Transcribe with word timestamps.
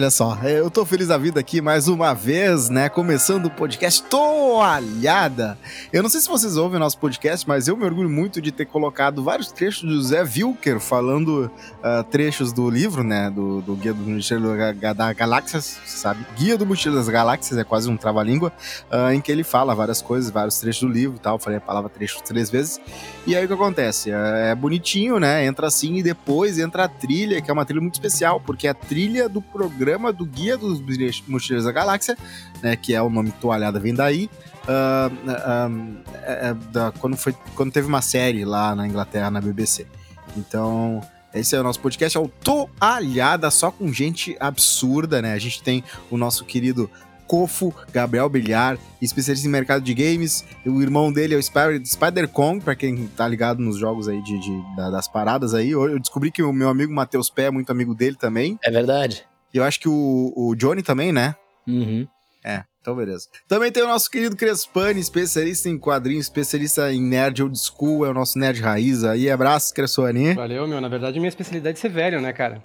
Olha 0.00 0.08
só, 0.08 0.34
eu 0.44 0.70
tô 0.70 0.86
feliz 0.86 1.08
da 1.08 1.18
vida 1.18 1.38
aqui 1.38 1.60
mais 1.60 1.86
uma 1.86 2.14
vez, 2.14 2.70
né? 2.70 2.88
Começando 2.88 3.44
o 3.44 3.50
podcast 3.50 4.02
Toalhada. 4.60 5.58
Eu 5.90 6.02
não 6.02 6.10
sei 6.10 6.20
se 6.20 6.28
vocês 6.28 6.58
ouvem 6.58 6.76
o 6.76 6.80
nosso 6.80 6.98
podcast, 6.98 7.48
mas 7.48 7.66
eu 7.66 7.74
me 7.74 7.84
orgulho 7.84 8.10
muito 8.10 8.42
de 8.42 8.52
ter 8.52 8.66
colocado 8.66 9.24
vários 9.24 9.50
trechos 9.50 9.84
do 9.84 10.02
Zé 10.02 10.22
Wilker 10.22 10.78
falando 10.78 11.50
uh, 11.78 12.04
trechos 12.10 12.52
do 12.52 12.68
livro, 12.68 13.02
né? 13.02 13.30
Do, 13.30 13.62
do 13.62 13.74
Guia 13.74 13.94
do 13.94 14.02
Mochileiro 14.02 14.74
da 14.94 15.12
Galáxia, 15.14 15.62
sabe? 15.62 16.26
Guia 16.36 16.58
do 16.58 16.66
Mochileiro 16.66 17.00
das 17.02 17.08
Galáxias, 17.08 17.58
é 17.58 17.64
quase 17.64 17.88
um 17.88 17.96
trava-língua, 17.96 18.52
uh, 18.92 19.10
em 19.10 19.20
que 19.22 19.32
ele 19.32 19.42
fala 19.42 19.74
várias 19.74 20.02
coisas, 20.02 20.30
vários 20.30 20.58
trechos 20.58 20.82
do 20.82 20.92
livro 20.92 21.16
e 21.16 21.20
tal. 21.20 21.36
Eu 21.36 21.38
falei 21.38 21.56
a 21.56 21.62
palavra 21.62 21.88
trecho 21.88 22.22
três 22.22 22.50
vezes. 22.50 22.78
E 23.26 23.34
aí 23.34 23.46
o 23.46 23.48
que 23.48 23.54
acontece? 23.54 24.10
É, 24.10 24.50
é 24.50 24.54
bonitinho, 24.54 25.18
né? 25.18 25.46
Entra 25.46 25.68
assim 25.68 25.96
e 25.96 26.02
depois 26.02 26.58
entra 26.58 26.84
a 26.84 26.88
trilha, 26.88 27.40
que 27.40 27.50
é 27.50 27.54
uma 27.54 27.64
trilha 27.64 27.80
muito 27.80 27.94
especial, 27.94 28.38
porque 28.38 28.66
é 28.66 28.70
a 28.70 28.74
trilha 28.74 29.26
do 29.26 29.40
programa 29.40 29.70
programa 30.00 30.12
do 30.12 30.26
Guia 30.26 30.58
dos 30.58 30.80
Mochileiros 31.26 31.64
da 31.64 31.72
Galáxia, 31.72 32.16
né, 32.62 32.76
que 32.76 32.94
é 32.94 33.00
o 33.00 33.08
nome 33.08 33.30
Toalhada 33.40 33.78
vem 33.78 33.94
daí, 33.94 34.28
uh, 34.64 35.12
uh, 35.12 35.72
uh, 35.72 36.54
da, 36.72 36.92
quando, 36.92 37.16
foi, 37.16 37.34
quando 37.54 37.72
teve 37.72 37.86
uma 37.86 38.02
série 38.02 38.44
lá 38.44 38.74
na 38.74 38.86
Inglaterra, 38.86 39.30
na 39.30 39.40
BBC. 39.40 39.86
Então, 40.36 41.00
esse 41.34 41.54
é 41.54 41.60
o 41.60 41.62
nosso 41.62 41.80
podcast, 41.80 42.16
é 42.16 42.20
o 42.20 42.28
Toalhada, 42.28 43.50
só 43.50 43.70
com 43.70 43.92
gente 43.92 44.36
absurda, 44.40 45.22
né? 45.22 45.32
A 45.32 45.38
gente 45.38 45.62
tem 45.62 45.84
o 46.10 46.16
nosso 46.16 46.44
querido 46.44 46.90
Cofo, 47.30 47.72
Gabriel 47.92 48.28
Bilhar, 48.28 48.76
especialista 49.00 49.46
em 49.46 49.50
mercado 49.50 49.82
de 49.82 49.94
games. 49.94 50.44
O 50.66 50.82
irmão 50.82 51.12
dele 51.12 51.34
é 51.34 51.36
o 51.36 51.42
Spider, 51.42 51.80
Spider 51.86 52.28
Kong, 52.28 52.60
pra 52.60 52.74
quem 52.74 53.06
tá 53.06 53.28
ligado 53.28 53.60
nos 53.60 53.78
jogos 53.78 54.08
aí 54.08 54.20
de, 54.20 54.36
de 54.40 54.76
das 54.76 55.06
paradas 55.06 55.54
aí. 55.54 55.70
Eu 55.70 55.96
descobri 56.00 56.32
que 56.32 56.42
o 56.42 56.52
meu 56.52 56.68
amigo 56.68 56.92
Matheus 56.92 57.30
Pé 57.30 57.44
é 57.44 57.50
muito 57.52 57.70
amigo 57.70 57.94
dele 57.94 58.16
também. 58.16 58.58
É 58.64 58.70
verdade. 58.70 59.24
E 59.54 59.58
eu 59.58 59.62
acho 59.62 59.78
que 59.78 59.88
o, 59.88 60.32
o 60.34 60.56
Johnny 60.56 60.82
também, 60.82 61.12
né? 61.12 61.36
Uhum. 61.68 62.04
É, 62.42 62.64
então 62.80 62.96
beleza. 62.96 63.28
Também 63.46 63.70
tem 63.70 63.82
o 63.82 63.88
nosso 63.88 64.10
querido 64.10 64.36
Crespani, 64.36 65.00
especialista 65.00 65.68
em 65.68 65.78
quadrinhos, 65.78 66.26
especialista 66.26 66.92
em 66.92 67.02
nerd 67.02 67.42
old 67.42 67.58
school, 67.58 68.06
é 68.06 68.10
o 68.10 68.14
nosso 68.14 68.38
nerd 68.38 68.60
raiz 68.60 69.04
aí. 69.04 69.30
Abraço, 69.30 69.74
Crespani. 69.74 70.34
Valeu, 70.34 70.66
meu. 70.66 70.80
Na 70.80 70.88
verdade, 70.88 71.18
minha 71.18 71.28
especialidade 71.28 71.78
é 71.78 71.80
ser 71.80 71.90
velho, 71.90 72.20
né, 72.20 72.32
cara? 72.32 72.62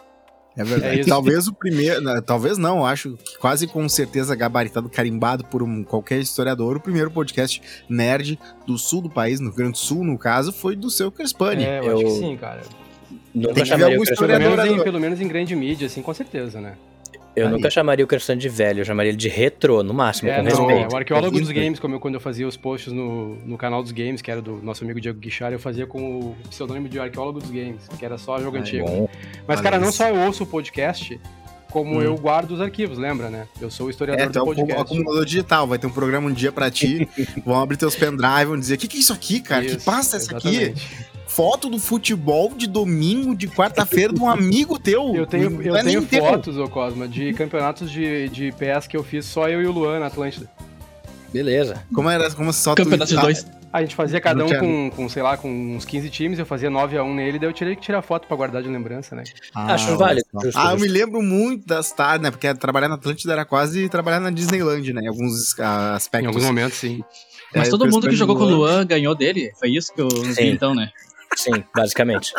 É 0.58 0.64
verdade. 0.64 1.02
É 1.02 1.04
talvez 1.04 1.48
o 1.48 1.54
primeiro, 1.54 2.02
né, 2.02 2.22
talvez 2.26 2.58
não, 2.58 2.86
acho 2.86 3.18
que 3.18 3.38
quase 3.38 3.68
com 3.68 3.88
certeza 3.90 4.34
gabaritado, 4.36 4.88
carimbado 4.90 5.44
por 5.44 5.62
um, 5.62 5.84
qualquer 5.84 6.20
historiador, 6.20 6.78
o 6.78 6.80
primeiro 6.80 7.12
podcast 7.12 7.62
nerd 7.90 8.40
do 8.66 8.78
sul 8.78 9.02
do 9.02 9.10
país, 9.10 9.42
no 9.42 9.48
Rio 9.48 9.58
Grande 9.58 9.72
do 9.74 9.78
Sul, 9.78 10.06
no 10.06 10.18
caso, 10.18 10.54
foi 10.54 10.76
do 10.78 10.90
seu 10.90 11.12
Crespani. 11.12 11.66
É, 11.66 11.80
eu, 11.80 11.84
eu... 11.84 11.98
acho 11.98 12.06
que 12.06 12.12
sim, 12.12 12.38
cara. 12.38 12.62
Nunca 13.34 13.66
chamaria 13.66 14.00
o 14.00 14.04
pelo 14.04 14.40
menos, 14.40 14.66
em, 14.66 14.84
pelo 14.84 15.00
menos 15.00 15.22
em 15.22 15.28
grande 15.28 15.56
mídia, 15.58 15.88
assim, 15.88 16.02
com 16.02 16.14
certeza, 16.14 16.62
né? 16.62 16.78
Eu 17.36 17.48
Aí. 17.48 17.52
nunca 17.52 17.70
chamaria 17.70 18.06
o 18.06 18.08
Cristiano 18.08 18.40
de 18.40 18.48
velho, 18.48 18.80
eu 18.80 18.86
chamaria 18.86 19.10
ele 19.10 19.18
de 19.18 19.28
retro, 19.28 19.84
no 19.84 19.94
máximo, 19.94 20.30
é, 20.30 20.38
com 20.38 20.44
não, 20.44 20.50
respeito. 20.50 20.92
É, 20.92 20.96
o 20.96 20.98
arqueólogo 20.98 21.40
dos 21.40 21.52
games, 21.52 21.80
como 21.80 21.96
eu, 21.96 22.00
quando 22.00 22.14
eu 22.14 22.22
fazia 22.22 22.48
os 22.48 22.56
posts 22.56 22.94
no, 22.94 23.36
no 23.46 23.58
canal 23.58 23.84
dos 23.84 23.92
games, 23.92 24.22
que 24.22 24.32
era 24.32 24.42
do 24.42 24.62
nosso 24.64 24.84
amigo 24.84 25.02
Diego 25.02 25.20
Guichard, 25.20 25.54
eu 25.54 25.60
fazia 25.60 25.86
com 25.86 26.20
o 26.20 26.36
pseudônimo 26.50 26.88
de 26.88 26.98
arqueólogo 26.98 27.40
dos 27.40 27.52
games, 27.52 27.88
que 28.00 28.06
era 28.06 28.18
só 28.18 28.40
jogo 28.40 28.58
antigo. 28.58 28.86
Bom. 28.86 29.10
Mas, 29.46 29.60
cara, 29.60 29.78
não 29.78 29.92
só 29.92 30.08
eu 30.08 30.16
ouço 30.16 30.44
o 30.44 30.48
podcast, 30.48 31.20
como 31.70 31.98
hum. 31.98 32.02
eu 32.02 32.16
guardo 32.16 32.52
os 32.52 32.62
arquivos, 32.62 32.98
lembra, 32.98 33.30
né? 33.30 33.48
Eu 33.60 33.70
sou 33.70 33.88
o 33.88 33.90
historiador 33.90 34.24
é, 34.24 34.26
do 34.28 34.30
então, 34.30 34.46
podcast. 34.46 34.74
É, 34.74 34.82
acumulador 34.82 35.26
digital, 35.26 35.68
vai 35.68 35.78
ter 35.78 35.88
um 35.88 35.92
programa 35.92 36.30
um 36.30 36.34
dia 36.34 36.54
pra 36.54 36.72
ti, 36.72 37.06
vão 37.46 37.60
abrir 37.60 37.76
teus 37.76 37.98
pendrive, 37.98 38.46
vão 38.46 38.58
dizer, 38.58 38.76
o 38.76 38.78
que, 38.78 38.88
que 38.88 38.96
é 38.96 39.00
isso 39.02 39.12
aqui, 39.12 39.42
cara? 39.42 39.66
Isso, 39.66 39.80
que 39.80 39.84
pasta 39.84 40.16
é 40.16 40.20
essa 40.20 40.38
aqui? 40.38 40.74
Foto 41.36 41.70
do 41.70 41.78
futebol 41.78 42.54
de 42.56 42.66
domingo, 42.66 43.36
de 43.36 43.50
quarta-feira, 43.50 44.14
de 44.14 44.22
um 44.22 44.30
amigo 44.30 44.80
teu. 44.80 45.14
Eu 45.14 45.28
tenho, 45.28 45.62
eu 45.62 45.76
é 45.76 45.84
tenho 45.84 46.02
fotos, 46.02 46.58
ô 46.58 46.68
Cosma, 46.70 47.08
de 47.08 47.34
campeonatos 47.34 47.92
de, 47.92 48.30
de 48.30 48.54
PS 48.54 48.88
que 48.88 48.96
eu 48.96 49.04
fiz 49.04 49.26
só 49.26 49.50
eu 49.50 49.62
e 49.62 49.68
o 49.68 49.72
Luan 49.72 50.00
na 50.00 50.08
Atlântida. 50.08 50.50
Beleza. 51.34 51.84
Como 51.94 52.10
era? 52.10 52.32
Como 52.32 52.54
só 52.54 52.74
Campeonato 52.76 53.14
de 53.14 53.20
dois. 53.20 53.46
A 53.74 53.82
gente 53.82 53.94
fazia 53.94 54.22
cada 54.22 54.46
um 54.46 54.50
com, 54.58 54.92
com, 54.96 55.10
sei 55.10 55.22
lá, 55.22 55.36
com 55.36 55.50
uns 55.76 55.84
15 55.84 56.10
times, 56.10 56.40
eu 56.40 56.46
fazia 56.46 56.70
9 56.70 56.98
a 56.98 57.04
1 57.04 57.14
nele, 57.14 57.38
daí 57.38 57.50
eu 57.50 57.54
tirei 57.54 57.76
que 57.76 57.82
tirar 57.82 58.02
foto 58.02 58.26
pra 58.26 58.38
guardar 58.38 58.64
de 58.64 58.70
lembrança, 58.70 59.16
né? 59.16 59.24
Ah, 59.54 59.74
Acho 59.74 59.98
válido. 59.98 60.26
ah, 60.56 60.72
eu 60.72 60.80
me 60.80 60.88
lembro 60.88 61.22
muito 61.22 61.68
das 61.68 61.92
tardes, 61.92 62.24
né? 62.24 62.32
Porque 62.32 62.54
trabalhar 62.54 62.88
na 62.88 62.96
Atlântida 62.96 63.34
era 63.34 63.44
quase 63.44 63.90
trabalhar 63.90 64.22
na 64.22 64.30
Disneyland, 64.30 64.94
né? 64.94 65.02
Em 65.02 65.08
alguns 65.08 65.60
aspectos. 65.60 66.24
Em 66.24 66.28
alguns 66.28 66.46
momentos, 66.46 66.78
sim. 66.78 67.04
Mas 67.54 67.68
é, 67.68 67.72
todo 67.72 67.86
mundo 67.90 68.08
que 68.08 68.16
jogou 68.16 68.38
com 68.38 68.44
o 68.44 68.50
Luan 68.50 68.86
ganhou 68.86 69.14
dele? 69.14 69.52
Foi 69.60 69.70
isso 69.70 69.94
que 69.94 70.02
eu 70.02 70.08
vi 70.08 70.48
então, 70.48 70.74
né? 70.74 70.92
Sim, 71.36 71.64
basicamente. 71.76 72.34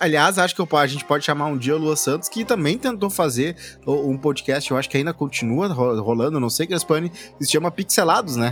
Aliás, 0.00 0.38
acho 0.38 0.54
que 0.54 0.76
a 0.76 0.86
gente 0.86 1.04
pode 1.04 1.24
chamar 1.24 1.46
um 1.46 1.56
dia 1.56 1.74
o 1.74 1.78
Lua 1.78 1.96
Santos, 1.96 2.28
que 2.28 2.44
também 2.44 2.78
tentou 2.78 3.10
fazer 3.10 3.56
um 3.86 4.16
podcast, 4.16 4.70
eu 4.70 4.76
acho 4.76 4.88
que 4.88 4.96
ainda 4.96 5.12
continua 5.12 5.68
rolando, 5.68 6.40
não 6.40 6.50
sei, 6.50 6.66
Gaspani, 6.66 7.12
se 7.40 7.50
chama 7.50 7.70
Pixelados, 7.70 8.36
né? 8.36 8.50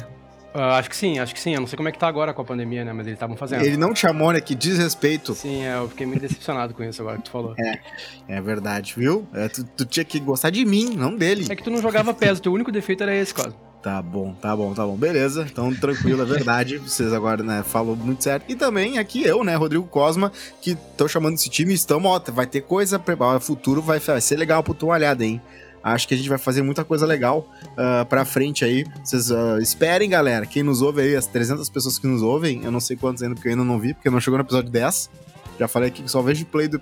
Uh, 0.55 0.61
acho 0.78 0.89
que 0.89 0.97
sim, 0.97 1.19
acho 1.19 1.34
que 1.34 1.41
sim. 1.41 1.53
Eu 1.53 1.61
não 1.61 1.67
sei 1.67 1.77
como 1.77 1.89
é 1.89 1.93
que 1.93 1.99
tá 1.99 2.06
agora 2.06 2.33
com 2.33 2.41
a 2.41 2.45
pandemia, 2.45 2.84
né? 2.84 2.93
Mas 2.93 3.09
eles 3.09 3.17
estavam 3.17 3.37
fazendo. 3.37 3.65
Ele 3.65 3.77
não 3.77 3.93
te 3.93 3.99
chamou, 3.99 4.33
né? 4.33 4.41
Que 4.41 4.55
desrespeito. 4.55 5.34
Sim, 5.34 5.65
é, 5.65 5.75
eu 5.75 5.89
fiquei 5.89 6.06
muito 6.06 6.21
decepcionado 6.21 6.72
com 6.72 6.84
isso 6.84 7.03
agora 7.03 7.16
que 7.16 7.25
tu 7.25 7.31
falou. 7.33 7.56
É, 7.59 7.81
é 8.28 8.41
verdade, 8.41 8.95
viu? 8.97 9.27
É, 9.34 9.49
tu, 9.49 9.65
tu, 9.65 9.84
tinha 9.84 10.05
que 10.05 10.21
gostar 10.21 10.51
de 10.51 10.65
mim, 10.65 10.95
não 10.95 11.16
dele. 11.16 11.45
É 11.51 11.56
que 11.56 11.62
tu 11.65 11.72
não 11.72 11.83
jogava 11.83 12.15
PES, 12.15 12.39
o 12.39 12.43
teu 12.43 12.53
único 12.53 12.71
defeito 12.71 13.03
era 13.03 13.12
esse, 13.16 13.34
quase. 13.34 13.53
Tá 13.84 14.00
bom, 14.00 14.33
tá 14.33 14.56
bom, 14.56 14.72
tá 14.72 14.83
bom. 14.87 14.97
Beleza. 14.97 15.47
Então, 15.47 15.71
tranquilo, 15.75 16.22
é 16.22 16.25
verdade. 16.25 16.78
Vocês 16.78 17.12
agora, 17.12 17.43
né, 17.43 17.62
falou 17.62 17.95
muito 17.95 18.25
certo. 18.25 18.50
E 18.50 18.56
também 18.56 18.97
aqui 18.97 19.22
eu, 19.22 19.45
né, 19.45 19.55
Rodrigo 19.56 19.84
Cosma, 19.87 20.33
que 20.62 20.75
tô 20.97 21.06
chamando 21.06 21.34
esse 21.34 21.50
time, 21.50 21.75
estamos, 21.75 22.11
ó, 22.11 22.19
vai 22.33 22.47
ter 22.47 22.62
coisa, 22.62 22.99
o 22.99 23.41
futuro 23.41 23.83
vai, 23.83 23.99
vai 23.99 24.22
ser 24.22 24.37
legal 24.37 24.62
pro 24.62 24.87
olhada, 24.87 25.22
hein? 25.22 25.39
Acho 25.83 26.09
que 26.09 26.15
a 26.15 26.17
gente 26.17 26.31
vai 26.31 26.39
fazer 26.39 26.62
muita 26.62 26.83
coisa 26.83 27.05
legal 27.05 27.47
uh, 27.72 28.06
pra 28.06 28.25
frente 28.25 28.65
aí. 28.65 28.87
Vocês 29.05 29.31
uh, 29.31 29.59
esperem, 29.61 30.09
galera. 30.09 30.47
Quem 30.47 30.62
nos 30.62 30.81
ouve 30.81 31.03
aí, 31.03 31.15
as 31.15 31.27
300 31.27 31.69
pessoas 31.69 31.99
que 31.99 32.06
nos 32.06 32.22
ouvem, 32.22 32.65
eu 32.65 32.71
não 32.72 32.81
sei 32.81 32.97
quantos 32.97 33.22
ainda, 33.22 33.34
porque 33.34 33.49
eu 33.49 33.53
ainda 33.53 33.65
não 33.65 33.78
vi, 33.78 33.93
porque 33.93 34.09
não 34.09 34.19
chegou 34.19 34.39
no 34.39 34.45
episódio 34.45 34.71
10. 34.71 35.11
Já 35.59 35.69
falei 35.69 35.88
aqui 35.88 36.03
que 36.03 36.10
só 36.10 36.20
vejo 36.20 36.44
play 36.47 36.69
do, 36.69 36.81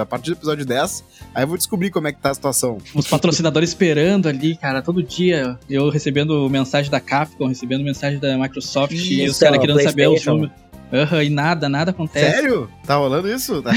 a 0.00 0.04
partir 0.04 0.30
do 0.30 0.36
episódio 0.36 0.66
10. 0.66 1.04
Aí 1.34 1.44
eu 1.44 1.48
vou 1.48 1.56
descobrir 1.56 1.90
como 1.90 2.08
é 2.08 2.12
que 2.12 2.20
tá 2.20 2.30
a 2.30 2.34
situação. 2.34 2.78
Os 2.94 3.06
patrocinadores 3.06 3.70
esperando 3.70 4.28
ali, 4.28 4.56
cara, 4.56 4.82
todo 4.82 5.02
dia. 5.02 5.58
Eu 5.68 5.88
recebendo 5.90 6.48
mensagem 6.48 6.90
da 6.90 7.00
Capcom, 7.00 7.46
recebendo 7.46 7.84
mensagem 7.84 8.18
da 8.18 8.36
Microsoft 8.36 8.92
isso, 8.92 9.12
e 9.12 9.28
os 9.28 9.38
caras 9.38 9.60
querendo 9.60 9.80
saber 9.82 10.08
os 10.08 10.24
números. 10.24 10.52
Uhum, 10.92 11.22
e 11.22 11.30
nada, 11.30 11.68
nada 11.68 11.92
acontece. 11.92 12.32
Sério? 12.32 12.68
Tá 12.84 12.96
rolando 12.96 13.28
isso? 13.32 13.62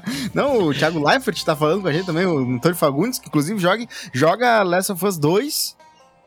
Não, 0.32 0.68
o 0.68 0.74
Thiago 0.74 1.06
Leifert 1.06 1.42
tá 1.44 1.54
falando 1.54 1.82
com 1.82 1.88
a 1.88 1.92
gente 1.92 2.06
também, 2.06 2.24
o 2.24 2.38
Antônio 2.38 2.76
Fagundes, 2.76 3.18
que 3.18 3.28
inclusive 3.28 3.60
joga, 3.60 3.86
joga 4.12 4.62
Last 4.62 4.92
of 4.92 5.04
Us 5.04 5.18
2 5.18 5.76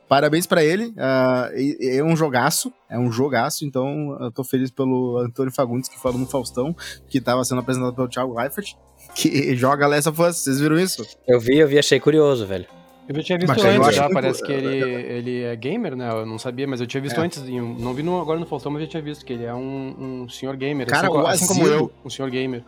Parabéns 0.08 0.46
para 0.46 0.64
ele. 0.64 0.88
Uh, 0.88 1.98
é 1.98 2.04
um 2.04 2.16
jogaço, 2.16 2.72
é 2.90 2.98
um 2.98 3.12
jogaço, 3.12 3.66
então 3.66 4.18
eu 4.22 4.32
tô 4.32 4.44
feliz 4.44 4.72
pelo 4.72 5.18
Antônio 5.18 5.52
Fagundes, 5.52 5.90
que 5.90 6.00
falou 6.00 6.18
no 6.18 6.26
Faustão, 6.26 6.76
que 7.10 7.20
tava 7.20 7.44
sendo 7.44 7.60
apresentado 7.60 7.94
pelo 7.94 8.08
Thiago 8.08 8.34
Leifert, 8.34 8.74
que 9.14 9.56
joga 9.56 9.86
Last 9.86 10.10
of 10.10 10.22
Us. 10.22 10.38
Vocês 10.38 10.60
viram 10.60 10.80
isso? 10.80 11.06
Eu 11.28 11.40
vi, 11.40 11.58
eu 11.58 11.68
vi, 11.68 11.78
achei 11.78 12.00
curioso, 12.00 12.46
velho. 12.46 12.66
Eu 13.08 13.16
já 13.16 13.24
tinha 13.24 13.38
visto 13.38 13.50
mas 13.50 13.64
antes, 13.64 13.96
já, 13.96 14.04
muito... 14.04 14.14
parece 14.14 14.44
que 14.44 14.52
ele, 14.52 14.84
ele 14.84 15.42
é 15.44 15.56
gamer, 15.56 15.96
né? 15.96 16.10
Eu 16.10 16.26
não 16.26 16.38
sabia, 16.38 16.68
mas 16.68 16.82
eu 16.82 16.88
tinha 16.88 17.02
visto 17.02 17.20
é. 17.20 17.24
antes, 17.24 17.42
não 17.42 17.94
vi 17.94 18.04
no, 18.04 18.20
agora 18.20 18.40
no 18.40 18.46
Faustão, 18.46 18.72
mas 18.72 18.82
eu 18.82 18.86
já 18.86 18.92
tinha 18.92 19.04
visto 19.04 19.26
que 19.26 19.32
ele 19.32 19.46
é 19.46 19.54
um, 19.54 20.24
um 20.24 20.30
senhor 20.30 20.56
gamer. 20.58 20.88
Cara, 20.88 21.08
assim, 21.08 21.18
o 21.18 21.28
assim 21.28 21.46
asilo... 21.46 21.60
como 21.60 21.68
eu, 21.68 21.92
um 22.04 22.10
senhor 22.10 22.30
gamer. 22.30 22.64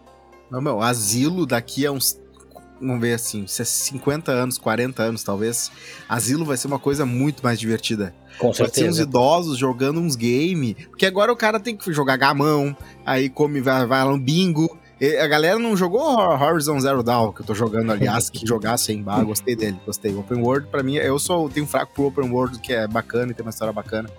Não, 0.50 0.62
meu, 0.62 0.82
asilo 0.82 1.46
daqui 1.46 1.86
a 1.86 1.92
uns 1.92 2.20
vamos 2.80 3.02
ver 3.02 3.14
assim, 3.14 3.46
50 3.48 4.32
anos, 4.32 4.58
40 4.58 5.04
anos 5.04 5.24
talvez, 5.24 5.72
Asilo 6.08 6.46
vai 6.46 6.58
ser 6.58 6.68
uma 6.68 6.80
coisa 6.80 7.06
muito 7.06 7.44
mais 7.44 7.60
divertida. 7.60 8.14
Com 8.38 8.54
certeza. 8.54 8.64
Vai 8.64 8.74
ser 8.74 8.90
uns 8.90 9.00
idosos 9.00 9.58
jogando 9.58 10.00
uns 10.00 10.16
game, 10.16 10.76
porque 10.76 11.06
agora 11.06 11.32
o 11.32 11.36
cara 11.36 11.60
tem 11.60 11.76
que 11.76 11.92
jogar 11.92 12.18
gamão, 12.18 12.76
aí 13.06 13.30
come, 13.30 13.62
vai, 13.62 13.86
vai 13.86 14.04
lá 14.04 14.12
no 14.12 14.20
bingo. 14.20 14.78
E 15.02 15.16
a 15.16 15.28
galera 15.28 15.58
não 15.58 15.78
jogou 15.78 16.02
Horizon 16.02 16.78
Zero 16.82 17.02
Dawn, 17.02 17.32
que 17.32 17.42
eu 17.42 17.46
tô 17.46 17.56
jogando, 17.56 17.90
aliás, 17.90 18.30
que 18.30 18.46
jogar 18.46 18.78
sem 18.78 19.02
bar, 19.02 19.24
gostei 19.24 19.56
dele, 19.56 19.80
gostei. 19.86 20.14
Open 20.14 20.42
World, 20.42 20.68
pra 20.68 20.84
mim, 20.84 20.96
eu 20.96 21.18
sou, 21.18 21.50
tenho 21.50 21.66
fraco 21.66 21.94
pro 21.94 22.08
Open 22.08 22.30
World, 22.30 22.60
que 22.60 22.74
é 22.74 22.86
bacana 22.86 23.32
e 23.32 23.34
tem 23.34 23.46
uma 23.46 23.50
história 23.50 23.72
bacana. 23.72 24.10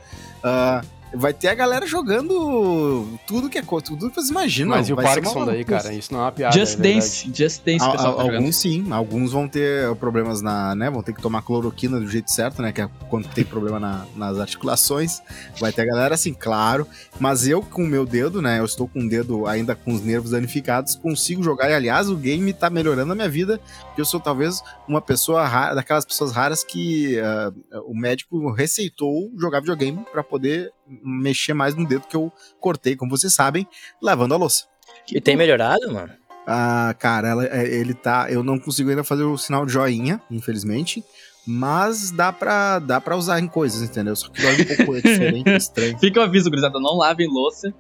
Uh, 0.43 0.87
vai 1.13 1.33
ter 1.33 1.49
a 1.49 1.55
galera 1.55 1.87
jogando 1.87 3.19
tudo 3.27 3.49
que 3.49 3.59
é 3.59 3.63
tudo 3.63 4.09
que 4.09 4.15
vocês 4.15 4.31
imaginam. 4.31 4.71
Mas 4.71 4.89
e 4.89 4.93
o 4.93 4.97
Parkinson 4.97 5.45
daí, 5.45 5.65
cara? 5.65 5.93
Isso 5.93 6.13
não 6.13 6.21
é 6.21 6.25
uma 6.25 6.33
piada. 6.33 6.57
Just 6.57 6.79
é 6.79 6.83
Dance, 6.83 7.31
Just 7.35 7.65
Dance, 7.65 7.85
a, 7.85 7.89
a, 7.89 7.97
tá 7.97 8.05
Alguns 8.09 8.57
sim, 8.57 8.93
alguns 8.93 9.33
vão 9.33 9.49
ter 9.49 9.95
problemas 9.97 10.43
na, 10.43 10.75
né? 10.75 10.91
Vão 10.91 11.03
ter 11.03 11.13
que 11.13 11.23
tomar 11.23 11.43
cloroquina 11.43 11.99
do 11.99 12.07
jeito 12.07 12.31
certo, 12.31 12.63
né? 12.63 12.73
Que 12.73 12.83
é 12.83 12.89
quando 13.09 13.29
tem 13.29 13.45
problema 13.45 13.81
na, 13.81 14.07
nas 14.17 14.39
articulações. 14.39 15.21
Vai 15.59 15.73
ter 15.73 15.83
a 15.83 15.87
galera 15.87 16.15
assim, 16.15 16.33
claro. 16.33 16.87
Mas 17.19 17.47
eu, 17.47 17.63
com 17.63 17.85
o 17.85 17.87
meu 17.87 18.07
dedo, 18.07 18.41
né? 18.41 18.59
Eu 18.59 18.65
estou 18.65 18.89
com 18.89 19.01
o 19.01 19.09
dedo 19.09 19.47
ainda 19.47 19.75
com 19.75 19.93
os 19.93 20.03
nervos 20.03 20.31
danificados, 20.31 20.95
consigo 20.97 21.43
jogar. 21.43 21.71
E 21.71 21.75
aliás, 21.75 22.09
o 22.09 22.17
game 22.17 22.53
tá 22.53 22.71
melhorando 22.71 23.13
a 23.13 23.15
minha 23.15 23.29
vida, 23.29 23.61
porque 23.87 24.01
eu 24.01 24.05
sou 24.05 24.21
talvez 24.21 24.63
uma 24.87 25.01
pessoa 25.01 25.47
rara, 25.47 25.75
daquelas 25.75 26.05
pessoas 26.05 26.33
raras 26.33 26.65
que 26.65 27.19
uh, 27.19 27.83
o 27.87 27.97
médico 27.97 28.51
receitou 28.53 29.31
jogar 29.39 29.61
videogame 29.61 30.05
para 30.13 30.23
poder 30.23 30.73
mexer 31.03 31.55
mais 31.55 31.75
no 31.75 31.87
dedo 31.87 32.07
que 32.09 32.17
eu 32.17 32.33
cortei, 32.59 32.97
como 32.97 33.11
vocês 33.11 33.35
sabem, 33.35 33.67
lavando 34.03 34.35
a 34.35 34.37
louça. 34.37 34.65
E 35.11 35.21
tem 35.21 35.37
melhorado, 35.37 35.93
mano? 35.93 36.13
Ah, 36.47 36.95
cara, 36.99 37.29
ela, 37.29 37.47
é, 37.47 37.67
ele 37.67 37.95
tá. 37.95 38.27
Eu 38.31 38.43
não 38.43 38.59
consigo 38.59 38.91
ainda 38.91 39.05
fazer 39.05 39.23
o 39.23 39.39
sinal 39.39 39.65
de 39.65 39.73
joinha, 39.73 40.21
infelizmente. 40.31 41.05
Mas 41.47 42.11
dá 42.11 42.33
pra, 42.33 42.79
dá 42.79 43.01
pra 43.01 43.17
usar 43.17 43.41
em 43.41 43.47
coisas, 43.47 43.83
entendeu? 43.83 44.15
Só 44.15 44.29
que 44.29 44.43
dói 44.43 44.61
um 44.61 44.77
pouco 44.77 44.97
é 44.97 45.01
diferente, 45.01 45.51
estranho. 45.51 45.99
Fica 46.01 46.21
o 46.21 46.23
aviso, 46.23 46.51
gurizada, 46.51 46.79
não 46.79 46.97
lavem 46.97 47.29
louça. 47.29 47.73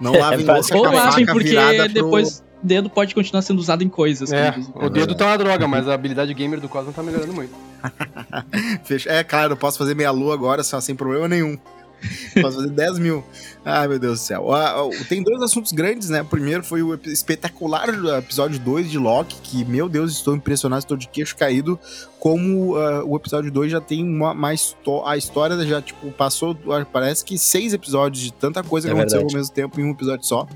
Não 0.00 0.12
lavem 0.12 0.44
louça 0.46 0.76
Ou 0.76 0.84
lavem 0.84 1.24
porque 1.24 1.88
depois 1.88 2.44
o 2.62 2.66
dedo 2.66 2.90
pode 2.90 3.14
continuar 3.14 3.42
sendo 3.42 3.58
usado 3.58 3.82
em 3.82 3.88
coisas. 3.88 4.32
É, 4.32 4.54
o 4.74 4.90
dedo 4.90 5.14
tá 5.14 5.26
uma 5.26 5.38
droga, 5.38 5.66
mas 5.66 5.88
a 5.88 5.94
habilidade 5.94 6.32
gamer 6.34 6.60
do 6.60 6.68
Cosmo 6.68 6.92
tá 6.92 7.02
melhorando 7.02 7.32
muito. 7.32 7.54
Pro... 8.86 8.96
É, 9.06 9.24
claro, 9.24 9.52
eu 9.52 9.56
posso 9.56 9.78
fazer 9.78 9.94
meia 9.94 10.10
lua 10.10 10.34
agora 10.34 10.62
só 10.62 10.80
sem 10.80 10.94
problema 10.94 11.28
nenhum. 11.28 11.58
Posso 12.40 12.56
fazer 12.58 12.70
10 12.70 12.98
mil. 12.98 13.24
Ai, 13.64 13.88
meu 13.88 13.98
Deus 13.98 14.20
do 14.20 14.22
céu. 14.24 14.52
Ah, 14.52 14.74
ah, 14.80 15.04
Tem 15.08 15.22
dois 15.22 15.42
assuntos 15.42 15.72
grandes, 15.72 16.08
né? 16.08 16.22
O 16.22 16.24
primeiro 16.24 16.62
foi 16.62 16.82
o 16.82 16.94
espetacular 17.06 17.88
episódio 18.18 18.58
2 18.60 18.90
de 18.90 18.98
Loki, 18.98 19.36
que, 19.42 19.64
meu 19.64 19.88
Deus, 19.88 20.12
estou 20.12 20.36
impressionado, 20.36 20.80
estou 20.80 20.96
de 20.96 21.08
queixo 21.08 21.36
caído. 21.36 21.78
Como 22.20 22.76
ah, 22.76 23.02
o 23.04 23.16
episódio 23.16 23.50
2 23.50 23.72
já 23.72 23.80
tem 23.80 24.04
uma, 24.04 24.32
mais. 24.34 24.76
A 25.04 25.16
história 25.16 25.58
já, 25.66 25.82
tipo, 25.82 26.10
passou. 26.12 26.56
ah, 26.70 26.84
Parece 26.90 27.24
que 27.24 27.36
seis 27.38 27.72
episódios 27.72 28.22
de 28.22 28.32
tanta 28.32 28.62
coisa 28.62 28.88
É 28.88 28.90
que 28.92 28.96
aconteceu 28.98 29.20
ao 29.22 29.32
mesmo 29.32 29.52
tempo 29.52 29.80
em 29.80 29.84
um 29.84 29.90
episódio 29.90 30.24
só. 30.24 30.46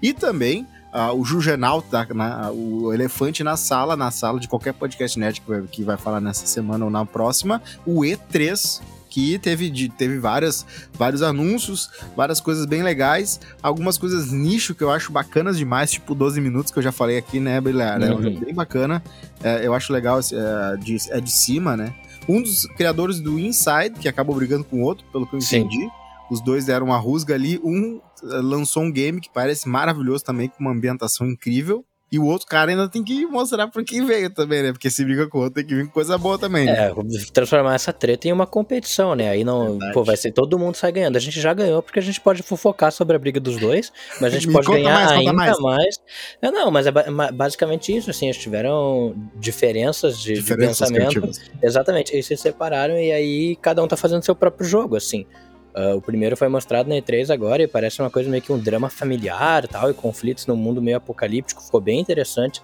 E 0.00 0.12
também. 0.12 0.66
ah, 0.92 1.12
o 1.12 1.24
Jugenal, 1.24 1.82
tá, 1.82 2.06
na- 2.14 2.50
o 2.52 2.92
elefante 2.94 3.42
na 3.42 3.56
sala, 3.56 3.96
na 3.96 4.10
sala 4.12 4.38
de 4.38 4.46
qualquer 4.46 4.72
podcast 4.72 5.18
nerd 5.18 5.40
que 5.40 5.48
vai, 5.50 5.62
que 5.62 5.82
vai 5.82 5.96
falar 5.96 6.20
nessa 6.20 6.46
semana 6.46 6.84
ou 6.84 6.90
na 6.90 7.04
próxima, 7.04 7.60
o 7.84 8.02
E3, 8.02 8.80
que 9.14 9.38
teve, 9.38 9.70
de, 9.70 9.88
teve 9.88 10.18
várias, 10.18 10.66
vários 10.94 11.22
anúncios, 11.22 11.88
várias 12.16 12.40
coisas 12.40 12.66
bem 12.66 12.82
legais, 12.82 13.38
algumas 13.62 13.96
coisas 13.96 14.32
nicho 14.32 14.74
que 14.74 14.82
eu 14.82 14.90
acho 14.90 15.12
bacanas 15.12 15.56
demais, 15.56 15.92
tipo 15.92 16.16
12 16.16 16.40
minutos, 16.40 16.72
que 16.72 16.78
eu 16.80 16.82
já 16.82 16.90
falei 16.90 17.16
aqui, 17.16 17.38
né? 17.38 17.58
É 17.58 17.60
um 17.60 18.16
Uhum. 18.16 18.22
jogo 18.22 18.40
bem 18.44 18.52
bacana, 18.52 19.00
é, 19.40 19.64
eu 19.64 19.72
acho 19.72 19.92
legal, 19.92 20.18
é, 20.18 20.76
de, 20.78 20.96
é 21.10 21.20
de 21.20 21.30
cima, 21.30 21.76
né? 21.76 21.94
Um 22.28 22.42
dos 22.42 22.66
criadores 22.76 23.20
do 23.20 23.38
Inside, 23.38 24.00
que 24.00 24.08
acabou 24.08 24.34
brigando 24.34 24.64
com 24.64 24.78
o 24.78 24.82
outro, 24.82 25.04
pelo 25.12 25.26
que 25.28 25.36
eu 25.36 25.40
Sim. 25.40 25.58
entendi. 25.58 25.88
Os 26.28 26.40
dois 26.42 26.64
deram 26.64 26.86
uma 26.86 26.96
rusga 26.98 27.34
ali. 27.34 27.60
Um 27.62 28.00
eh, 28.24 28.26
lançou 28.40 28.82
um 28.82 28.90
game 28.90 29.20
que 29.20 29.28
parece 29.32 29.68
maravilhoso 29.68 30.24
também, 30.24 30.48
com 30.48 30.56
uma 30.58 30.72
ambientação 30.72 31.28
incrível. 31.28 31.84
E 32.14 32.18
o 32.20 32.26
outro 32.26 32.46
cara 32.46 32.70
ainda 32.70 32.88
tem 32.88 33.02
que 33.02 33.26
mostrar 33.26 33.66
pra 33.66 33.82
quem 33.82 34.06
veio 34.06 34.32
também, 34.32 34.62
né? 34.62 34.70
Porque 34.72 34.88
se 34.88 35.04
briga 35.04 35.26
com 35.28 35.38
o 35.38 35.40
outro, 35.42 35.54
tem 35.56 35.66
que 35.66 35.74
vir 35.74 35.86
com 35.86 35.90
coisa 35.90 36.16
boa 36.16 36.38
também. 36.38 36.64
né? 36.66 36.90
É, 36.90 36.94
transformar 37.32 37.74
essa 37.74 37.92
treta 37.92 38.28
em 38.28 38.32
uma 38.32 38.46
competição, 38.46 39.16
né? 39.16 39.30
Aí 39.30 39.42
não, 39.42 39.70
Verdade. 39.72 39.92
pô, 39.92 40.04
vai 40.04 40.16
ser 40.16 40.30
todo 40.30 40.56
mundo 40.56 40.76
sai 40.76 40.92
ganhando. 40.92 41.16
A 41.16 41.18
gente 41.18 41.40
já 41.40 41.52
ganhou 41.52 41.82
porque 41.82 41.98
a 41.98 42.02
gente 42.02 42.20
pode 42.20 42.40
fofocar 42.44 42.92
sobre 42.92 43.16
a 43.16 43.18
briga 43.18 43.40
dos 43.40 43.56
dois, 43.56 43.92
mas 44.20 44.32
a 44.32 44.38
gente 44.38 44.46
pode 44.52 44.64
ganhar 44.68 44.94
mais, 44.94 45.10
ainda 45.10 45.32
mais. 45.32 45.58
mais. 45.58 45.96
É, 46.40 46.52
não, 46.52 46.70
mas 46.70 46.86
é 46.86 46.92
basicamente 47.32 47.96
isso, 47.96 48.10
assim, 48.10 48.26
eles 48.26 48.36
tiveram 48.38 49.16
diferenças 49.34 50.20
de, 50.20 50.34
de 50.34 50.40
Diferenças 50.40 50.88
pensamento. 50.88 51.10
criativas. 51.20 51.40
Exatamente, 51.60 52.12
eles 52.12 52.26
se 52.26 52.36
separaram 52.36 52.96
e 52.96 53.10
aí 53.10 53.56
cada 53.56 53.82
um 53.82 53.88
tá 53.88 53.96
fazendo 53.96 54.24
seu 54.24 54.36
próprio 54.36 54.64
jogo, 54.64 54.94
assim. 54.94 55.26
Ah, 55.74 55.94
o 55.96 56.00
primeiro 56.00 56.36
foi 56.36 56.48
mostrado 56.48 56.88
na 56.88 56.94
E3 56.96 57.30
agora 57.30 57.62
e 57.62 57.66
parece 57.66 58.00
uma 58.00 58.10
coisa 58.10 58.30
meio 58.30 58.42
que 58.42 58.52
um 58.52 58.58
drama 58.58 58.88
familiar 58.88 59.66
tal, 59.66 59.90
e 59.90 59.94
conflitos 59.94 60.46
num 60.46 60.56
mundo 60.56 60.80
meio 60.80 60.96
apocalíptico, 60.96 61.62
ficou 61.62 61.80
bem 61.80 62.00
interessante. 62.00 62.62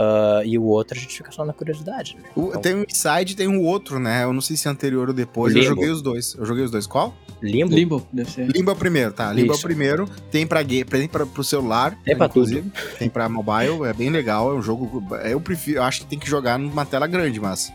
Ah, 0.00 0.42
e 0.44 0.56
o 0.56 0.62
outro 0.62 0.96
a 0.96 1.00
gente 1.00 1.16
fica 1.16 1.32
só 1.32 1.44
na 1.44 1.52
curiosidade. 1.52 2.16
né? 2.16 2.28
O- 2.36 2.48
Então, 2.50 2.60
tem 2.62 2.74
um 2.76 2.84
Inside 2.88 3.32
e 3.32 3.34
tem 3.34 3.48
um 3.48 3.60
outro, 3.64 3.98
né? 3.98 4.22
Eu 4.22 4.32
não 4.32 4.40
sei 4.40 4.56
se 4.56 4.68
é 4.68 4.70
anterior 4.70 5.08
ou 5.08 5.14
depois. 5.14 5.52
Eu 5.56 5.60
Limbo. 5.62 5.74
joguei 5.74 5.90
os 5.90 6.00
dois. 6.00 6.34
Eu 6.38 6.46
joguei 6.46 6.62
os 6.64 6.70
dois. 6.70 6.86
Qual? 6.86 7.12
Limbo? 7.42 7.74
Limbo, 7.74 8.06
deve 8.12 8.30
ser. 8.30 8.46
Limbo 8.46 8.70
é 8.70 8.74
o 8.74 8.76
primeiro, 8.76 9.12
tá? 9.12 9.32
Limbo 9.32 9.48
é 9.48 9.54
o 9.54 9.58
Isso. 9.58 9.62
primeiro. 9.66 10.08
Tem 10.30 10.46
pra, 10.46 10.62
tem 10.64 11.08
pra, 11.08 11.26
pro 11.26 11.42
celular. 11.42 11.98
Tem 12.04 12.16
pra 12.16 12.26
inclusive. 12.26 12.70
Tem 12.98 13.08
pra 13.10 13.28
mobile. 13.28 13.84
É 13.86 13.92
bem 13.92 14.10
legal. 14.10 14.52
É 14.52 14.54
um 14.54 14.62
jogo. 14.62 15.02
Eu 15.24 15.40
prefiro. 15.40 15.78
Eu 15.78 15.82
acho 15.82 16.00
que 16.02 16.06
tem 16.06 16.18
que 16.18 16.28
jogar 16.30 16.58
numa 16.58 16.84
tela 16.86 17.06
grande, 17.08 17.40
mas. 17.40 17.72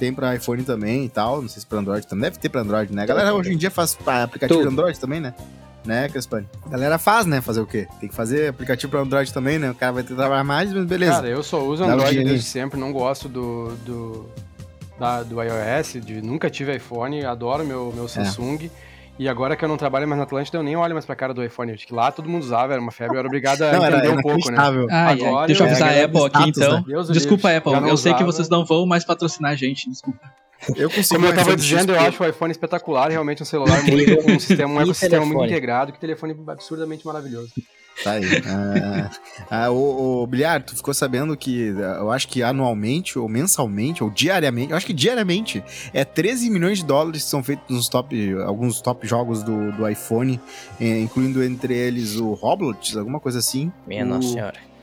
Tem 0.00 0.12
pra 0.12 0.34
iPhone 0.34 0.62
também 0.64 1.04
e 1.04 1.08
tal. 1.08 1.40
Não 1.42 1.48
sei 1.48 1.60
se 1.60 1.66
pra 1.66 1.78
Android 1.78 2.06
também. 2.06 2.22
Deve 2.22 2.38
ter 2.38 2.48
pra 2.48 2.62
Android, 2.62 2.92
né? 2.92 3.02
A 3.02 3.06
galera 3.06 3.34
hoje 3.34 3.52
em 3.52 3.56
dia 3.56 3.70
faz 3.70 3.94
pra 3.94 4.24
aplicativo 4.24 4.58
Tudo. 4.60 4.70
Android 4.72 4.98
também, 4.98 5.20
né? 5.20 5.32
Né, 5.86 6.08
Crespani? 6.08 6.48
A 6.64 6.68
galera 6.68 6.98
faz, 6.98 7.26
né? 7.26 7.40
Fazer 7.40 7.60
o 7.60 7.66
quê? 7.66 7.86
Tem 8.00 8.08
que 8.08 8.14
fazer 8.14 8.48
aplicativo 8.48 8.90
pra 8.90 9.00
Android 9.00 9.32
também, 9.32 9.58
né? 9.58 9.70
O 9.70 9.74
cara 9.74 9.92
vai 9.92 10.02
ter 10.02 10.08
que 10.10 10.14
trabalhar 10.16 10.42
mais, 10.44 10.72
mas 10.72 10.84
beleza. 10.84 11.12
Cara, 11.12 11.28
eu 11.28 11.42
só 11.42 11.62
uso 11.62 11.84
Android 11.84 12.24
desde 12.24 12.42
sempre, 12.44 12.78
não 12.78 12.92
gosto 12.92 13.28
do, 13.28 13.68
do, 13.84 14.26
da- 14.98 15.22
do 15.22 15.36
iOS, 15.40 16.04
de, 16.04 16.20
nunca 16.20 16.50
tive 16.50 16.74
iPhone, 16.74 17.24
adoro 17.24 17.64
meu, 17.64 17.90
É. 17.92 17.96
meu 17.96 18.08
Samsung. 18.08 18.68
E 19.18 19.28
agora 19.30 19.56
que 19.56 19.64
eu 19.64 19.68
não 19.68 19.78
trabalho 19.78 20.06
mais 20.06 20.18
na 20.18 20.24
Atlântida, 20.24 20.58
eu 20.58 20.62
nem 20.62 20.76
olho 20.76 20.92
mais 20.92 21.06
pra 21.06 21.16
cara 21.16 21.32
do 21.32 21.42
iPhone. 21.42 21.72
Acho 21.72 21.86
que 21.86 21.94
lá 21.94 22.12
todo 22.12 22.28
mundo 22.28 22.42
usava, 22.42 22.74
era 22.74 22.82
uma 22.82 22.92
febre, 22.92 23.14
eu 23.16 23.18
era 23.20 23.26
obrigado 23.26 23.62
a 23.62 23.72
não, 23.72 23.82
era 23.84 23.96
entender 23.98 24.18
um 24.18 24.20
pouco, 24.20 24.50
né? 24.50 24.58
é. 24.90 24.94
Agora 25.24 25.46
deixa 25.46 25.62
eu 25.62 25.66
avisar 25.68 25.90
é, 25.96 26.02
a 26.02 26.04
Apple 26.04 26.18
aqui 26.26 26.50
status, 26.50 26.58
então. 26.58 26.84
né? 26.86 27.12
Desculpa, 27.14 27.50
Apple. 27.56 27.72
Eu 27.88 27.96
sei 27.96 28.12
que 28.12 28.16
usava. 28.18 28.32
vocês 28.32 28.48
não 28.50 28.64
vão 28.66 28.84
mais 28.84 29.04
patrocinar 29.06 29.52
a 29.52 29.54
gente. 29.54 29.88
Desculpa. 29.88 30.20
Eu 30.74 30.90
consigo 30.90 31.20
Como 31.20 31.26
eu 31.26 31.34
tava 31.34 31.50
iPhone 31.50 31.56
dizendo, 31.56 31.92
eu 31.92 32.00
acho 32.00 32.22
o 32.22 32.26
iPhone 32.26 32.50
espetacular, 32.50 33.10
realmente 33.10 33.42
um 33.42 33.46
celular 33.46 33.82
muito, 33.84 34.30
um, 34.30 34.40
sistema, 34.40 34.74
um 34.74 34.80
ecossistema 34.80 35.24
muito 35.24 35.44
integrado, 35.44 35.92
que 35.92 36.00
telefone 36.00 36.36
absurdamente 36.48 37.06
maravilhoso. 37.06 37.52
Tá 38.02 38.12
aí. 38.12 38.24
Ah, 38.46 39.10
ah, 39.50 39.70
o, 39.70 40.22
o 40.22 40.26
Bilhar, 40.26 40.62
tu 40.62 40.76
ficou 40.76 40.92
sabendo 40.92 41.36
que 41.36 41.74
ah, 41.78 41.98
eu 42.00 42.10
acho 42.10 42.28
que 42.28 42.42
anualmente, 42.42 43.18
ou 43.18 43.28
mensalmente, 43.28 44.04
ou 44.04 44.10
diariamente, 44.10 44.70
eu 44.70 44.76
acho 44.76 44.86
que 44.86 44.92
diariamente, 44.92 45.64
é 45.94 46.04
13 46.04 46.50
milhões 46.50 46.78
de 46.78 46.84
dólares 46.84 47.24
que 47.24 47.30
são 47.30 47.42
feitos 47.42 47.74
nos 47.74 47.88
top, 47.88 48.34
alguns 48.44 48.80
top 48.80 49.06
jogos 49.06 49.42
do, 49.42 49.72
do 49.72 49.88
iPhone, 49.88 50.38
eh, 50.80 51.00
incluindo 51.00 51.42
entre 51.42 51.74
eles 51.74 52.16
o 52.16 52.34
Roblox, 52.34 52.96
alguma 52.96 53.20
coisa 53.20 53.38
assim. 53.38 53.72
Minha 53.86 54.04
o 54.04 54.08
nossa 54.08 54.28
senhora. 54.28 54.75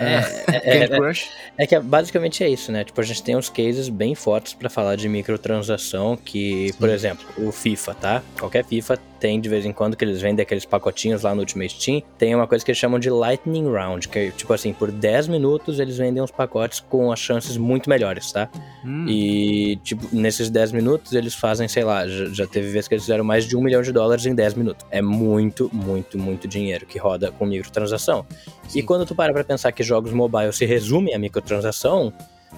É, 0.50 0.56
É, 0.56 0.76
é, 0.76 0.86
Candy 0.88 0.98
Crush. 1.00 1.28
é 1.58 1.66
que 1.66 1.78
basicamente 1.78 2.42
é 2.42 2.48
isso, 2.48 2.72
né? 2.72 2.84
Tipo, 2.84 3.00
a 3.00 3.04
gente 3.04 3.22
tem 3.22 3.36
uns 3.36 3.48
cases 3.50 3.88
bem 3.88 4.14
fortes 4.14 4.54
pra 4.54 4.70
falar 4.70 4.96
de 4.96 5.08
microtransação, 5.08 6.16
que, 6.16 6.72
por 6.78 6.88
exemplo, 6.88 7.24
o 7.36 7.52
FIFA, 7.52 7.94
tá? 7.94 8.22
Qualquer 8.38 8.64
FIFA 8.64 8.98
tem 9.20 9.40
de 9.40 9.48
vez 9.48 9.66
em 9.66 9.72
quando 9.72 9.96
que 9.96 10.04
eles 10.04 10.20
vendem 10.20 10.42
aqueles 10.42 10.64
pacotinhos 10.64 11.22
lá 11.22 11.34
no 11.34 11.40
Ultimate 11.40 11.78
Team. 11.78 12.02
Tem 12.18 12.34
uma 12.34 12.46
coisa 12.46 12.64
que 12.64 12.70
eles 12.70 12.78
chamam 12.78 12.98
de 12.98 13.10
Lightning 13.10 13.70
Round, 13.70 14.08
que 14.08 14.18
é 14.18 14.30
tipo 14.30 14.52
assim, 14.52 14.72
por 14.72 14.90
10 14.90 15.28
minutos 15.28 15.78
eles 15.78 15.98
vendem 15.98 16.22
uns 16.22 16.30
pacotes 16.30 16.80
com 16.80 17.12
as 17.12 17.18
chances 17.20 17.56
muito 17.56 17.90
melhores, 17.90 18.32
tá? 18.32 18.48
Hum, 18.84 19.06
E, 19.06 19.76
tipo, 19.84 20.08
nesses 20.12 20.48
10 20.48 20.72
minutos 20.72 21.12
eles 21.12 21.34
fazem, 21.34 21.68
sei 21.68 21.84
lá, 21.84 22.06
já, 22.08 22.26
já 22.26 22.46
teve 22.46 22.68
vezes 22.70 22.88
que 22.88 22.94
eles 22.94 23.04
fizeram 23.04 23.22
mais 23.24 23.46
de 23.46 23.56
um 23.56 23.60
milhão 23.62 23.82
de 23.82 23.92
dólares 23.92 24.24
em 24.24 24.34
10 24.34 24.54
minutos. 24.54 24.86
É 24.90 25.02
muito, 25.02 25.70
muito, 25.72 26.18
muito 26.18 26.48
dinheiro 26.48 26.86
que 26.86 26.98
roda 26.98 27.30
com 27.30 27.44
microtransação. 27.44 28.24
E 28.68 28.72
Sim. 28.72 28.82
quando 28.82 29.04
tu 29.04 29.14
para 29.14 29.32
pra 29.32 29.44
pensar 29.44 29.70
que 29.72 29.82
jogos 29.82 30.12
mobile 30.12 30.52
se 30.52 30.64
resumem 30.64 31.14
a 31.14 31.18
microtransação, 31.18 32.12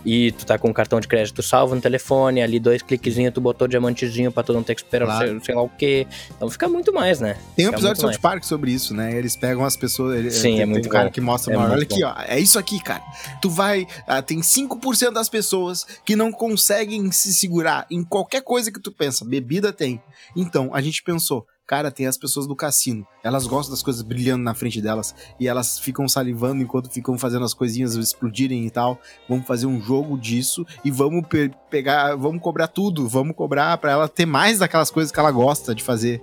e 0.05 0.33
tu 0.33 0.45
tá 0.47 0.59
com 0.59 0.69
um 0.69 0.73
cartão 0.73 1.01
de 1.01 1.09
crédito 1.09 1.43
salvo 1.43 1.75
no 1.75 1.81
telefone, 1.81 2.43
ali 2.43 2.59
dois 2.59 2.83
cliquezinhos, 2.83 3.33
tu 3.33 3.41
botou 3.41 3.69
diamantezinho 3.69 4.31
pra 4.33 4.43
tu 4.43 4.53
não 4.53 4.63
ter 4.63 4.75
que 4.75 4.83
esperar 4.83 5.07
Claro. 5.07 5.29
sei, 5.29 5.41
sei 5.41 5.55
lá 5.55 5.63
o 5.63 5.69
quê. 5.69 6.07
Então 6.37 6.49
fica 6.51 6.69
muito 6.69 6.93
mais, 6.93 7.21
né? 7.21 7.37
Tem 7.57 7.67
um 7.67 7.69
Fica 7.71 7.77
episódio 7.81 7.95
de 8.09 8.15
South 8.15 8.21
Park 8.21 8.45
sobre 8.45 8.73
isso, 8.73 8.95
né? 8.95 9.17
Eles 9.17 9.37
pegam 9.37 9.65
as 9.65 9.77
pessoas. 9.77 10.19
Ele, 10.19 10.31
Sim, 10.31 10.43
tem, 10.43 10.55
é 10.55 10.57
tem 10.59 10.67
muito 10.67 10.87
um 10.87 10.91
cara 10.91 11.05
bom. 11.07 11.11
que 11.13 11.21
mostra, 11.21 11.55
É 11.55 11.57
uma, 11.57 11.71
olha 11.71 11.83
aqui, 11.83 12.03
ó. 12.05 12.15
É 12.27 12.39
isso 12.39 12.59
aqui, 12.59 12.83
cara. 12.83 13.03
Tu 13.41 13.49
vai. 13.51 13.87
ah, 14.07 14.21
tem 14.23 14.41
5% 14.41 15.13
das 15.13 15.29
pessoas 15.29 15.87
que 16.05 16.17
não 16.17 16.33
conseguem 16.33 17.11
se 17.13 17.33
segurar 17.35 17.87
em 17.91 18.03
qualquer 18.05 18.43
coisa 18.43 18.71
que 18.73 18.81
tu 18.81 18.91
pensa. 18.93 19.25
Bebida 19.25 19.73
tem. 19.73 20.03
Então, 20.37 20.71
a 20.75 20.81
gente 20.81 21.03
pensou. 21.03 21.47
Cara, 21.67 21.91
tem 21.91 22.07
as 22.07 22.19
pessoas 22.19 22.47
do 22.47 22.57
cassino. 22.57 23.07
Elas 23.23 23.47
gostam 23.47 23.73
das 23.73 23.83
coisas 23.83 24.03
brilhando 24.03 24.43
na 24.45 24.53
frente 24.53 24.81
delas. 24.83 25.15
E 25.39 25.47
elas 25.49 25.79
ficam 25.79 26.07
salivando 26.09 26.63
enquanto 26.63 26.91
ficam 26.91 27.17
fazendo 27.17 27.45
as 27.45 27.55
coisinhas 27.55 27.95
explodirem 27.95 28.67
e 28.67 28.71
tal. 28.71 29.01
Vamos 29.29 29.47
fazer 29.47 29.67
um 29.67 29.81
jogo 29.81 30.19
disso 30.19 30.67
e 30.85 30.91
vamos 30.91 31.27
pe- 31.29 31.51
pegar. 31.71 32.15
Vamos 32.17 32.43
cobrar 32.43 32.67
tudo. 32.67 33.09
Vamos 33.09 33.35
cobrar 33.35 33.79
pra 33.79 33.93
ela 33.93 34.09
ter 34.09 34.27
mais 34.27 34.59
daquelas 34.59 34.91
coisas 34.91 35.11
que 35.13 35.19
ela 35.19 35.31
gosta 35.31 35.75
de 35.75 35.83
fazer. 35.83 36.21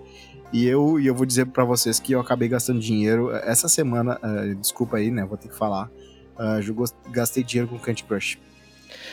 E 0.52 0.66
eu, 0.66 1.00
e 1.00 1.08
eu 1.08 1.16
vou 1.16 1.26
dizer 1.26 1.46
pra 1.48 1.64
vocês 1.64 2.00
que 2.00 2.12
eu 2.12 2.20
acabei 2.20 2.48
gastando 2.50 2.80
dinheiro 2.80 3.32
essa 3.32 3.68
semana. 3.70 4.20
ah, 4.22 4.54
desculpa 4.60 4.98
aí, 4.98 5.10
né? 5.10 5.26
Vou 5.26 5.38
ter 5.38 5.48
que 5.48 5.56
falar. 5.56 5.90
ah, 6.38 6.60
eu 6.60 6.76
gastei 7.12 7.44
dinheiro 7.44 7.70
com 7.70 7.80
Candy 7.80 8.04
Crush. 8.04 8.38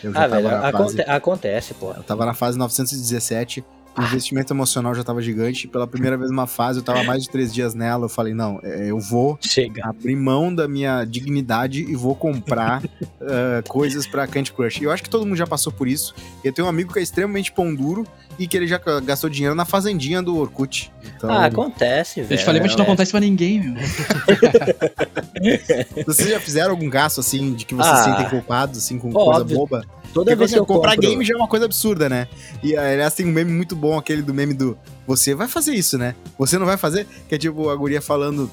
Eu 0.02 0.12
já 0.12 0.24
Ah, 0.24 0.26
velho, 0.26 0.48
aconte- 0.48 1.02
acontece, 1.02 1.74
pô. 1.74 1.92
Eu 1.92 2.02
tava 2.02 2.26
na 2.26 2.34
fase 2.34 2.58
917. 2.58 3.64
O 3.98 4.02
investimento 4.02 4.52
emocional 4.52 4.94
já 4.94 5.02
tava 5.02 5.22
gigante. 5.22 5.66
Pela 5.66 5.86
primeira 5.86 6.16
vez 6.16 6.30
numa 6.30 6.46
fase, 6.46 6.78
eu 6.80 6.84
tava 6.84 7.02
mais 7.04 7.22
de 7.24 7.30
três 7.30 7.52
dias 7.52 7.74
nela. 7.74 8.04
Eu 8.04 8.08
falei, 8.08 8.34
não, 8.34 8.60
é, 8.62 8.90
eu 8.90 8.98
vou 9.00 9.38
Chega. 9.40 9.86
abrir 9.88 10.16
mão 10.16 10.54
da 10.54 10.68
minha 10.68 11.04
dignidade 11.04 11.82
e 11.82 11.94
vou 11.96 12.14
comprar 12.14 12.82
ah, 13.20 13.62
coisas 13.68 14.06
pra 14.06 14.26
Candy 14.26 14.52
Crush. 14.52 14.80
E 14.80 14.84
eu 14.84 14.92
acho 14.92 15.02
que 15.02 15.10
todo 15.10 15.24
mundo 15.24 15.36
já 15.36 15.46
passou 15.46 15.72
por 15.72 15.88
isso. 15.88 16.14
Eu 16.44 16.52
tenho 16.52 16.66
um 16.66 16.70
amigo 16.70 16.92
que 16.92 16.98
é 16.98 17.02
extremamente 17.02 17.50
pão 17.52 17.74
duro 17.74 18.06
e 18.38 18.46
que 18.46 18.54
ele 18.56 18.66
já 18.66 18.78
gastou 19.02 19.30
dinheiro 19.30 19.54
na 19.54 19.64
fazendinha 19.64 20.22
do 20.22 20.36
Orkut. 20.36 20.92
Então, 21.16 21.30
Ah, 21.30 21.46
acontece, 21.46 22.20
velho. 22.20 22.34
Eu 22.34 22.38
te 22.38 22.44
falei 22.44 22.60
pra 22.60 22.68
gente 22.68 22.78
não 22.78 22.84
É. 22.84 22.88
contar 22.88 23.02
isso 23.04 23.12
pra 23.12 23.20
ninguém, 23.20 23.60
meu. 23.62 23.74
vocês 26.06 26.28
já 26.28 26.38
fizeram 26.40 26.72
algum 26.72 26.88
gasto 26.90 27.20
assim 27.20 27.54
de 27.54 27.64
que 27.64 27.74
vocês 27.74 27.94
Ah, 27.94 28.04
sentem 28.04 28.28
culpados, 28.28 28.78
assim, 28.78 28.98
com 28.98 29.08
óbvio. 29.14 29.24
coisa 29.24 29.44
boba? 29.54 29.84
Toda 30.16 30.30
Porque 30.30 30.36
vez 30.36 30.52
que 30.52 30.58
eu 30.58 30.64
comprar 30.64 30.94
compro... 30.94 31.10
game 31.10 31.22
já 31.22 31.34
é 31.34 31.36
uma 31.36 31.46
coisa 31.46 31.66
absurda, 31.66 32.08
né? 32.08 32.26
E 32.62 32.74
aliás, 32.74 33.12
tem 33.12 33.26
um 33.26 33.30
meme 33.30 33.52
muito 33.52 33.76
bom, 33.76 33.98
aquele 33.98 34.22
do 34.22 34.32
meme 34.32 34.54
do 34.54 34.78
você 35.06 35.34
vai 35.34 35.46
fazer 35.46 35.74
isso, 35.74 35.98
né? 35.98 36.14
Você 36.38 36.58
não 36.58 36.64
vai 36.64 36.78
fazer? 36.78 37.06
Que 37.28 37.34
é 37.34 37.38
tipo 37.38 37.68
a 37.68 37.76
guria 37.76 38.00
falando. 38.00 38.50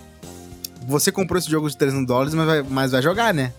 Você 0.85 1.09
comprou 1.09 1.39
esse 1.39 1.49
jogo 1.49 1.69
de 1.69 1.77
300 1.77 2.05
dólares, 2.05 2.33
mas 2.33 2.45
vai, 2.45 2.63
mas 2.63 2.91
vai 2.91 3.01
jogar, 3.01 3.33
né? 3.33 3.53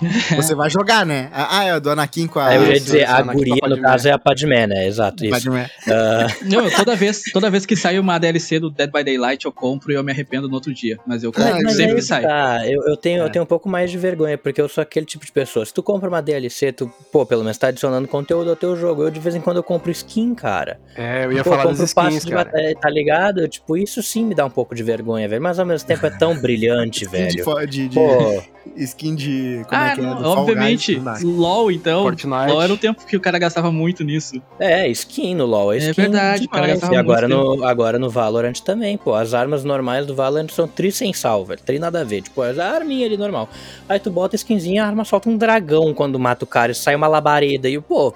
Você 0.36 0.54
vai 0.54 0.70
jogar, 0.70 1.04
né? 1.04 1.30
Ah, 1.32 1.64
é 1.64 1.80
do 1.80 1.90
Anakin 1.90 2.26
com 2.26 2.38
a. 2.38 2.54
Eu 2.54 2.66
ia 2.66 2.80
dizer, 2.80 3.08
a 3.08 3.22
guria, 3.22 3.68
no 3.68 3.80
caso, 3.80 4.08
é 4.08 4.12
a 4.12 4.18
Padmé, 4.18 4.66
né? 4.66 4.86
Exato, 4.86 5.24
isso. 5.24 5.30
Padmé. 5.30 5.70
Uh... 5.86 6.44
Não, 6.44 6.70
toda 6.70 6.96
vez, 6.96 7.22
toda 7.32 7.50
vez 7.50 7.66
que 7.66 7.76
sai 7.76 7.98
uma 7.98 8.18
DLC 8.18 8.58
do 8.58 8.70
Dead 8.70 8.90
by 8.90 9.04
Daylight, 9.04 9.44
eu 9.44 9.52
compro 9.52 9.92
e 9.92 9.94
eu 9.94 10.04
me 10.04 10.12
arrependo 10.12 10.48
no 10.48 10.54
outro 10.54 10.72
dia. 10.72 10.98
Mas 11.06 11.22
eu 11.22 11.32
compro 11.32 11.62
mas 11.62 11.76
sempre 11.76 11.96
que 11.96 12.02
sai. 12.02 12.22
Tá, 12.22 12.66
eu, 12.66 12.82
eu, 12.86 12.96
tenho, 12.96 13.22
é. 13.22 13.26
eu 13.26 13.30
tenho 13.30 13.42
um 13.42 13.46
pouco 13.46 13.68
mais 13.68 13.90
de 13.90 13.98
vergonha, 13.98 14.38
porque 14.38 14.60
eu 14.60 14.68
sou 14.68 14.82
aquele 14.82 15.06
tipo 15.06 15.24
de 15.24 15.32
pessoa. 15.32 15.64
Se 15.64 15.72
tu 15.72 15.82
compra 15.82 16.08
uma 16.08 16.22
DLC, 16.22 16.72
tu, 16.72 16.90
pô, 17.12 17.26
pelo 17.26 17.42
menos 17.42 17.58
tá 17.58 17.68
adicionando 17.68 18.08
conteúdo 18.08 18.50
ao 18.50 18.56
teu 18.56 18.76
jogo. 18.76 19.02
Eu, 19.02 19.10
de 19.10 19.20
vez 19.20 19.34
em 19.34 19.40
quando, 19.40 19.58
eu 19.58 19.62
compro 19.62 19.90
skin, 19.90 20.34
cara. 20.34 20.80
É, 20.96 21.24
eu 21.24 21.32
ia 21.32 21.44
pô, 21.44 21.50
falar 21.50 21.64
eu 21.64 21.68
das 21.70 21.80
skins, 21.80 21.94
cara. 21.94 22.14
De 22.18 22.32
batalha, 22.32 22.76
tá 22.80 22.90
ligado? 22.90 23.48
Tipo, 23.48 23.76
isso 23.76 24.02
sim 24.02 24.24
me 24.24 24.34
dá 24.34 24.44
um 24.44 24.50
pouco 24.50 24.74
de 24.74 24.82
vergonha, 24.82 25.28
velho. 25.28 25.42
Mas 25.42 25.58
ao 25.58 25.66
mesmo 25.66 25.86
tempo 25.86 26.06
é 26.06 26.10
tão 26.10 26.36
brilhante, 26.40 27.04
velho. 27.04 27.44
De, 27.68 27.88
de, 27.88 27.94
pô. 27.94 28.42
Skin 28.76 29.14
de. 29.14 29.62
Como 29.68 29.80
é 29.80 29.84
ah, 29.84 29.92
é 29.92 29.94
que 29.94 30.00
é? 30.00 30.04
Não, 30.04 30.24
obviamente. 30.24 30.94
Guys, 30.94 31.22
LOL, 31.22 31.70
então. 31.70 32.02
Fortnite. 32.02 32.52
LOL 32.52 32.62
era 32.62 32.72
o 32.72 32.76
tempo 32.76 33.04
que 33.06 33.16
o 33.16 33.20
cara 33.20 33.38
gastava 33.38 33.72
muito 33.72 34.04
nisso. 34.04 34.40
É, 34.58 34.88
skin 34.88 35.34
no 35.34 35.46
LOL. 35.46 35.72
É, 35.72 35.76
é 35.76 35.78
skin 35.78 35.90
é 35.90 36.04
verdade, 36.04 36.44
o 36.44 36.48
cara 36.48 36.66
gastava 36.66 36.94
e 36.94 36.96
agora 36.96 37.28
muito 37.28 37.56
no, 37.56 37.66
agora 37.66 37.98
no 37.98 38.10
Valorant 38.10 38.60
também, 38.60 38.96
pô. 38.96 39.14
As 39.14 39.34
armas 39.34 39.64
normais 39.64 40.06
do 40.06 40.14
Valorant 40.14 40.48
são 40.50 40.68
tri 40.68 40.92
sem 40.92 41.12
sal, 41.12 41.44
velho. 41.44 41.60
Tri 41.64 41.78
nada 41.78 42.00
a 42.00 42.04
ver. 42.04 42.22
Tipo, 42.22 42.42
a 42.42 42.64
arminha 42.66 43.06
ali 43.06 43.16
normal. 43.16 43.48
Aí 43.88 43.98
tu 43.98 44.10
bota 44.10 44.34
a 44.34 44.38
skinzinha, 44.38 44.84
a 44.84 44.86
arma 44.86 45.04
solta 45.04 45.28
um 45.28 45.36
dragão 45.36 45.94
quando 45.94 46.18
mata 46.18 46.44
o 46.44 46.48
cara 46.48 46.72
e 46.72 46.74
sai 46.74 46.94
uma 46.94 47.08
labareda. 47.08 47.68
E, 47.68 47.80
pô, 47.80 48.14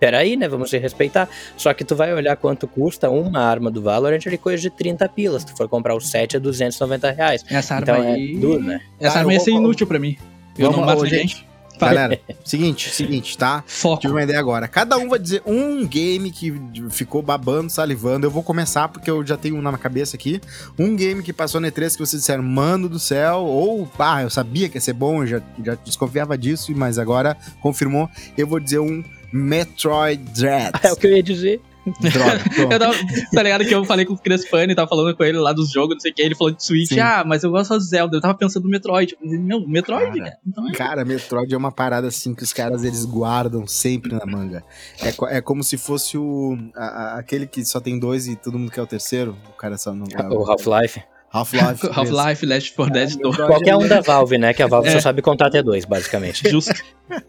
peraí, 0.00 0.36
né? 0.36 0.48
Vamos 0.48 0.70
se 0.70 0.78
respeitar. 0.78 1.28
Só 1.56 1.72
que 1.74 1.84
tu 1.84 1.94
vai 1.94 2.12
olhar 2.12 2.36
quanto 2.36 2.66
custa 2.66 3.10
uma 3.10 3.40
arma 3.40 3.70
do 3.70 3.82
Valorant 3.82 4.18
de 4.18 4.38
coisa 4.38 4.62
de 4.62 4.70
30 4.70 5.08
pilas. 5.10 5.42
Se 5.42 5.48
tu 5.48 5.56
for 5.56 5.68
comprar 5.68 5.94
o 5.94 6.00
set 6.00 6.36
é 6.36 6.40
290 6.40 7.10
reais. 7.12 7.44
Essa 7.48 7.74
arma 7.74 7.82
então, 7.82 8.02
aí... 8.02 8.34
é 8.34 8.38
duro, 8.38 8.62
né? 8.62 8.80
Essa 8.98 9.18
ah, 9.18 9.20
arma 9.20 9.34
ia 9.34 9.40
ser 9.40 9.52
inútil 9.52 9.86
pra 9.86 9.98
mim. 9.98 10.16
Eu 10.58 10.72
não 10.72 10.84
mato 10.84 11.06
gente. 11.06 11.48
Galera, 11.80 12.20
seguinte, 12.44 12.90
seguinte, 12.90 13.38
tá? 13.38 13.64
Foco. 13.66 14.02
Tive 14.02 14.12
uma 14.12 14.22
ideia 14.22 14.38
agora. 14.38 14.68
Cada 14.68 14.98
um 14.98 15.08
vai 15.08 15.18
dizer 15.18 15.42
um 15.46 15.86
game 15.86 16.30
que 16.30 16.52
ficou 16.90 17.22
babando, 17.22 17.70
salivando. 17.70 18.26
Eu 18.26 18.30
vou 18.30 18.42
começar 18.42 18.88
porque 18.88 19.10
eu 19.10 19.24
já 19.24 19.34
tenho 19.34 19.56
um 19.56 19.62
na 19.62 19.78
cabeça 19.78 20.14
aqui. 20.14 20.42
Um 20.78 20.94
game 20.94 21.22
que 21.22 21.32
passou 21.32 21.58
na 21.58 21.68
E3 21.68 21.92
que 21.92 21.98
vocês 21.98 22.20
disseram, 22.20 22.42
mano 22.42 22.86
do 22.86 22.98
céu, 22.98 23.38
ou, 23.38 23.86
pá, 23.86 24.20
eu 24.22 24.28
sabia 24.28 24.68
que 24.68 24.76
ia 24.76 24.80
ser 24.80 24.92
bom, 24.92 25.22
eu 25.22 25.26
já, 25.26 25.42
já 25.64 25.74
desconfiava 25.76 26.36
disso, 26.36 26.70
mas 26.76 26.98
agora 26.98 27.34
confirmou. 27.62 28.10
Eu 28.36 28.46
vou 28.46 28.60
dizer 28.60 28.80
um 28.80 29.02
Metroid 29.32 30.22
Dread. 30.32 30.72
É 30.82 30.92
o 30.92 30.96
que 30.96 31.06
eu 31.06 31.16
ia 31.16 31.22
dizer. 31.22 31.60
Droga. 31.86 32.40
eu 32.74 32.78
tava, 32.78 32.94
tá 33.32 33.42
ligado 33.42 33.64
que 33.64 33.74
eu 33.74 33.84
falei 33.84 34.04
com 34.04 34.12
o 34.12 34.18
Crespani, 34.18 34.74
tava 34.74 34.88
falando 34.88 35.16
com 35.16 35.24
ele 35.24 35.38
lá 35.38 35.52
dos 35.52 35.70
jogos, 35.70 35.94
não 35.94 36.00
sei 36.00 36.10
o 36.10 36.14
que, 36.14 36.22
ele 36.22 36.34
falou 36.34 36.52
de 36.52 36.62
Switch, 36.62 36.90
Sim. 36.90 37.00
ah, 37.00 37.24
mas 37.26 37.42
eu 37.42 37.50
gosto 37.50 37.76
de 37.78 37.84
Zelda, 37.84 38.16
eu 38.16 38.20
tava 38.20 38.34
pensando 38.34 38.64
no 38.64 38.70
Metroid. 38.70 39.16
Não, 39.22 39.66
Metroid, 39.66 40.18
cara. 40.18 40.38
Então 40.46 40.68
é... 40.68 40.72
Cara, 40.72 41.04
Metroid 41.04 41.52
é 41.52 41.56
uma 41.56 41.72
parada 41.72 42.08
assim 42.08 42.34
que 42.34 42.42
os 42.42 42.52
caras 42.52 42.84
eles 42.84 43.04
guardam 43.04 43.66
sempre 43.66 44.12
na 44.12 44.26
manga. 44.26 44.62
É, 45.02 45.36
é 45.38 45.40
como 45.40 45.64
se 45.64 45.78
fosse 45.78 46.18
o 46.18 46.56
a, 46.76 46.84
a, 46.84 47.18
aquele 47.18 47.46
que 47.46 47.64
só 47.64 47.80
tem 47.80 47.98
dois 47.98 48.26
e 48.26 48.36
todo 48.36 48.58
mundo 48.58 48.70
quer 48.70 48.82
o 48.82 48.86
terceiro. 48.86 49.36
O 49.48 49.56
cara 49.56 49.78
só 49.78 49.94
não. 49.94 50.06
O 50.30 50.50
Half-Life. 50.50 51.02
Half-Life. 51.32 51.86
Half-Life, 51.94 52.44
Last 52.44 52.74
4 52.74 52.92
Dead 52.92 53.16
2. 53.16 53.36
Qualquer 53.36 53.76
um 53.76 53.86
da 53.86 54.00
Valve, 54.00 54.36
né? 54.36 54.52
Que 54.52 54.62
a 54.62 54.66
Valve 54.66 54.88
é. 54.88 54.92
só 54.92 55.00
sabe 55.00 55.22
contar 55.22 55.46
até 55.46 55.62
dois, 55.62 55.84
basicamente. 55.84 56.46
Justo. 56.50 56.74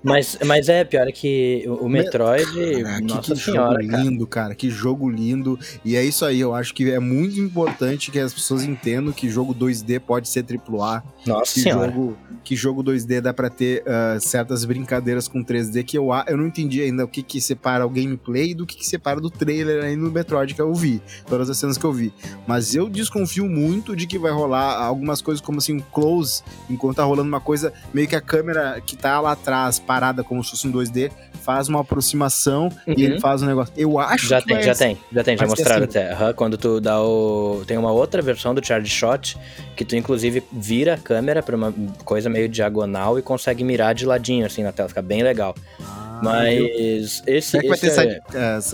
Mas, 0.04 0.38
mas 0.46 0.70
é, 0.70 0.84
pior 0.84 1.08
é 1.08 1.12
que 1.12 1.64
o 1.68 1.88
Metroid. 1.88 2.84
Caraca, 2.84 3.02
nossa 3.02 3.34
que 3.34 3.40
senhora. 3.40 3.82
Jogo 3.82 3.98
lindo, 3.98 4.28
cara. 4.28 4.56
Que 4.56 4.70
jogo 4.70 5.10
lindo. 5.10 5.60
E 5.84 5.96
é 5.96 6.04
isso 6.04 6.26
aí, 6.26 6.40
eu 6.40 6.54
acho 6.54 6.74
que 6.74 6.92
é 6.92 7.00
muito 7.00 7.40
importante 7.40 8.12
que 8.12 8.20
as 8.20 8.34
pessoas 8.34 8.64
entendam 8.64 9.12
que 9.12 9.30
jogo 9.30 9.54
2D 9.54 10.00
pode 10.00 10.30
ser 10.30 10.46
AAA. 10.46 11.04
Nossa 11.26 11.54
que 11.54 11.62
senhora. 11.62 11.92
Jogo, 11.92 12.18
que 12.44 12.56
jogo 12.56 12.84
2D 12.84 13.22
dá 13.22 13.34
pra 13.34 13.50
ter 13.50 13.84
uh, 13.84 14.20
certas 14.20 14.66
brincadeiras 14.66 15.28
com 15.28 15.44
3D 15.44 15.84
que 15.84 15.98
eu, 15.98 16.10
eu 16.28 16.38
não 16.38 16.48
entendi 16.48 16.82
ainda 16.82 17.06
o 17.06 17.08
que 17.08 17.22
que 17.24 17.42
separa 17.42 17.86
o 17.86 17.90
gameplay 17.90 18.54
do 18.54 18.66
que 18.66 18.78
que 18.78 18.86
separa 18.86 19.20
do 19.20 19.30
trailer 19.30 19.84
aí 19.84 19.96
no 19.96 20.12
Metroid 20.12 20.54
que 20.54 20.62
eu 20.62 20.74
vi. 20.74 21.02
Todas 21.28 21.50
as 21.50 21.58
cenas 21.58 21.78
que 21.78 21.86
eu 21.86 21.94
vi. 21.94 22.14
Mas 22.48 22.76
eu 22.76 22.90
desconfio 22.90 23.48
muito 23.48 23.91
de 23.96 24.08
que 24.08 24.18
vai 24.18 24.32
rolar 24.32 24.84
algumas 24.84 25.22
coisas 25.22 25.42
como 25.42 25.60
assim, 25.60 25.74
um 25.74 25.80
close, 25.80 26.44
enquanto 26.70 26.98
tá 26.98 27.04
rolando 27.04 27.28
uma 27.28 27.40
coisa, 27.40 27.74
meio 27.94 28.08
que 28.08 28.16
a 28.16 28.22
câmera 28.22 28.82
que 28.86 28.96
tá 28.96 29.20
lá 29.20 29.32
atrás, 29.32 29.80
parada 29.80 30.24
como 30.24 30.44
se 30.44 30.52
fosse 30.52 30.68
um 30.68 30.72
2D, 30.72 31.12
faz 31.42 31.68
uma 31.68 31.82
aproximação 31.82 32.70
uhum. 32.88 32.94
e 32.96 33.04
ele 33.04 33.20
faz 33.20 33.42
um 33.42 33.46
negócio. 33.46 33.74
Eu 33.76 34.00
acho 34.00 34.28
já 34.28 34.42
que 34.42 34.48
tem, 34.48 34.64
já 34.64 34.76
tem, 34.76 34.98
já 35.12 35.24
tem, 35.24 35.38
já 35.38 35.48
mostraram 35.48 35.86
assim. 35.86 35.98
até. 35.98 36.14
Uhum, 36.14 36.34
quando 36.34 36.58
tu 36.58 36.80
dá 36.80 37.02
o. 37.02 37.64
Tem 37.66 37.78
uma 37.78 37.92
outra 37.92 38.22
versão 38.22 38.54
do 38.54 38.66
Charge 38.66 38.90
Shot 38.90 39.38
que 39.76 39.84
tu 39.84 39.96
inclusive 39.96 40.44
vira 40.52 40.94
a 40.94 40.98
câmera 40.98 41.42
pra 41.42 41.56
uma 41.56 41.74
coisa 42.06 42.30
meio 42.30 42.48
diagonal 42.48 43.18
e 43.18 43.22
consegue 43.22 43.64
mirar 43.64 43.94
de 43.94 44.06
ladinho 44.06 44.46
assim 44.46 44.64
na 44.64 44.72
tela, 44.72 44.90
fica 44.90 45.02
bem 45.02 45.24
legal. 45.24 45.56
Ah. 45.82 46.01
Mas 46.22 47.24
esse. 47.26 47.52
Será 47.52 47.64
que 47.64 47.70
vai 47.70 47.78
ter 47.78 47.88
é... 47.88 47.92
side, 47.92 48.22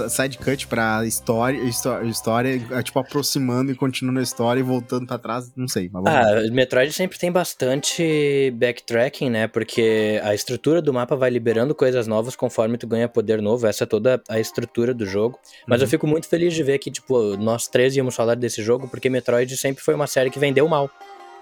uh, 0.02 0.10
side 0.10 0.38
cut 0.38 0.68
pra 0.68 1.06
história, 1.06 1.58
história, 2.04 2.62
é, 2.72 2.84
tipo, 2.84 3.00
aproximando 3.00 3.72
e 3.72 3.76
continuando 3.76 4.20
a 4.20 4.24
história 4.24 4.60
e 4.60 4.64
voltando 4.64 5.08
pra 5.08 5.18
trás? 5.18 5.52
Não 5.56 5.68
sei. 5.68 5.90
Mas 5.92 6.04
ah, 6.06 6.52
Metroid 6.52 6.92
sempre 6.94 7.18
tem 7.18 7.32
bastante 7.32 8.52
backtracking, 8.56 9.30
né? 9.30 9.48
Porque 9.48 10.20
a 10.24 10.34
estrutura 10.34 10.82
do 10.82 10.94
mapa 10.94 11.16
vai 11.16 11.30
liberando 11.30 11.74
coisas 11.74 12.08
novas 12.08 12.36
conforme 12.36 12.78
tu 12.78 12.88
ganha 12.88 13.08
poder 13.08 13.42
novo. 13.42 13.68
Essa 13.68 13.84
é 13.84 13.88
toda 13.88 14.22
a 14.30 14.40
estrutura 14.40 14.94
do 14.94 15.06
jogo. 15.06 15.40
Mas 15.68 15.80
uhum. 15.80 15.86
eu 15.86 15.90
fico 15.90 16.08
muito 16.08 16.28
feliz 16.28 16.54
de 16.54 16.64
ver 16.64 16.78
que, 16.80 16.92
tipo, 16.92 17.38
nós 17.38 17.68
três 17.68 17.96
íamos 17.96 18.16
falar 18.16 18.36
desse 18.36 18.62
jogo, 18.62 18.88
porque 18.88 19.10
Metroid 19.10 19.56
sempre 19.58 19.84
foi 19.84 19.94
uma 19.94 20.08
série 20.08 20.30
que 20.30 20.40
vendeu 20.40 20.68
mal. 20.68 20.90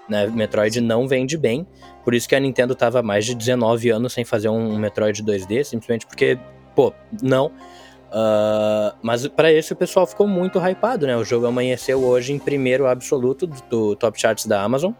Né? 0.08 0.26
Metroid 0.26 0.80
não 0.80 1.08
vende 1.08 1.36
bem, 1.36 1.66
por 2.04 2.14
isso 2.14 2.28
que 2.28 2.34
a 2.34 2.40
Nintendo 2.40 2.74
tava 2.74 3.02
mais 3.02 3.24
de 3.24 3.34
19 3.34 3.90
anos 3.90 4.12
sem 4.12 4.24
fazer 4.24 4.48
um 4.48 4.78
Metroid 4.78 5.22
2D, 5.22 5.64
simplesmente 5.64 6.06
porque, 6.06 6.38
pô, 6.74 6.92
não. 7.20 7.46
Uh, 8.06 8.94
mas 9.02 9.26
para 9.26 9.52
esse 9.52 9.72
o 9.72 9.76
pessoal 9.76 10.06
ficou 10.06 10.28
muito 10.28 10.58
hypado, 10.58 11.06
né? 11.06 11.16
O 11.16 11.24
jogo 11.24 11.46
amanheceu 11.46 12.02
hoje 12.04 12.32
em 12.32 12.38
primeiro 12.38 12.86
absoluto 12.86 13.46
do, 13.46 13.56
do 13.68 13.96
Top 13.96 14.18
Charts 14.18 14.46
da 14.46 14.62
Amazon 14.62 14.92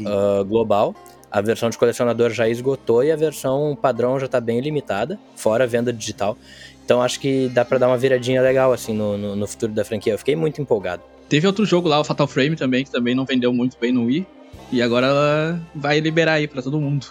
uh, 0.00 0.44
global. 0.44 0.94
A 1.30 1.42
versão 1.42 1.68
de 1.68 1.76
colecionador 1.76 2.30
já 2.30 2.48
esgotou 2.48 3.04
e 3.04 3.12
a 3.12 3.16
versão 3.16 3.76
padrão 3.80 4.18
já 4.18 4.26
tá 4.26 4.40
bem 4.40 4.60
limitada, 4.60 5.18
fora 5.36 5.64
a 5.64 5.66
venda 5.66 5.92
digital. 5.92 6.38
Então 6.82 7.02
acho 7.02 7.20
que 7.20 7.48
dá 7.50 7.66
para 7.66 7.76
dar 7.76 7.88
uma 7.88 7.98
viradinha 7.98 8.40
legal 8.40 8.72
assim 8.72 8.94
no, 8.94 9.18
no, 9.18 9.36
no 9.36 9.46
futuro 9.46 9.72
da 9.72 9.84
franquia. 9.84 10.14
Eu 10.14 10.18
fiquei 10.18 10.34
muito 10.34 10.62
empolgado. 10.62 11.02
Teve 11.28 11.46
outro 11.46 11.66
jogo 11.66 11.86
lá, 11.86 12.00
o 12.00 12.04
Fatal 12.04 12.26
Frame 12.26 12.56
também, 12.56 12.82
que 12.82 12.90
também 12.90 13.14
não 13.14 13.26
vendeu 13.26 13.52
muito 13.52 13.76
bem 13.78 13.92
no 13.92 14.06
Wii. 14.06 14.26
E 14.70 14.82
agora 14.82 15.06
ela 15.06 15.60
vai 15.74 15.98
liberar 15.98 16.34
aí 16.34 16.46
pra 16.46 16.60
todo 16.60 16.78
mundo. 16.80 17.06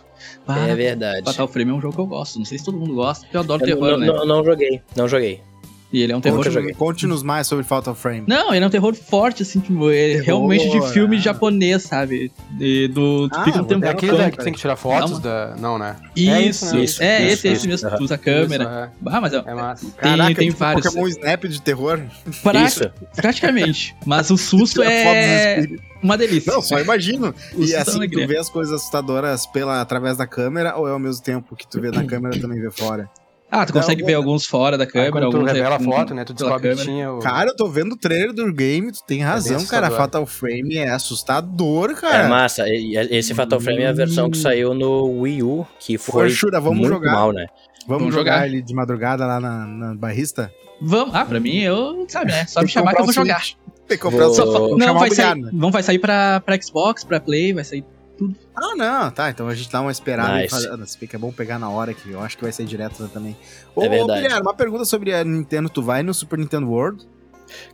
é 0.48 0.75
verdade. 0.75 1.24
Fatal 1.25 1.48
Frame 1.48 1.72
é 1.72 1.74
um 1.74 1.82
jogo 1.82 1.96
que 1.96 2.01
eu 2.01 2.06
gosto. 2.06 2.38
Não 2.38 2.46
sei 2.46 2.58
se 2.58 2.65
todo 2.65 2.77
mundo 2.77 2.94
gosta, 2.96 3.25
porque 3.25 3.38
eu 3.38 3.41
adoro 3.41 3.63
eu 3.63 3.67
terror, 3.67 3.91
não, 3.91 3.98
né? 3.98 4.08
Não, 4.08 4.25
não 4.25 4.46
joguei, 4.46 4.82
não 4.96 5.08
joguei. 5.08 5.41
E 5.91 6.01
ele 6.01 6.12
é 6.12 6.17
um 6.17 6.22
terror. 6.22 6.46
Conte-nos 6.77 7.24
mais 7.24 7.48
sobre 7.48 7.63
Fatal 7.63 7.96
Frame. 7.96 8.24
Não, 8.27 8.53
ele 8.53 8.63
é 8.63 8.67
um 8.67 8.70
terror 8.70 8.94
forte, 8.94 9.44
assim, 9.44 9.60
tipo, 9.60 9.89
é 9.89 10.08
terror, 10.08 10.25
realmente 10.25 10.70
de 10.70 10.82
filme 10.91 11.15
é. 11.15 11.20
japonês, 11.20 11.84
sabe? 11.84 12.32
E 12.60 12.89
do. 12.89 13.29
Ah, 13.32 13.46
fica 13.46 13.62
um 13.62 13.63
tempo 13.63 13.86
é 13.86 13.89
aquele 13.89 14.32
que 14.32 14.38
tem 14.44 14.51
que 14.51 14.60
tirar 14.60 14.75
fotos 14.75 15.12
não, 15.12 15.20
da. 15.22 15.56
Não, 15.58 15.79
né? 15.79 15.96
Isso, 16.15 16.32
é 16.32 16.41
isso, 16.41 16.75
né? 16.75 16.84
isso, 16.84 17.03
é 17.03 17.24
isso, 17.24 17.34
esse, 17.34 17.48
esse 17.48 17.67
mesmo. 17.67 17.89
Tu 17.89 18.03
usa 18.03 18.15
a 18.15 18.17
câmera. 18.17 18.63
Isso, 18.63 18.74
é. 18.74 19.15
Ah, 19.15 19.22
mas 19.22 19.34
é, 19.34 19.44
é 19.46 19.53
massa. 19.53 19.86
Tem, 19.86 20.17
Caraca, 20.17 20.36
tem 20.36 20.48
tipo 20.50 20.60
vários. 20.60 20.86
Pokémon 20.86 21.08
Snap 21.08 21.44
de 21.46 21.62
terror. 21.62 22.01
Pra, 22.44 22.63
isso. 22.63 22.91
Praticamente. 23.15 23.96
Mas 24.06 24.29
o 24.29 24.38
susto 24.38 24.82
é 24.82 25.65
uma 26.01 26.17
delícia. 26.17 26.51
Não, 26.51 26.62
só 26.62 26.79
imagino. 26.79 27.34
e 27.58 27.75
assim, 27.75 28.08
tu 28.10 28.27
vê 28.27 28.38
as 28.38 28.50
coisas 28.50 28.74
assustadoras 28.74 29.46
pela, 29.48 29.82
através 29.82 30.17
da 30.17 30.27
câmera 30.27 30.75
ou 30.75 30.88
é 30.88 30.91
ao 30.91 31.00
mesmo 31.00 31.24
tempo 31.24 31.56
que 31.56 31.67
tu 31.67 31.82
vê 31.82 31.91
na 31.91 32.03
câmera 32.06 32.39
também 32.39 32.60
vê 32.60 32.72
fora? 32.72 33.10
Ah, 33.49 33.65
tu 33.65 33.71
consegue 33.71 34.03
ver 34.03 34.15
alguns 34.15 34.45
fora 34.45 34.77
da 34.77 34.85
câmera. 34.85 35.25
Aí, 35.25 35.31
tu 35.31 35.43
revela 35.43 35.77
a 35.77 35.79
foto, 35.79 36.13
né? 36.13 36.25
Tu 36.25 36.33
descobre 36.33 36.75
que 36.75 36.83
tinha 36.83 37.13
o... 37.13 37.19
Cara, 37.19 37.49
eu 37.49 37.55
tô 37.55 37.69
vendo 37.69 37.93
o 37.93 37.97
trailer 37.97 38.33
do 38.33 38.51
game, 38.51 38.91
tu 38.91 38.99
tem 39.07 39.21
é 39.21 39.25
razão, 39.25 39.61
é 39.61 39.65
cara. 39.65 39.89
Fatal 39.89 40.25
Frame 40.25 40.77
é 40.77 40.89
assustador, 40.89 41.95
cara. 41.95 42.25
É 42.25 42.27
massa. 42.27 42.65
Esse 42.67 43.33
Fatal 43.33 43.59
Frame 43.59 43.83
é 43.83 43.87
a 43.87 43.93
versão 43.93 44.29
que 44.29 44.37
saiu 44.37 44.73
no 44.73 45.21
Wii 45.21 45.43
U, 45.43 45.65
que 45.79 45.97
foi 45.97 46.29
Poxa, 46.29 46.51
vamos 46.59 46.79
muito 46.79 46.89
jogar. 46.89 47.13
mal, 47.13 47.31
né? 47.31 47.47
Vamos, 47.87 48.01
vamos 48.01 48.15
jogar. 48.15 48.33
jogar 48.33 48.47
ele 48.47 48.61
de 48.61 48.73
madrugada 48.73 49.25
lá 49.25 49.39
na, 49.39 49.65
na 49.65 49.95
barrista? 49.95 50.51
Vamos. 50.81 51.15
Ah, 51.15 51.25
pra 51.25 51.39
mim, 51.39 51.59
eu, 51.59 52.05
sabe, 52.09 52.31
né? 52.31 52.45
Só 52.45 52.61
me 52.61 52.67
chamar 52.67 52.93
que 52.93 53.01
eu 53.01 53.05
vou 53.05 53.13
jogar. 53.13 53.41
Tem 53.87 53.97
que 53.97 54.03
comprar 54.03 54.27
vou... 54.27 54.73
o 54.73 54.77
Não, 54.77 54.99
vai 54.99 55.09
sair, 55.09 55.41
Vamos, 55.53 55.71
vai 55.71 55.81
sair 55.81 55.99
pra, 55.99 56.41
pra 56.41 56.61
Xbox, 56.61 57.05
pra 57.05 57.21
Play, 57.21 57.53
vai 57.53 57.63
sair 57.63 57.85
tudo. 58.17 58.36
Ah, 58.55 58.75
não, 58.75 59.12
tá. 59.12 59.29
Então 59.29 59.47
a 59.47 59.55
gente 59.55 59.71
dá 59.71 59.81
uma 59.81 59.91
esperada. 59.91 60.36
Nice. 60.36 60.50
Faz... 60.50 60.65
Ah, 60.65 61.07
que 61.07 61.15
é 61.15 61.19
bom 61.19 61.31
pegar 61.31 61.59
na 61.59 61.69
hora, 61.69 61.93
que 61.93 62.09
eu 62.09 62.21
acho 62.21 62.38
que 62.38 62.43
vai 62.43 62.51
sair 62.51 62.65
direto 62.65 63.01
né, 63.01 63.09
também. 63.13 63.38
Ô, 63.75 63.83
é 63.83 63.89
verdade. 63.89 64.21
Guilherme, 64.21 64.41
uma 64.41 64.53
pergunta 64.53 64.86
sobre 64.86 65.13
a 65.13 65.24
Nintendo. 65.24 65.69
Tu 65.69 65.81
vai 65.81 66.03
no 66.03 66.13
Super 66.13 66.39
Nintendo 66.39 66.67
World? 66.67 67.07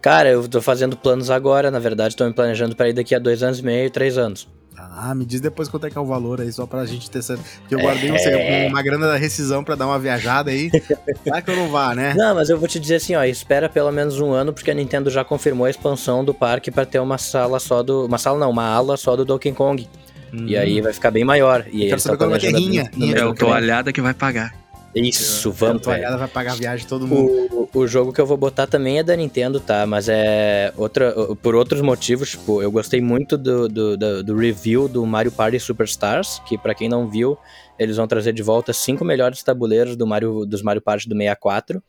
Cara, 0.01 0.29
eu 0.29 0.47
tô 0.47 0.61
fazendo 0.61 0.95
planos 0.95 1.29
agora, 1.29 1.71
na 1.71 1.79
verdade, 1.79 2.15
tô 2.15 2.25
me 2.25 2.33
planejando 2.33 2.75
para 2.75 2.89
ir 2.89 2.93
daqui 2.93 3.15
a 3.15 3.19
dois 3.19 3.41
anos 3.41 3.59
e 3.59 3.63
meio, 3.63 3.89
três 3.89 4.17
anos. 4.19 4.47
Ah, 4.95 5.13
me 5.15 5.25
diz 5.25 5.39
depois 5.39 5.69
quanto 5.69 5.87
é 5.87 5.89
que 5.89 5.97
é 5.97 6.01
o 6.01 6.05
valor 6.05 6.41
aí, 6.41 6.51
só 6.51 6.65
pra 6.65 6.85
gente 6.85 7.09
ter 7.09 7.21
certeza. 7.21 7.47
Porque 7.59 7.75
eu 7.75 7.79
guardei 7.79 8.09
é... 8.09 8.67
uma 8.67 8.81
grana 8.81 9.07
da 9.07 9.17
rescisão 9.17 9.63
pra 9.63 9.75
dar 9.75 9.87
uma 9.87 9.99
viajada 9.99 10.51
aí. 10.51 10.69
Vai 11.25 11.41
que 11.41 11.49
eu 11.49 11.55
não 11.55 11.69
vá, 11.69 11.95
né? 11.95 12.13
Não, 12.15 12.35
mas 12.35 12.49
eu 12.49 12.57
vou 12.57 12.67
te 12.67 12.79
dizer 12.79 12.95
assim, 12.95 13.15
ó, 13.15 13.23
espera 13.23 13.69
pelo 13.69 13.91
menos 13.91 14.19
um 14.19 14.31
ano, 14.31 14.53
porque 14.53 14.71
a 14.71 14.73
Nintendo 14.73 15.09
já 15.09 15.23
confirmou 15.23 15.65
a 15.65 15.69
expansão 15.69 16.23
do 16.23 16.33
parque 16.33 16.71
para 16.71 16.85
ter 16.85 16.99
uma 16.99 17.17
sala 17.17 17.59
só 17.59 17.81
do. 17.81 18.05
Uma 18.05 18.17
sala 18.17 18.39
não, 18.39 18.49
uma 18.49 18.65
ala 18.65 18.97
só 18.97 19.15
do 19.15 19.23
Donkey 19.23 19.51
Kong. 19.51 19.87
Hum. 20.33 20.47
E 20.47 20.57
aí 20.57 20.81
vai 20.81 20.91
ficar 20.91 21.11
bem 21.11 21.23
maior. 21.23 21.65
E 21.71 21.83
aí 21.83 21.89
Quero 21.89 22.01
saber 22.01 22.17
quando 22.17 22.35
é 22.35 22.39
que 22.39 22.47
é. 22.47 23.19
É 23.19 23.25
o 23.25 23.35
toalhada 23.35 23.93
que 23.93 24.01
vai 24.01 24.13
pagar. 24.13 24.63
Isso, 24.95 25.51
vamos. 25.51 25.81
A 25.81 25.85
toalhada 25.85 26.17
vai 26.17 26.27
pagar 26.27 26.51
a 26.53 26.55
viagem 26.55 26.85
de 26.85 26.87
todo 26.87 27.07
mundo. 27.07 27.69
O, 27.73 27.79
o 27.79 27.87
jogo 27.87 28.13
que 28.13 28.21
eu 28.21 28.25
vou 28.25 28.37
botar 28.37 28.67
também 28.67 28.99
é 28.99 29.03
da 29.03 29.15
Nintendo, 29.15 29.59
tá? 29.59 29.87
Mas 29.87 30.07
é 30.07 30.71
outra, 30.77 31.13
por 31.41 31.55
outros 31.55 31.81
motivos, 31.81 32.31
tipo, 32.31 32.61
eu 32.61 32.71
gostei 32.71 33.01
muito 33.01 33.37
do, 33.37 33.67
do, 33.67 33.97
do, 33.97 34.23
do 34.23 34.35
review 34.35 34.87
do 34.87 35.05
Mario 35.05 35.31
Party 35.31 35.59
Superstars, 35.59 36.39
que 36.47 36.57
para 36.57 36.75
quem 36.75 36.87
não 36.87 37.07
viu, 37.07 37.37
eles 37.77 37.97
vão 37.97 38.07
trazer 38.07 38.33
de 38.33 38.43
volta 38.43 38.71
cinco 38.71 39.03
melhores 39.03 39.41
tabuleiros 39.41 39.95
do 39.95 40.05
Mario, 40.05 40.45
dos 40.45 40.61
Mario 40.61 40.81
Party 40.81 41.09
do 41.09 41.15
64, 41.15 41.81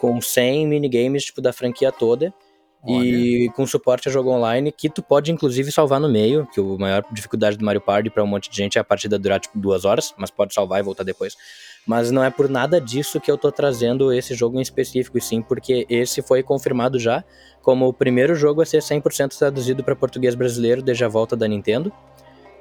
com 0.00 0.20
100 0.20 0.66
minigames, 0.66 1.24
tipo, 1.24 1.40
da 1.40 1.52
franquia 1.52 1.92
toda. 1.92 2.34
Olha. 2.82 3.04
E 3.04 3.50
com 3.50 3.66
suporte 3.66 4.08
a 4.08 4.12
jogo 4.12 4.30
online, 4.30 4.72
que 4.72 4.88
tu 4.88 5.02
pode 5.02 5.30
inclusive 5.30 5.70
salvar 5.70 6.00
no 6.00 6.08
meio, 6.08 6.46
que 6.46 6.58
a 6.58 6.64
maior 6.64 7.04
dificuldade 7.12 7.56
do 7.56 7.64
Mario 7.64 7.80
Party 7.80 8.08
para 8.08 8.24
um 8.24 8.26
monte 8.26 8.48
de 8.50 8.56
gente 8.56 8.78
é 8.78 8.80
a 8.80 8.84
partida 8.84 9.18
durar 9.18 9.38
tipo 9.38 9.58
duas 9.58 9.84
horas, 9.84 10.14
mas 10.16 10.30
pode 10.30 10.54
salvar 10.54 10.80
e 10.80 10.82
voltar 10.82 11.04
depois. 11.04 11.36
Mas 11.86 12.10
não 12.10 12.22
é 12.22 12.30
por 12.30 12.48
nada 12.48 12.80
disso 12.80 13.20
que 13.20 13.30
eu 13.30 13.36
tô 13.36 13.50
trazendo 13.52 14.12
esse 14.12 14.34
jogo 14.34 14.58
em 14.58 14.62
específico, 14.62 15.18
e 15.18 15.20
sim 15.20 15.42
porque 15.42 15.86
esse 15.88 16.22
foi 16.22 16.42
confirmado 16.42 16.98
já 16.98 17.24
como 17.62 17.86
o 17.86 17.92
primeiro 17.92 18.34
jogo 18.34 18.62
a 18.62 18.66
ser 18.66 18.78
100% 18.78 19.36
traduzido 19.36 19.84
para 19.84 19.94
português 19.94 20.34
brasileiro 20.34 20.82
desde 20.82 21.04
a 21.04 21.08
volta 21.08 21.36
da 21.36 21.46
Nintendo. 21.46 21.92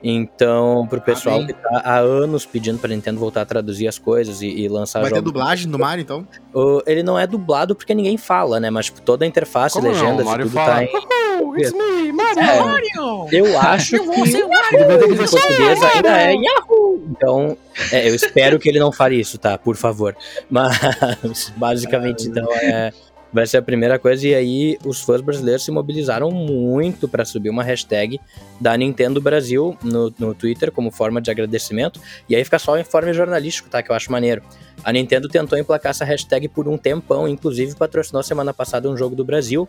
Então, 0.02 0.88
pro 0.90 1.02
pessoal 1.02 1.42
ah, 1.42 1.46
que 1.46 1.54
tá 1.54 1.82
há 1.84 1.98
anos 2.00 2.46
pedindo 2.46 2.80
pra 2.80 2.90
Nintendo 2.90 3.20
voltar 3.20 3.42
a 3.42 3.46
traduzir 3.46 3.88
as 3.88 3.98
coisas 3.98 4.42
e, 4.42 4.48
e 4.48 4.68
lançar 4.70 5.02
Vai 5.02 5.10
jogos. 5.10 5.24
ter 5.24 5.26
dublagem 5.26 5.70
do 5.70 5.78
Mario, 5.78 6.02
então? 6.02 6.28
O, 6.54 6.82
ele 6.88 7.04
não 7.04 7.20
é 7.20 7.28
dublado 7.28 7.76
porque 7.76 7.94
ninguém 7.94 8.18
fala, 8.18 8.60
né? 8.60 8.70
Mas, 8.70 8.86
tipo, 8.86 9.02
toda 9.02 9.26
a 9.26 9.28
interface, 9.28 9.76
Como 9.76 9.88
legendas 9.90 10.26
não? 10.26 10.36
e 10.36 10.38
tudo 10.40 10.52
fala. 10.52 10.76
tá 10.76 10.84
em. 10.84 10.90
Oh, 11.42 11.56
it's 11.58 11.72
me, 11.74 12.12
Mario! 12.12 12.40
É, 12.40 12.60
Mario! 12.60 13.28
Eu 13.32 13.60
acho 13.60 13.96
eu 13.96 14.04
que 14.04 14.10
o 14.10 15.18
português 15.18 15.84
ainda 15.84 16.22
é 16.22 16.34
Yahoo! 16.34 17.04
Então, 17.12 17.58
é, 17.92 18.10
eu 18.10 18.16
espero 18.16 18.60
que 18.60 18.68
ele 18.70 18.80
não 18.80 18.92
fale 18.92 19.20
isso, 19.20 19.38
tá? 19.38 19.58
Por 19.58 19.76
favor. 19.76 20.16
Mas, 20.50 21.52
basicamente, 21.56 22.28
então, 22.28 22.48
é 22.54 22.94
vai 23.32 23.46
ser 23.46 23.58
a 23.58 23.62
primeira 23.62 23.98
coisa. 23.98 24.28
E 24.28 24.36
aí, 24.36 24.78
os 24.86 25.02
fãs 25.02 25.22
brasileiros 25.22 25.64
se 25.64 25.72
mobilizaram 25.72 26.32
muito 26.32 27.08
para 27.08 27.26
subir 27.26 27.50
uma 27.50 27.64
hashtag 27.64 28.20
da 28.60 28.76
Nintendo 28.76 29.22
Brasil 29.22 29.78
no, 29.84 30.14
no 30.18 30.34
Twitter 30.34 30.72
como 30.72 30.92
forma 30.92 31.22
de 31.22 31.32
agradecimento. 31.32 32.00
E 32.28 32.36
aí 32.36 32.44
fica 32.44 32.60
só 32.60 32.74
o 32.74 32.78
informe 32.78 33.14
jornalístico, 33.14 33.70
tá? 33.70 33.82
Que 33.82 33.92
eu 33.92 33.96
acho 33.96 34.12
maneiro. 34.12 34.42
A 34.84 34.92
Nintendo 34.92 35.28
tentou 35.28 35.58
emplacar 35.58 35.92
essa 35.92 36.06
hashtag 36.06 36.48
por 36.48 36.68
um 36.68 36.78
tempão, 36.78 37.28
inclusive 37.28 37.76
patrocinou 37.76 38.24
semana 38.24 38.54
passada 38.54 38.90
um 38.90 38.96
jogo 38.96 39.16
do 39.16 39.26
Brasil 39.26 39.68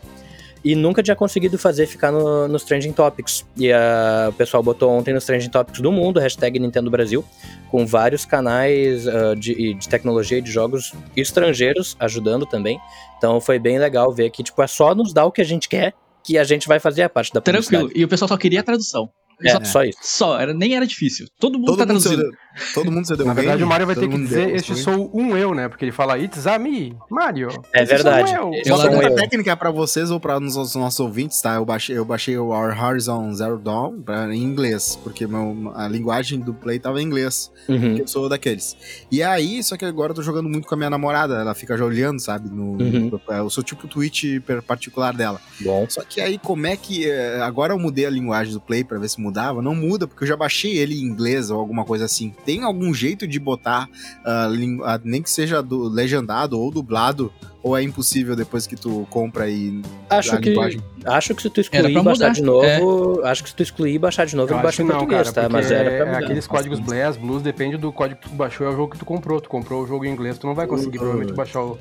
e 0.63 0.75
nunca 0.75 1.01
tinha 1.01 1.15
conseguido 1.15 1.57
fazer 1.57 1.87
ficar 1.87 2.11
no, 2.11 2.47
nos 2.47 2.63
Trending 2.63 2.91
Topics. 2.91 3.45
E 3.57 3.71
a, 3.71 4.27
o 4.29 4.33
pessoal 4.33 4.61
botou 4.61 4.89
ontem 4.91 5.13
nos 5.13 5.25
Trending 5.25 5.49
Topics 5.49 5.81
do 5.81 5.91
mundo, 5.91 6.19
hashtag 6.19 6.59
Nintendo 6.59 6.89
Brasil, 6.89 7.25
com 7.69 7.85
vários 7.85 8.25
canais 8.25 9.07
uh, 9.07 9.35
de, 9.35 9.73
de, 9.73 9.89
tecnologia 9.89 10.37
e 10.37 10.41
de 10.41 10.51
jogos 10.51 10.93
estrangeiros 11.15 11.95
ajudando 11.99 12.45
também. 12.45 12.79
Então 13.17 13.41
foi 13.41 13.57
bem 13.57 13.79
legal 13.79 14.11
ver 14.13 14.29
que 14.29 14.43
tipo, 14.43 14.61
é 14.61 14.67
só 14.67 14.93
nos 14.93 15.13
dar 15.13 15.25
o 15.25 15.31
que 15.31 15.41
a 15.41 15.45
gente 15.45 15.67
quer 15.67 15.93
que 16.23 16.37
a 16.37 16.43
gente 16.43 16.67
vai 16.67 16.79
fazer 16.79 17.01
a 17.01 17.09
parte 17.09 17.33
da 17.33 17.41
Tranquilo, 17.41 17.89
e 17.95 18.03
o 18.03 18.07
pessoal 18.07 18.29
só 18.29 18.37
queria 18.37 18.59
a 18.59 18.63
tradução. 18.63 19.09
É, 19.43 19.51
só, 19.51 19.63
só, 19.63 19.83
isso. 19.83 19.99
Só, 20.01 20.39
era, 20.39 20.53
nem 20.53 20.75
era 20.75 20.85
difícil. 20.85 21.27
Todo 21.39 21.57
mundo 21.57 21.67
todo 21.67 21.77
tá 21.77 21.85
mundo 21.85 22.01
traduzindo. 22.01 22.37
todo 22.73 22.91
mundo 22.91 23.05
se 23.05 23.15
deu 23.15 23.25
Na 23.25 23.33
verdade, 23.33 23.63
o 23.63 23.67
Mario 23.67 23.87
vai 23.87 23.95
ter 23.95 24.07
que 24.07 24.17
dizer, 24.17 24.47
deu, 24.47 24.55
este 24.55 24.75
sou 24.75 25.11
um 25.13 25.35
eu, 25.37 25.53
né? 25.53 25.67
Porque 25.67 25.85
ele 25.85 25.91
fala, 25.91 26.17
it's 26.17 26.45
a 26.47 26.57
me, 26.59 26.95
Mario. 27.09 27.49
É 27.73 27.83
verdade. 27.83 28.31
Uma 28.67 28.81
pergunta 28.81 29.15
técnica 29.15 29.55
pra 29.55 29.71
vocês 29.71 30.11
ou 30.11 30.19
pra 30.19 30.37
os 30.37 30.75
nossos 30.75 30.99
ouvintes, 30.99 31.41
tá? 31.41 31.55
Eu 31.55 31.65
baixei, 31.65 31.97
eu 31.97 32.05
baixei 32.05 32.37
o 32.37 32.47
Our 32.49 32.77
Horizon 32.77 33.33
Zero 33.33 33.57
Dawn 33.57 34.01
pra, 34.01 34.33
em 34.33 34.41
inglês, 34.41 34.99
porque 35.03 35.27
meu, 35.27 35.71
a 35.75 35.87
linguagem 35.87 36.39
do 36.39 36.53
Play 36.53 36.79
tava 36.79 37.01
em 37.01 37.05
inglês. 37.05 37.51
Uhum. 37.67 37.97
eu 37.97 38.07
sou 38.07 38.27
daqueles. 38.27 38.75
E 39.11 39.23
aí, 39.23 39.63
só 39.63 39.77
que 39.77 39.85
agora 39.85 40.11
eu 40.11 40.15
tô 40.15 40.21
jogando 40.21 40.49
muito 40.49 40.67
com 40.67 40.75
a 40.75 40.77
minha 40.77 40.89
namorada, 40.89 41.35
ela 41.35 41.53
fica 41.53 41.77
já 41.77 41.85
olhando, 41.85 42.19
sabe? 42.19 42.49
No, 42.49 42.71
uhum. 42.71 43.11
no, 43.11 43.21
eu 43.33 43.49
sou 43.49 43.63
tipo 43.63 43.85
o 43.85 43.89
tweet 43.89 44.41
particular 44.65 45.13
dela. 45.13 45.39
Bom. 45.59 45.85
Só 45.89 46.03
que 46.03 46.21
aí, 46.21 46.37
como 46.37 46.67
é 46.67 46.75
que. 46.75 47.09
Eh, 47.09 47.41
agora 47.41 47.73
eu 47.73 47.79
mudei 47.79 48.05
a 48.05 48.09
linguagem 48.09 48.53
do 48.53 48.61
Play 48.61 48.83
pra 48.83 48.97
ver 48.97 49.09
se 49.09 49.19
mudava. 49.31 49.61
Não 49.61 49.73
muda, 49.73 50.05
porque 50.05 50.23
eu 50.23 50.27
já 50.27 50.35
baixei 50.35 50.77
ele 50.77 50.99
em 50.99 51.03
inglês 51.03 51.49
ou 51.49 51.59
alguma 51.59 51.85
coisa 51.85 52.05
assim. 52.05 52.33
Tem 52.45 52.63
algum 52.63 52.93
jeito 52.93 53.25
de 53.25 53.39
botar, 53.39 53.89
uh, 54.19 55.01
nem 55.03 55.21
que 55.21 55.29
seja 55.29 55.63
do, 55.63 55.87
legendado 55.87 56.59
ou 56.59 56.69
dublado, 56.69 57.31
ou 57.63 57.77
é 57.77 57.83
impossível 57.83 58.35
depois 58.35 58.65
que 58.65 58.75
tu 58.75 59.07
compra 59.09 59.49
e 59.49 59.81
acho 60.09 60.37
que 60.39 60.49
linguagem? 60.49 60.81
acho 61.05 61.35
que 61.35 61.41
se 61.41 61.49
tu 61.49 61.61
excluir 61.61 61.91
e 61.91 62.01
baixar 62.01 62.31
de 62.31 62.41
novo, 62.41 62.65
é. 62.65 63.29
acho 63.29 63.43
que 63.43 63.49
se 63.49 63.55
tu 63.55 63.63
excluir 63.63 63.93
e 63.93 63.99
baixar 63.99 64.25
de 64.25 64.35
novo, 64.35 64.51
eu 64.51 64.57
ele 64.57 64.63
baixa 64.63 64.83
em 64.83 64.87
português, 64.87 65.29
cara, 65.29 65.47
tá? 65.47 65.53
Mas 65.53 65.71
era 65.71 65.91
pra 65.91 66.05
mudar. 66.05 66.19
aqueles 66.19 66.47
códigos 66.47 66.79
Blast, 66.79 67.19
Blues, 67.19 67.41
depende 67.41 67.77
do 67.77 67.91
código 67.91 68.19
que 68.19 68.29
tu 68.29 68.35
baixou, 68.35 68.67
é 68.67 68.69
o 68.69 68.75
jogo 68.75 68.91
que 68.91 68.99
tu 68.99 69.05
comprou. 69.05 69.39
Tu 69.39 69.49
comprou 69.49 69.83
o 69.83 69.87
jogo 69.87 70.05
em 70.05 70.11
inglês, 70.11 70.37
tu 70.37 70.47
não 70.47 70.55
vai 70.55 70.67
conseguir 70.67 70.97
uh, 70.97 71.01
provavelmente 71.01 71.33
baixar 71.33 71.61
o 71.61 71.77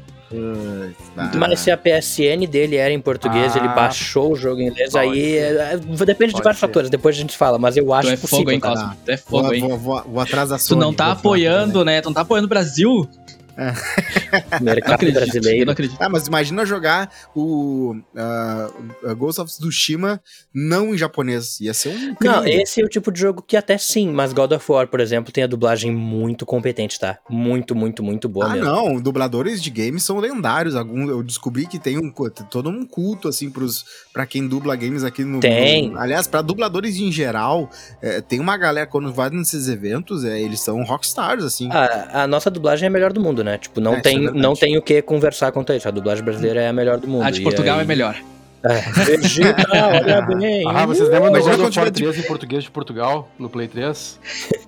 mas 1.34 1.60
se 1.60 1.70
a 1.72 1.76
PSN 1.76 2.46
dele 2.48 2.76
era 2.76 2.92
em 2.94 3.00
português, 3.00 3.56
ah, 3.56 3.58
ele 3.58 3.68
baixou 3.68 4.32
o 4.32 4.36
jogo 4.36 4.60
em 4.60 4.68
inglês, 4.68 4.94
aí 4.94 5.36
é, 5.36 5.76
depende 6.06 6.34
de 6.34 6.40
vários 6.40 6.60
ser. 6.60 6.66
fatores, 6.66 6.88
depois 6.88 7.16
a 7.16 7.20
gente 7.20 7.36
fala, 7.36 7.58
mas 7.58 7.76
eu 7.76 7.92
acho 7.92 8.08
tu 8.08 8.12
é 8.12 8.16
possível, 8.16 8.38
fogo, 8.38 8.50
hein, 8.52 8.60
Cosmo? 8.60 8.96
Tu 9.04 9.10
é 9.10 9.16
fogo, 9.16 9.42
vou, 9.42 9.54
hein? 9.54 9.60
Vou, 9.60 9.76
vou, 9.76 10.02
vou 10.02 10.20
atrás 10.20 10.50
da 10.50 10.58
Sony. 10.58 10.80
Tu 10.80 10.84
não 10.84 10.94
tá 10.94 11.10
apoiando, 11.10 11.84
né? 11.84 12.00
Tu 12.00 12.06
não 12.06 12.14
tá 12.14 12.20
apoiando 12.20 12.46
o 12.46 12.48
Brasil? 12.48 13.08
Mercado 14.60 14.94
acredito, 14.94 15.20
brasileiro. 15.20 15.66
não 15.66 15.72
acredito. 15.72 16.00
Ah, 16.00 16.08
mas 16.08 16.26
imagina 16.26 16.64
jogar 16.64 17.10
o 17.34 17.94
uh, 17.94 19.16
Ghost 19.16 19.40
of 19.40 19.50
Tsushima 19.50 20.20
não 20.54 20.94
em 20.94 20.98
japonês. 20.98 21.60
Ia 21.60 21.74
ser 21.74 21.90
um. 21.90 22.16
Não, 22.20 22.46
esse 22.46 22.80
é 22.80 22.84
o 22.84 22.88
tipo 22.88 23.12
de 23.12 23.20
jogo 23.20 23.42
que 23.42 23.56
até 23.56 23.76
sim, 23.76 24.10
mas 24.10 24.32
God 24.32 24.52
of 24.52 24.72
War, 24.72 24.86
por 24.86 25.00
exemplo, 25.00 25.32
tem 25.32 25.44
a 25.44 25.46
dublagem 25.46 25.90
muito 25.92 26.46
competente, 26.46 26.98
tá? 26.98 27.18
Muito, 27.28 27.74
muito, 27.74 28.02
muito 28.02 28.28
boa 28.28 28.46
ah, 28.46 28.48
mesmo. 28.50 28.64
não. 28.64 29.00
Dubladores 29.00 29.62
de 29.62 29.70
games 29.70 30.02
são 30.02 30.18
lendários. 30.18 30.74
Algum, 30.74 31.08
eu 31.08 31.22
descobri 31.22 31.66
que 31.66 31.78
tem 31.78 31.98
um, 31.98 32.12
todo 32.50 32.68
um 32.70 32.86
culto, 32.86 33.28
assim, 33.28 33.50
pros, 33.50 33.84
pra 34.12 34.26
quem 34.26 34.46
dubla 34.46 34.76
games 34.76 35.04
aqui 35.04 35.24
no. 35.24 35.40
Tem. 35.40 35.90
No, 35.90 35.98
aliás, 35.98 36.26
pra 36.26 36.42
dubladores 36.42 36.96
em 36.96 37.12
geral, 37.12 37.70
é, 38.00 38.20
tem 38.20 38.40
uma 38.40 38.56
galera, 38.56 38.86
quando 38.86 39.12
vai 39.12 39.30
nesses 39.30 39.68
eventos, 39.68 40.24
é, 40.24 40.40
eles 40.40 40.60
são 40.60 40.82
rockstars, 40.82 41.44
assim. 41.44 41.68
A, 41.70 42.22
a 42.22 42.26
nossa 42.26 42.50
dublagem 42.50 42.86
é 42.86 42.88
a 42.88 42.90
melhor 42.90 43.12
do 43.12 43.20
mundo, 43.20 43.42
né? 43.44 43.49
Tipo, 43.58 43.80
não, 43.80 43.94
é, 43.94 44.00
tem, 44.00 44.26
é 44.26 44.30
não 44.30 44.54
tem 44.54 44.76
o 44.76 44.82
que 44.82 45.00
conversar 45.02 45.52
quanto 45.52 45.72
a 45.72 45.76
isso. 45.76 45.88
A 45.88 45.90
dublagem 45.90 46.24
brasileira 46.24 46.60
é 46.60 46.68
a 46.68 46.72
melhor 46.72 46.98
do 46.98 47.08
mundo. 47.08 47.24
A 47.24 47.30
de 47.30 47.40
Portugal 47.42 47.76
aí... 47.76 47.82
é 47.82 47.86
melhor. 47.86 48.16
É, 48.62 48.80
Vegeta, 49.16 49.66
olha 49.72 50.20
bem. 50.22 50.64
Ah, 50.68 50.84
vocês 50.84 51.08
lembram 51.08 51.32
do 51.32 51.40
God 51.40 51.60
of 51.60 51.78
War 51.78 51.90
3 51.90 52.18
em 52.18 52.22
português 52.22 52.64
de 52.64 52.70
Portugal, 52.70 53.28
no 53.38 53.48
Play 53.48 53.68
3? 53.68 54.20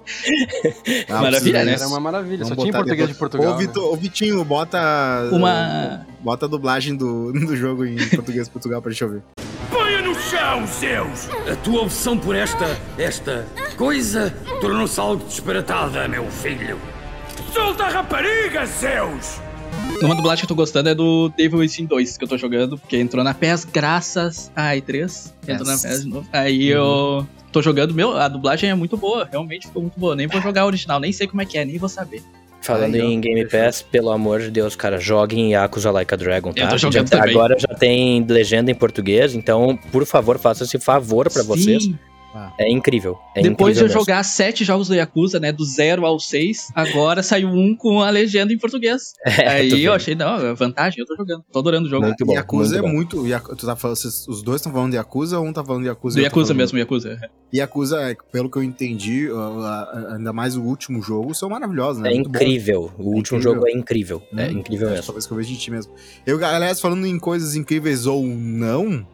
Ah, 1.08 1.22
maravilha, 1.22 1.64
né? 1.64 1.74
Era 1.74 1.86
uma 1.86 2.00
maravilha, 2.00 2.44
Vamos 2.44 2.48
só 2.48 2.54
tinha 2.56 2.68
em 2.68 2.72
português 2.72 3.08
depois. 3.08 3.12
de 3.12 3.18
Portugal. 3.18 3.54
Ô, 3.54 3.56
Vitor, 3.56 3.82
né? 3.82 3.88
ô, 3.88 3.96
Vitinho, 3.96 4.44
bota. 4.44 4.78
Uma. 5.32 6.06
Bota 6.20 6.46
a 6.46 6.48
dublagem 6.48 6.96
do, 6.96 7.32
do 7.32 7.56
jogo 7.56 7.84
em 7.84 7.96
português 8.08 8.46
de 8.46 8.50
Portugal 8.50 8.82
pra 8.82 8.90
gente 8.90 9.04
ouvir. 9.04 9.22
Ponha 9.70 10.02
no 10.02 10.14
chão, 10.14 10.66
Zeus! 10.66 11.28
A 11.50 11.56
tua 11.56 11.82
opção 11.82 12.18
por 12.18 12.34
esta. 12.34 12.76
esta. 12.98 13.46
coisa 13.76 14.34
tornou-se 14.60 15.00
algo 15.00 15.24
disparatada, 15.24 16.06
meu 16.08 16.26
filho. 16.30 16.78
Solta 17.52 17.84
a 17.84 17.88
rapariga, 17.90 18.64
Zeus! 18.64 19.38
Uma 20.02 20.14
dublagem 20.14 20.40
que 20.40 20.44
eu 20.44 20.48
tô 20.48 20.54
gostando 20.54 20.88
é 20.88 20.94
do 20.94 21.28
Devil 21.36 21.58
Within 21.58 21.84
2, 21.84 22.16
que 22.16 22.24
eu 22.24 22.28
tô 22.28 22.38
jogando, 22.38 22.78
porque 22.78 22.96
entrou 22.96 23.22
na 23.22 23.34
PES 23.34 23.66
graças 23.66 24.50
a 24.56 24.70
i3. 24.70 25.32
Entrou 25.46 25.68
yes. 25.68 25.82
na 25.82 25.88
PES 25.88 26.02
de 26.02 26.08
novo. 26.08 26.28
Aí 26.32 26.74
uhum. 26.74 26.80
eu 27.18 27.26
tô 27.52 27.60
jogando, 27.60 27.92
meu, 27.92 28.16
a 28.16 28.26
dublagem 28.26 28.70
é 28.70 28.74
muito 28.74 28.96
boa, 28.96 29.28
realmente 29.30 29.66
ficou 29.66 29.82
muito 29.82 30.00
boa. 30.00 30.16
Nem 30.16 30.26
vou 30.26 30.40
jogar 30.40 30.62
a 30.62 30.66
original, 30.66 30.98
nem 30.98 31.12
sei 31.12 31.26
como 31.26 31.42
é 31.42 31.44
que 31.44 31.58
é, 31.58 31.64
nem 31.64 31.76
vou 31.76 31.90
saber. 31.90 32.22
Falando 32.62 32.94
Aí, 32.94 33.02
em 33.02 33.20
Game 33.20 33.44
Pass, 33.46 33.82
pelo 33.82 34.10
amor 34.10 34.40
de 34.40 34.50
Deus, 34.50 34.74
cara, 34.74 34.98
joguem 34.98 35.52
Yakuza 35.52 35.90
Like 35.90 36.14
a 36.14 36.16
Dragon, 36.16 36.52
tá? 36.52 36.62
Eu 36.62 36.68
tô 36.68 36.78
jogando 36.78 37.10
já, 37.10 37.18
também. 37.18 37.34
Agora 37.34 37.56
já 37.58 37.74
tem 37.74 38.24
legenda 38.24 38.70
em 38.70 38.74
português, 38.74 39.34
então, 39.34 39.78
por 39.90 40.06
favor, 40.06 40.38
faça 40.38 40.64
esse 40.64 40.78
favor 40.78 41.30
para 41.30 41.42
vocês. 41.42 41.90
Ah. 42.34 42.52
É 42.58 42.70
incrível. 42.70 43.18
É 43.34 43.42
Depois 43.42 43.76
incrível 43.76 43.88
de 43.88 43.94
eu 43.94 44.00
jogar 44.00 44.22
sete 44.22 44.64
jogos 44.64 44.88
do 44.88 44.94
Yakuza, 44.94 45.38
né? 45.38 45.52
Do 45.52 45.64
zero 45.64 46.06
ao 46.06 46.18
seis, 46.18 46.68
agora 46.74 47.22
saiu 47.22 47.48
um 47.48 47.76
com 47.76 48.00
a 48.00 48.10
legenda 48.10 48.52
em 48.52 48.58
português. 48.58 49.12
É, 49.42 49.48
Aí 49.48 49.84
eu 49.84 49.92
achei, 49.92 50.14
não, 50.14 50.36
é 50.36 50.54
vantagem, 50.54 51.00
eu 51.00 51.06
tô 51.06 51.16
jogando. 51.16 51.42
Tô 51.50 51.58
adorando 51.58 51.86
o 51.86 51.90
jogo. 51.90 52.06
Muito 52.06 52.24
bom. 52.24 52.34
Yakuza 52.34 52.82
muito 52.82 52.86
é 52.86 52.92
muito. 52.92 53.26
Yaku, 53.26 53.56
tu 53.56 53.66
tá 53.66 53.74
falando, 53.74 53.96
os 53.96 54.42
dois 54.42 54.60
estão 54.60 54.70
falando 54.70 54.90
de 54.90 54.96
Yakuza 54.96 55.38
ou 55.38 55.46
um 55.46 55.52
tá 55.52 55.64
falando 55.64 55.82
de 55.82 55.88
Yakuza? 55.88 56.18
Do 56.18 56.22
Yakuza 56.22 56.54
mesmo, 56.54 56.78
Yakuza. 56.78 57.18
Yakuza, 57.52 58.00
é, 58.02 58.16
pelo 58.30 58.50
que 58.50 58.58
eu 58.58 58.62
entendi, 58.62 59.28
ainda 60.10 60.32
mais 60.32 60.56
o 60.56 60.62
último 60.62 61.02
jogo, 61.02 61.34
são 61.34 61.48
maravilhosos, 61.48 62.02
né? 62.02 62.10
É 62.10 62.14
muito 62.14 62.28
incrível. 62.28 62.92
Bom. 62.96 63.04
O 63.04 63.14
último 63.14 63.38
incrível. 63.38 63.54
jogo 63.54 63.68
é 63.68 63.72
incrível. 63.72 64.22
Hum, 64.32 64.38
é 64.38 64.52
incrível 64.52 64.90
mesmo. 64.90 65.06
Talvez 65.06 65.26
que 65.26 65.32
eu 65.32 65.36
vejo 65.36 65.48
de 65.50 65.58
ti 65.58 65.70
mesmo. 65.70 65.92
Eu, 66.26 66.44
aliás, 66.44 66.80
falando 66.80 67.06
em 67.06 67.18
coisas 67.18 67.56
incríveis 67.56 68.06
ou 68.06 68.22
não. 68.24 69.06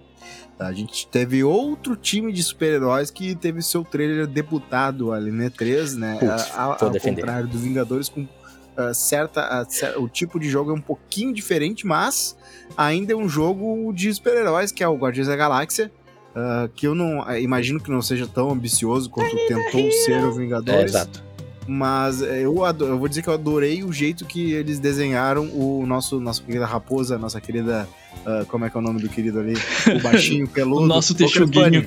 A 0.59 0.73
gente 0.73 1.07
teve 1.07 1.45
outro 1.45 1.95
time 1.95 2.33
de 2.33 2.43
super-heróis 2.43 3.11
que 3.11 3.35
teve 3.35 3.63
seu 3.63 3.85
trailer 3.85 4.27
debutado 4.27 5.13
ali, 5.13 5.31
né? 5.31 5.51
3, 5.51 5.95
né? 5.97 6.17
Putz, 6.19 6.51
a, 6.55 6.65
a, 6.65 6.85
ao 6.85 6.91
defender. 6.91 7.21
contrário 7.21 7.49
dos 7.49 7.61
Vingadores, 7.61 8.09
com 8.09 8.23
uh, 8.23 8.93
certa, 8.93 9.63
uh, 9.63 10.03
O 10.03 10.09
tipo 10.09 10.41
de 10.41 10.49
jogo 10.51 10.73
é 10.73 10.75
um 10.75 10.81
pouquinho 10.81 11.33
diferente, 11.33 11.87
mas 11.87 12.37
ainda 12.77 13.13
é 13.13 13.17
um 13.17 13.29
jogo 13.29 13.93
de 13.93 14.13
super-heróis, 14.13 14.73
que 14.73 14.83
é 14.83 14.89
o 14.89 14.97
Guardiões 14.97 15.29
da 15.29 15.37
Galáxia. 15.37 15.93
uh, 16.35 16.69
que 16.75 16.87
eu 16.87 16.95
não 16.95 17.21
uh, 17.21 17.37
imagino 17.39 17.81
que 17.81 17.91
não 17.91 18.03
seja 18.03 18.27
tão 18.27 18.51
ambicioso 18.51 19.11
quanto 19.11 19.37
tentou 19.47 19.91
ser 19.93 20.25
o 20.25 20.33
Vingadores. 20.33 20.81
É, 20.81 20.85
exato. 20.85 21.28
Mas 21.71 22.23
eu, 22.23 22.65
eu 22.81 22.99
vou 22.99 23.07
dizer 23.07 23.21
que 23.21 23.29
eu 23.29 23.35
adorei 23.35 23.85
o 23.85 23.93
jeito 23.93 24.25
que 24.25 24.53
eles 24.53 24.79
desenharam 24.79 25.51
o 25.53 25.85
nosso 25.87 26.19
nossa 26.19 26.43
querida 26.43 26.65
raposa, 26.65 27.19
nossa 27.19 27.39
querida. 27.43 27.87
Uh, 28.27 28.47
como 28.47 28.65
é 28.65 28.71
que 28.71 28.77
é 28.77 28.81
o 28.81 28.83
nome 28.83 29.03
do 29.03 29.09
querido 29.09 29.39
ali? 29.39 29.53
O 29.95 30.01
baixinho 30.03 30.49
peludo. 30.49 30.85
o 30.85 30.87
nosso 30.87 31.15
texuguinho. 31.15 31.87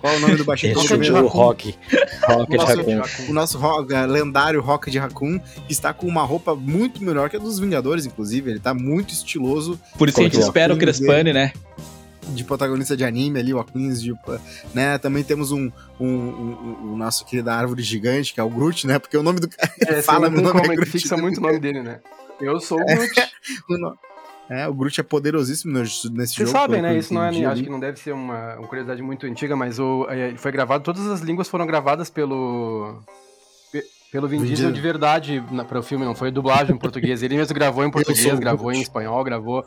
Qual 0.00 0.12
é 0.12 0.16
o 0.16 0.20
nome 0.20 0.34
do 0.34 0.44
baixinho? 0.44 0.76
o 0.76 1.28
Rock. 1.28 1.76
Rock 2.24 2.52
o 2.52 2.56
nosso, 2.56 3.30
O 3.30 3.32
nosso 3.32 3.58
rock, 3.58 3.92
lendário 4.08 4.60
Rock 4.60 4.90
de 4.90 4.98
Raccoon, 4.98 5.38
que 5.38 5.72
está 5.72 5.92
com 5.92 6.08
uma 6.08 6.24
roupa 6.24 6.56
muito 6.56 7.02
melhor 7.04 7.30
que 7.30 7.36
a 7.36 7.38
dos 7.38 7.60
Vingadores, 7.60 8.04
inclusive. 8.04 8.50
Ele 8.50 8.60
tá 8.60 8.74
muito 8.74 9.12
estiloso. 9.12 9.78
Por 9.96 10.08
isso 10.08 10.18
a 10.18 10.24
gente 10.24 10.40
espera 10.40 10.74
o 10.74 10.76
Crespani, 10.76 11.32
né? 11.32 11.52
De 12.28 12.44
protagonista 12.44 12.96
de 12.96 13.04
anime 13.04 13.38
ali, 13.38 13.52
o 13.52 13.58
Aquins, 13.58 14.00
de, 14.02 14.14
né? 14.74 14.98
Também 14.98 15.24
temos 15.24 15.50
um, 15.50 15.70
um, 15.98 16.06
um, 16.06 16.78
um, 16.92 16.96
nosso 16.96 17.24
querido 17.24 17.50
árvore 17.50 17.82
gigante, 17.82 18.32
que 18.32 18.40
é 18.40 18.42
o 18.42 18.50
Groot, 18.50 18.86
né? 18.86 18.98
Porque 18.98 19.16
o 19.16 19.22
nome 19.22 19.40
do 19.40 19.48
cara 19.48 19.72
é, 19.80 20.02
fala 20.02 20.30
meu 20.30 20.42
nome 20.42 20.60
é 20.60 20.76
Groot. 20.76 20.90
fixa 20.90 21.16
muito 21.16 21.38
o 21.38 21.40
nome 21.40 21.58
dele, 21.58 21.82
né? 21.82 22.00
Eu 22.40 22.60
sou 22.60 22.80
o 22.80 22.84
Groot. 22.84 23.12
É, 24.50 24.68
o 24.68 24.74
Groot 24.74 25.00
é 25.00 25.02
poderosíssimo 25.02 25.72
nesse 25.78 26.02
Vocês 26.02 26.10
jogo. 26.10 26.26
Vocês 26.34 26.50
sabem, 26.50 26.82
né? 26.82 26.98
Isso 26.98 27.14
não 27.14 27.24
é, 27.24 27.28
acho 27.46 27.62
que 27.62 27.70
não 27.70 27.80
deve 27.80 27.98
ser 27.98 28.12
uma, 28.12 28.56
uma 28.56 28.68
curiosidade 28.68 29.00
muito 29.00 29.24
antiga, 29.24 29.56
mas 29.56 29.78
o, 29.78 30.06
é, 30.10 30.36
foi 30.36 30.52
gravado, 30.52 30.84
todas 30.84 31.06
as 31.06 31.20
línguas 31.20 31.48
foram 31.48 31.64
gravadas 31.64 32.10
pelo 32.10 33.00
pelo 34.12 34.28
Vin 34.28 34.44
Diesel 34.44 34.70
de 34.70 34.80
verdade 34.80 35.42
para 35.66 35.78
o 35.78 35.82
filme, 35.82 36.04
não 36.04 36.14
foi 36.14 36.30
dublagem 36.30 36.76
em 36.76 36.78
português. 36.78 37.22
Ele 37.22 37.34
mesmo 37.34 37.54
gravou 37.54 37.82
em 37.82 37.90
português, 37.90 38.38
gravou 38.38 38.70
em 38.70 38.82
espanhol, 38.82 39.24
gravou 39.24 39.64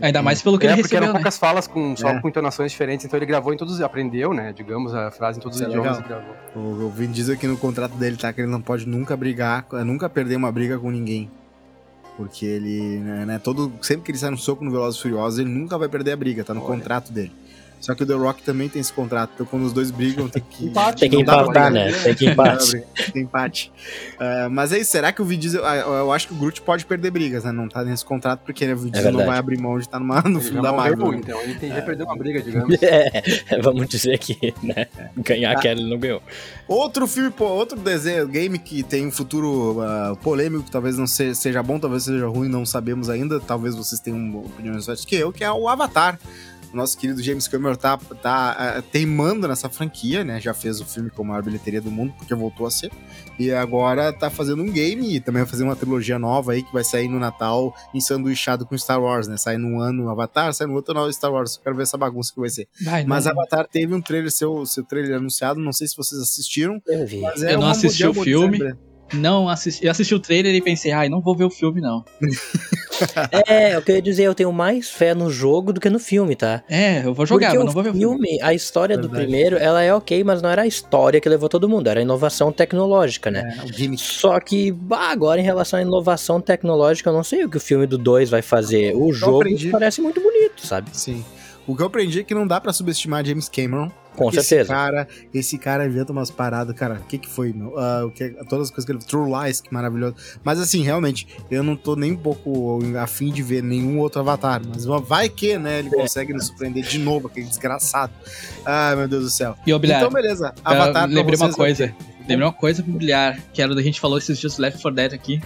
Ainda 0.00 0.22
mais 0.22 0.42
pelo 0.42 0.58
que 0.58 0.66
é, 0.66 0.70
ele 0.70 0.76
recebeu, 0.76 0.98
eram 0.98 1.06
né? 1.08 1.12
poucas 1.14 1.38
falas 1.38 1.66
com, 1.66 1.96
só 1.96 2.08
é. 2.08 2.20
com 2.20 2.28
entonações 2.28 2.72
diferentes, 2.72 3.04
então 3.06 3.18
ele 3.18 3.26
gravou 3.26 3.52
em 3.52 3.56
todos, 3.56 3.80
aprendeu, 3.80 4.32
né, 4.32 4.52
digamos, 4.52 4.94
a 4.94 5.10
frase 5.10 5.38
em 5.38 5.42
todos 5.42 5.58
Isso 5.58 5.68
os 5.68 5.74
é 5.74 5.78
idiomas 5.78 6.02
legal. 6.02 6.20
e 6.20 6.24
gravou. 6.54 6.82
O, 6.82 6.86
o 6.86 6.90
Vin 6.90 7.10
Diesel 7.10 7.34
aqui 7.34 7.46
no 7.46 7.56
contrato 7.56 7.94
dele 7.96 8.16
tá 8.16 8.32
que 8.32 8.40
ele 8.40 8.50
não 8.50 8.60
pode 8.60 8.86
nunca 8.86 9.16
brigar, 9.16 9.66
nunca 9.84 10.08
perder 10.08 10.36
uma 10.36 10.50
briga 10.50 10.78
com 10.78 10.90
ninguém. 10.90 11.30
Porque 12.16 12.46
ele, 12.46 12.98
né, 12.98 13.26
né 13.26 13.38
todo, 13.38 13.72
sempre 13.82 14.04
que 14.04 14.10
ele 14.12 14.18
sai 14.18 14.30
no 14.30 14.38
soco 14.38 14.64
no 14.64 14.70
Velozes 14.70 15.00
Furiosos, 15.00 15.38
ele 15.38 15.50
nunca 15.50 15.76
vai 15.76 15.88
perder 15.88 16.12
a 16.12 16.16
briga, 16.16 16.44
tá 16.44 16.54
no 16.54 16.60
Olha. 16.60 16.68
contrato 16.68 17.12
dele. 17.12 17.32
Só 17.84 17.94
que 17.94 18.02
o 18.02 18.06
The 18.06 18.14
Rock 18.14 18.42
também 18.42 18.66
tem 18.66 18.80
esse 18.80 18.92
contrato. 18.92 19.32
Então, 19.34 19.44
quando 19.44 19.64
os 19.64 19.72
dois 19.74 19.90
brigam, 19.90 20.26
tem 20.26 20.42
que. 20.42 20.64
empate, 20.64 21.00
tem 21.00 21.10
que 21.10 21.16
empatar, 21.20 21.70
né? 21.70 21.92
Tem 21.92 22.14
que 22.14 22.26
empate. 22.26 22.82
tem 23.12 23.22
empate. 23.22 23.70
Uh, 24.14 24.48
mas 24.50 24.72
aí, 24.72 24.82
será 24.86 25.12
que 25.12 25.20
o 25.20 25.24
Vin 25.24 25.38
Diesel. 25.38 25.62
Uh, 25.62 25.92
eu 25.98 26.10
acho 26.10 26.28
que 26.28 26.32
o 26.32 26.36
Groot 26.38 26.62
pode 26.62 26.86
perder 26.86 27.10
brigas, 27.10 27.44
né? 27.44 27.52
Não 27.52 27.68
tá 27.68 27.84
nesse 27.84 28.02
contrato, 28.02 28.40
porque 28.40 28.66
né, 28.66 28.72
o 28.72 28.78
Vin 28.78 28.88
é 28.88 28.92
Diesel 28.92 29.10
é 29.10 29.12
não 29.12 29.26
vai 29.26 29.36
abrir 29.36 29.60
mão 29.60 29.76
de 29.76 29.84
estar 29.84 29.98
numa, 29.98 30.22
no 30.22 30.40
filme 30.40 30.62
da 30.62 30.72
Marvel. 30.72 31.12
Né? 31.12 31.18
Então, 31.18 31.38
ele 31.42 31.56
tem, 31.56 31.68
já 31.68 31.82
perdeu 31.82 32.06
uma 32.06 32.16
briga, 32.16 32.40
digamos. 32.42 32.82
É, 32.82 33.60
vamos 33.60 33.86
dizer 33.86 34.16
que, 34.16 34.54
né? 34.62 34.86
Ganhar 35.18 35.52
aquela 35.52 35.78
ele 35.78 35.90
não 35.90 35.98
ganhou. 35.98 36.22
Outro 36.66 37.06
filme, 37.06 37.30
pô, 37.30 37.44
outro 37.44 37.78
desenho, 37.78 38.26
game 38.26 38.58
que 38.58 38.82
tem 38.82 39.06
um 39.06 39.12
futuro 39.12 39.82
uh, 39.82 40.16
polêmico, 40.22 40.64
que 40.64 40.70
talvez 40.70 40.96
não 40.96 41.06
seja, 41.06 41.34
seja 41.34 41.62
bom, 41.62 41.78
talvez 41.78 42.04
seja 42.04 42.26
ruim, 42.28 42.48
não 42.48 42.64
sabemos 42.64 43.10
ainda. 43.10 43.38
Talvez 43.40 43.74
vocês 43.74 44.00
tenham 44.00 44.38
opiniões 44.38 44.88
mais 44.88 45.04
que 45.04 45.16
eu, 45.16 45.30
que 45.30 45.44
é 45.44 45.52
o 45.52 45.68
Avatar 45.68 46.18
o 46.74 46.76
nosso 46.76 46.98
querido 46.98 47.22
James 47.22 47.46
Cameron 47.46 47.76
tá, 47.76 47.96
tá 47.96 48.76
uh, 48.78 48.82
teimando 48.82 49.46
nessa 49.46 49.70
franquia, 49.70 50.24
né? 50.24 50.40
Já 50.40 50.52
fez 50.52 50.80
o 50.80 50.84
filme 50.84 51.08
com 51.08 51.22
a 51.22 51.26
maior 51.26 51.42
bilheteria 51.42 51.80
do 51.80 51.90
mundo, 51.90 52.12
porque 52.18 52.34
voltou 52.34 52.66
a 52.66 52.70
ser. 52.70 52.90
E 53.38 53.52
agora 53.52 54.12
tá 54.12 54.28
fazendo 54.28 54.62
um 54.62 54.70
game 54.70 55.14
e 55.14 55.20
também 55.20 55.42
vai 55.42 55.50
fazer 55.50 55.62
uma 55.62 55.76
trilogia 55.76 56.18
nova 56.18 56.52
aí 56.52 56.62
que 56.62 56.72
vai 56.72 56.82
sair 56.82 57.08
no 57.08 57.18
Natal 57.18 57.74
ensanduichado 57.94 58.66
com 58.66 58.76
Star 58.76 59.00
Wars, 59.00 59.28
né? 59.28 59.36
Sai 59.36 59.56
num 59.56 59.80
ano 59.80 60.10
Avatar, 60.10 60.52
sai 60.52 60.66
no 60.66 60.74
outro 60.74 60.98
ano 60.98 61.12
Star 61.12 61.32
Wars. 61.32 61.58
Quero 61.62 61.76
ver 61.76 61.84
essa 61.84 61.96
bagunça 61.96 62.32
que 62.34 62.40
vai 62.40 62.50
ser. 62.50 62.68
Vai, 62.82 63.04
mas 63.04 63.26
Avatar 63.26 63.68
teve 63.68 63.94
um 63.94 64.00
trailer, 64.00 64.30
seu, 64.30 64.66
seu 64.66 64.84
trailer 64.84 65.16
anunciado, 65.16 65.60
não 65.60 65.72
sei 65.72 65.86
se 65.86 65.96
vocês 65.96 66.20
assistiram. 66.20 66.82
Eu 66.86 67.06
vi. 67.06 67.24
É 67.24 67.54
eu 67.54 67.60
não 67.60 67.68
assisti 67.68 68.04
o 68.04 68.12
filme. 68.12 68.58
Não 69.12 69.48
assisti, 69.48 69.84
eu 69.84 69.90
assisti 69.90 70.14
o 70.14 70.18
trailer 70.20 70.54
e 70.54 70.60
pensei, 70.60 70.90
ai, 70.92 71.08
não 71.08 71.20
vou 71.20 71.36
ver 71.36 71.44
o 71.44 71.50
filme 71.50 71.80
não. 71.80 72.04
é, 73.46 73.76
o 73.78 73.82
que 73.82 73.92
eu 73.92 73.96
ia 73.96 74.02
dizer, 74.02 74.24
eu 74.24 74.34
tenho 74.34 74.52
mais 74.52 74.88
fé 74.90 75.14
no 75.14 75.30
jogo 75.30 75.72
do 75.72 75.80
que 75.80 75.90
no 75.90 75.98
filme, 75.98 76.34
tá? 76.34 76.62
É, 76.68 77.04
eu 77.04 77.14
vou 77.14 77.26
jogar, 77.26 77.48
Porque 77.48 77.58
mas 77.58 77.66
não 77.66 77.72
vou 77.72 77.82
ver 77.82 77.90
o 77.90 77.94
filme. 77.94 78.26
filme. 78.28 78.42
A 78.42 78.54
história 78.54 78.96
Verdade. 78.96 79.12
do 79.14 79.16
primeiro, 79.16 79.56
ela 79.56 79.82
é 79.82 79.92
ok, 79.94 80.24
mas 80.24 80.40
não 80.42 80.48
era 80.50 80.62
a 80.62 80.66
história 80.66 81.20
que 81.20 81.28
levou 81.28 81.48
todo 81.48 81.68
mundo, 81.68 81.88
era 81.88 82.00
a 82.00 82.02
inovação 82.02 82.50
tecnológica, 82.50 83.30
né? 83.30 83.56
É, 83.62 83.96
Só 83.96 84.40
que, 84.40 84.72
bah, 84.72 85.10
agora 85.10 85.40
em 85.40 85.44
relação 85.44 85.78
à 85.78 85.82
inovação 85.82 86.40
tecnológica, 86.40 87.10
eu 87.10 87.14
não 87.14 87.24
sei 87.24 87.44
o 87.44 87.48
que 87.48 87.56
o 87.56 87.60
filme 87.60 87.86
do 87.86 87.98
2 87.98 88.30
vai 88.30 88.42
fazer. 88.42 88.94
O 88.96 89.12
jogo 89.12 89.44
parece 89.70 90.00
muito 90.00 90.20
bonito, 90.20 90.66
sabe? 90.66 90.88
Sim. 90.92 91.24
O 91.66 91.74
que 91.74 91.82
eu 91.82 91.86
aprendi 91.86 92.20
é 92.20 92.24
que 92.24 92.34
não 92.34 92.46
dá 92.46 92.60
para 92.60 92.72
subestimar 92.72 93.24
James 93.24 93.48
Cameron. 93.48 93.90
Com 94.14 94.30
certeza. 94.30 94.60
Esse 94.60 94.68
cara, 94.68 95.08
esse 95.32 95.58
cara 95.58 95.86
inventa 95.86 96.12
umas 96.12 96.30
paradas, 96.30 96.74
cara. 96.76 96.94
O 96.94 97.04
que 97.04 97.18
que 97.18 97.28
foi, 97.28 97.52
meu? 97.52 97.70
Uh, 97.70 98.06
o 98.06 98.10
que, 98.10 98.30
todas 98.48 98.68
as 98.68 98.70
coisas 98.70 98.84
que 98.84 98.92
ele. 98.92 98.98
True 99.00 99.28
Lies, 99.28 99.60
que 99.60 99.72
maravilhoso. 99.74 100.14
Mas 100.44 100.60
assim, 100.60 100.82
realmente, 100.82 101.26
eu 101.50 101.62
não 101.62 101.74
tô 101.74 101.96
nem 101.96 102.12
um 102.12 102.16
pouco 102.16 102.78
afim 103.00 103.32
de 103.32 103.42
ver 103.42 103.62
nenhum 103.62 103.98
outro 103.98 104.20
avatar. 104.20 104.62
Mas 104.66 104.84
vai 104.84 105.28
que, 105.28 105.58
né? 105.58 105.80
Ele 105.80 105.90
consegue 105.90 106.32
nos 106.32 106.46
surpreender 106.46 106.84
de 106.84 106.98
novo, 106.98 107.26
aquele 107.26 107.46
desgraçado. 107.46 108.12
Ai, 108.64 108.94
meu 108.94 109.08
Deus 109.08 109.24
do 109.24 109.30
céu. 109.30 109.56
E, 109.66 109.72
então, 109.72 110.10
beleza. 110.10 110.54
Avatar. 110.64 111.08
Lembrei 111.08 111.36
uma 111.36 111.52
coisa. 111.52 111.94
Lembrei 112.20 112.46
uma 112.46 112.52
coisa 112.52 112.82
pro 112.82 112.92
Bilhar, 112.92 113.38
que 113.52 113.60
era 113.60 113.74
da 113.74 113.82
gente 113.82 114.00
falou 114.00 114.16
esses 114.16 114.38
dias 114.38 114.58
Left 114.58 114.80
4 114.80 114.94
Dead 114.94 115.12
aqui. 115.12 115.42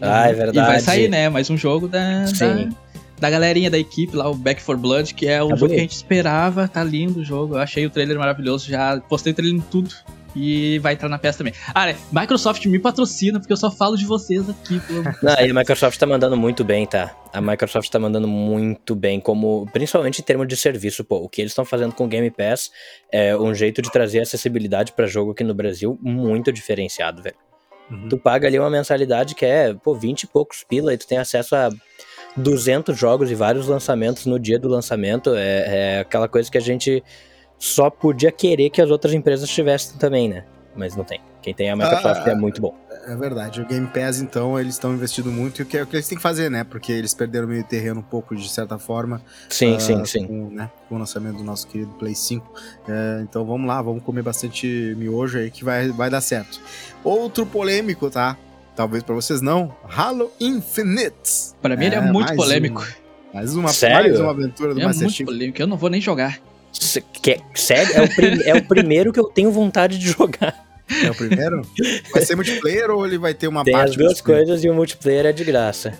Ah, 0.00 0.28
é 0.28 0.32
verdade. 0.32 0.58
E 0.58 0.60
vai 0.60 0.80
sair, 0.80 1.08
né? 1.08 1.28
Mais 1.28 1.50
um 1.50 1.56
jogo 1.56 1.88
da. 1.88 2.26
Sim. 2.26 2.68
Da 2.68 2.91
da 3.22 3.30
galerinha 3.30 3.70
da 3.70 3.78
equipe 3.78 4.16
lá, 4.16 4.28
o 4.28 4.34
Back 4.34 4.60
for 4.60 4.76
Blood, 4.76 5.14
que 5.14 5.28
é 5.28 5.40
o 5.40 5.50
tá 5.50 5.54
jogo 5.54 5.68
bonito. 5.68 5.74
que 5.74 5.78
a 5.78 5.82
gente 5.82 5.94
esperava. 5.94 6.66
Tá 6.66 6.82
lindo 6.82 7.20
o 7.20 7.24
jogo. 7.24 7.54
Eu 7.54 7.60
achei 7.60 7.86
o 7.86 7.90
trailer 7.90 8.18
maravilhoso. 8.18 8.68
Já 8.68 9.00
postei 9.08 9.32
trailer 9.32 9.54
em 9.54 9.60
tudo. 9.60 9.94
E 10.34 10.80
vai 10.80 10.94
entrar 10.94 11.08
na 11.08 11.18
peça 11.18 11.38
também. 11.38 11.52
Ah, 11.72 11.86
né? 11.86 11.96
Microsoft 12.10 12.66
me 12.66 12.80
patrocina, 12.80 13.38
porque 13.38 13.52
eu 13.52 13.56
só 13.56 13.70
falo 13.70 13.96
de 13.96 14.04
vocês 14.06 14.48
aqui. 14.50 14.80
Pelo... 14.80 15.04
Não, 15.22 15.34
e 15.38 15.50
a 15.50 15.54
Microsoft 15.54 15.96
tá 16.00 16.06
mandando 16.06 16.36
muito 16.36 16.64
bem, 16.64 16.84
tá? 16.84 17.14
A 17.32 17.40
Microsoft 17.40 17.88
tá 17.90 17.98
mandando 18.00 18.26
muito 18.26 18.96
bem, 18.96 19.20
como 19.20 19.68
principalmente 19.72 20.20
em 20.20 20.24
termos 20.24 20.48
de 20.48 20.56
serviço, 20.56 21.04
pô. 21.04 21.18
O 21.18 21.28
que 21.28 21.42
eles 21.42 21.52
estão 21.52 21.64
fazendo 21.64 21.94
com 21.94 22.06
o 22.06 22.08
Game 22.08 22.30
Pass 22.30 22.72
é 23.12 23.36
um 23.36 23.54
jeito 23.54 23.80
de 23.80 23.92
trazer 23.92 24.20
acessibilidade 24.20 24.92
para 24.92 25.06
jogo 25.06 25.30
aqui 25.30 25.44
no 25.44 25.54
Brasil 25.54 25.96
muito 26.02 26.50
diferenciado, 26.50 27.22
velho. 27.22 27.36
Uhum. 27.88 28.08
Tu 28.08 28.18
paga 28.18 28.48
ali 28.48 28.58
uma 28.58 28.70
mensalidade 28.70 29.34
que 29.34 29.44
é, 29.44 29.74
pô, 29.74 29.94
20 29.94 30.22
e 30.22 30.26
poucos 30.26 30.64
pila 30.64 30.92
e 30.94 30.98
tu 30.98 31.06
tem 31.06 31.18
acesso 31.18 31.54
a 31.54 31.68
200 32.36 32.96
jogos 32.96 33.30
e 33.30 33.34
vários 33.34 33.66
lançamentos 33.66 34.26
no 34.26 34.38
dia 34.38 34.58
do 34.58 34.68
lançamento. 34.68 35.34
É, 35.34 35.96
é 35.96 36.00
aquela 36.00 36.28
coisa 36.28 36.50
que 36.50 36.58
a 36.58 36.62
gente 36.62 37.02
só 37.58 37.90
podia 37.90 38.32
querer 38.32 38.70
que 38.70 38.80
as 38.80 38.90
outras 38.90 39.14
empresas 39.14 39.48
tivessem 39.48 39.96
também, 39.98 40.28
né? 40.28 40.44
Mas 40.74 40.96
não 40.96 41.04
tem. 41.04 41.20
Quem 41.42 41.52
tem 41.52 41.70
a 41.70 41.76
Microsoft 41.76 42.22
ah, 42.26 42.30
é 42.30 42.34
muito 42.34 42.62
bom. 42.62 42.74
É 43.06 43.16
verdade. 43.16 43.60
O 43.60 43.66
Game 43.66 43.86
Pass, 43.88 44.20
então, 44.20 44.58
eles 44.58 44.74
estão 44.74 44.94
investindo 44.94 45.30
muito 45.30 45.60
e 45.60 45.62
o 45.64 45.66
que, 45.66 45.76
é 45.76 45.82
o 45.82 45.86
que 45.86 45.96
eles 45.96 46.06
têm 46.06 46.16
que 46.16 46.22
fazer, 46.22 46.50
né? 46.50 46.62
Porque 46.62 46.92
eles 46.92 47.12
perderam 47.12 47.48
meio 47.48 47.64
terreno 47.64 48.00
um 48.00 48.02
pouco, 48.02 48.34
de 48.34 48.48
certa 48.48 48.78
forma. 48.78 49.20
Sim, 49.48 49.74
uh, 49.74 49.80
sim, 49.80 50.04
sim. 50.04 50.26
Com, 50.26 50.50
né, 50.50 50.70
com 50.88 50.94
o 50.94 50.98
lançamento 50.98 51.38
do 51.38 51.44
nosso 51.44 51.66
querido 51.66 51.92
Play 51.94 52.14
5. 52.14 52.46
Uh, 52.46 52.52
é, 52.88 53.20
então 53.22 53.44
vamos 53.44 53.66
lá, 53.66 53.82
vamos 53.82 54.04
comer 54.04 54.22
bastante 54.22 54.94
miojo 54.96 55.38
aí 55.38 55.50
que 55.50 55.64
vai, 55.64 55.88
vai 55.88 56.08
dar 56.08 56.20
certo. 56.20 56.60
Outro 57.02 57.44
polêmico, 57.44 58.08
tá? 58.08 58.38
Talvez 58.74 59.02
para 59.02 59.14
vocês 59.14 59.40
não. 59.40 59.74
Halo 59.88 60.30
Infinite. 60.40 61.54
Para 61.60 61.76
mim 61.76 61.86
ele 61.86 61.94
é, 61.94 61.98
é 61.98 62.00
muito 62.00 62.34
polêmico. 62.34 62.82
Um, 62.82 63.34
mais 63.34 63.54
uma, 63.54 63.68
Sério? 63.68 64.10
mais 64.10 64.20
uma 64.20 64.30
aventura 64.30 64.74
do 64.74 64.80
é 64.80 64.84
Master 64.84 65.04
muito 65.04 65.16
Chief. 65.16 65.26
polêmico, 65.26 65.60
eu 65.60 65.66
não 65.66 65.76
vou 65.76 65.90
nem 65.90 66.00
jogar. 66.00 66.38
Que, 67.22 67.38
sério? 67.54 67.94
É 67.94 68.02
o, 68.02 68.14
prim, 68.14 68.42
é 68.44 68.54
o 68.54 68.64
primeiro 68.64 69.12
que 69.12 69.20
eu 69.20 69.24
tenho 69.24 69.50
vontade 69.50 69.98
de 69.98 70.08
jogar. 70.08 70.66
É 71.02 71.10
o 71.10 71.14
primeiro? 71.14 71.62
Vai 72.12 72.22
ser 72.22 72.34
multiplayer 72.34 72.90
ou 72.90 73.06
ele 73.06 73.18
vai 73.18 73.34
ter 73.34 73.46
uma 73.46 73.62
Tem 73.62 73.72
parte? 73.72 73.96
Tem 73.96 74.06
as 74.06 74.12
duas 74.12 74.20
coisas 74.20 74.64
e 74.64 74.68
o 74.68 74.74
multiplayer 74.74 75.26
é 75.26 75.32
de 75.32 75.44
graça. 75.44 75.94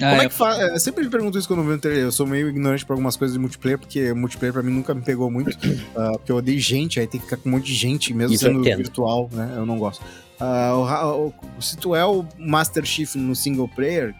Ah, 0.00 0.10
Como 0.10 0.22
é, 0.22 0.24
é 0.24 0.28
que 0.28 0.34
faz? 0.34 0.58
Eu 0.58 0.80
sempre 0.80 1.04
me 1.04 1.10
pergunto 1.10 1.38
isso 1.38 1.46
quando 1.46 1.60
eu 1.60 1.66
vejo 1.66 1.78
trailer. 1.78 2.04
Eu 2.04 2.12
sou 2.12 2.26
meio 2.26 2.48
ignorante 2.48 2.84
pra 2.84 2.94
algumas 2.94 3.16
coisas 3.16 3.34
de 3.34 3.40
multiplayer, 3.40 3.78
porque 3.78 4.12
multiplayer 4.12 4.52
pra 4.52 4.62
mim 4.62 4.72
nunca 4.72 4.92
me 4.92 5.02
pegou 5.02 5.30
muito. 5.30 5.54
uh, 5.54 6.12
porque 6.12 6.32
eu 6.32 6.36
odeio 6.36 6.58
gente, 6.58 6.98
aí 6.98 7.06
tem 7.06 7.20
que 7.20 7.26
ficar 7.26 7.36
com 7.36 7.48
um 7.48 7.52
monte 7.52 7.66
de 7.66 7.74
gente, 7.74 8.12
mesmo 8.12 8.34
isso 8.34 8.44
sendo 8.44 8.62
virtual, 8.62 9.30
né? 9.32 9.54
Eu 9.56 9.64
não 9.64 9.78
gosto. 9.78 10.04
Uh, 10.40 11.32
se 11.60 11.76
tu 11.76 11.94
é 11.94 12.04
o 12.04 12.24
Master 12.38 12.84
Chief 12.84 13.14
no 13.14 13.34
single 13.34 13.68
player, 13.68 14.14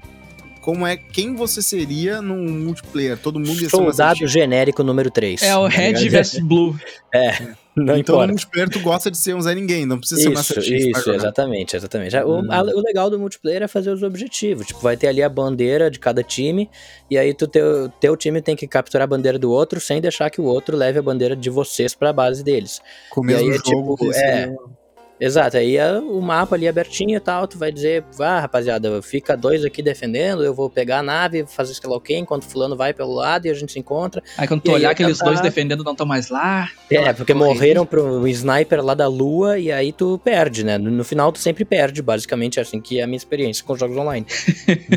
como 0.65 0.87
é 0.87 0.97
quem 0.97 1.35
você 1.35 1.61
seria 1.61 2.23
no 2.23 2.37
multiplayer? 2.37 3.19
Todo 3.19 3.39
mundo 3.39 3.61
ia 3.61 3.69
Soldado 3.69 4.27
genérico 4.27 4.83
número 4.83 5.11
3. 5.11 5.43
É 5.43 5.55
o 5.57 5.67
Red 5.67 6.09
vs 6.09 6.39
Blue. 6.39 6.75
É. 7.15 7.55
Não 7.77 7.97
então 7.97 8.17
importa. 8.17 8.27
no 8.27 8.33
multiplayer 8.33 8.69
tu 8.69 8.81
gosta 8.81 9.09
de 9.09 9.17
ser 9.17 9.37
um 9.37 9.41
Zé 9.41 9.55
Ninguém, 9.55 9.87
não 9.87 9.99
precisa 9.99 10.21
isso, 10.21 10.31
ser 10.31 10.35
Master 10.35 10.63
Chief. 10.63 10.97
Isso, 10.97 11.13
exatamente, 11.13 11.77
exatamente. 11.77 12.17
Hum. 12.17 12.43
O, 12.49 12.53
a, 12.53 12.63
o, 12.63 12.81
legal 12.81 13.09
do 13.09 13.21
multiplayer 13.21 13.63
é 13.63 13.69
fazer 13.69 13.91
os 13.91 14.03
objetivos. 14.03 14.67
Tipo, 14.67 14.81
vai 14.81 14.97
ter 14.97 15.07
ali 15.07 15.23
a 15.23 15.29
bandeira 15.29 15.89
de 15.89 16.01
cada 16.01 16.23
time, 16.23 16.69
e 17.09 17.17
aí 17.17 17.33
tu 17.35 17.47
teu, 17.47 17.89
teu 18.01 18.17
time 18.17 18.41
tem 18.41 18.57
que 18.57 18.67
capturar 18.67 19.05
a 19.05 19.07
bandeira 19.07 19.39
do 19.39 19.51
outro 19.51 19.81
sem 19.81 20.01
deixar 20.01 20.29
que 20.29 20.41
o 20.41 20.45
outro 20.45 20.77
leve 20.77 20.99
a 20.99 21.03
bandeira 21.03 21.37
de 21.37 21.51
vocês 21.51 21.95
para 21.95 22.11
a 22.11 22.13
base 22.13 22.43
deles. 22.43 22.81
Com 23.11 23.21
o 23.21 23.25
mesmo 23.25 23.49
e 23.49 23.53
aí, 23.53 23.59
jogo 23.65 23.97
tipo, 23.97 24.13
é, 24.13 24.53
Exato, 25.21 25.57
aí 25.57 25.77
é 25.77 25.99
o 25.99 26.21
mapa 26.21 26.57
ali 26.57 26.67
abertinho 26.67 27.17
e 27.17 27.21
tal, 27.21 27.47
tu 27.47 27.57
vai 27.57 27.71
dizer, 27.71 28.05
ah, 28.19 28.41
rapaziada, 28.41 29.01
fica 29.01 29.37
dois 29.37 29.65
aqui 29.65 29.81
defendendo, 29.83 30.43
eu 30.45 30.53
vou 30.53 30.69
pegar 30.69 30.99
a 30.99 31.03
nave, 31.03 31.47
fazer 31.47 31.73
sei 31.75 31.89
lá 31.89 31.97
o 31.97 32.01
quê, 32.01 32.17
enquanto 32.17 32.45
fulano 32.45 32.77
vai 32.77 32.93
pelo 32.93 33.15
lado 33.15 33.47
e 33.47 33.51
a 33.51 33.55
gente 33.55 33.73
se 33.73 33.79
encontra. 33.79 34.23
Aí 34.37 34.49
quando 34.49 34.63
tu 34.63 34.71
aí 34.71 34.77
olhar 34.77 34.91
aqueles 34.91 35.19
tentar- 35.19 35.31
dois 35.31 35.41
defendendo 35.41 35.85
não 35.85 35.93
estão 35.93 36.05
mais 36.07 36.31
lá. 36.31 36.69
É, 36.91 37.13
porque 37.13 37.33
morreram 37.33 37.87
pro 37.87 38.27
sniper 38.29 38.85
lá 38.85 38.95
da 38.95 39.07
lua 39.09 39.59
e 39.59 39.71
aí 39.71 39.93
tu 39.93 40.19
perde, 40.25 40.65
né? 40.65 40.79
No, 40.79 40.91
no 40.91 41.05
final 41.05 41.31
tu 41.31 41.39
sempre 41.39 41.65
perde, 41.65 42.03
basicamente 42.03 42.59
é 42.59 42.63
assim 42.63 42.81
que 42.81 42.99
é 42.99 43.05
a 43.05 43.07
minha 43.07 43.17
experiência 43.17 43.65
com 43.65 43.77
jogos 43.77 43.97
online. 43.97 44.27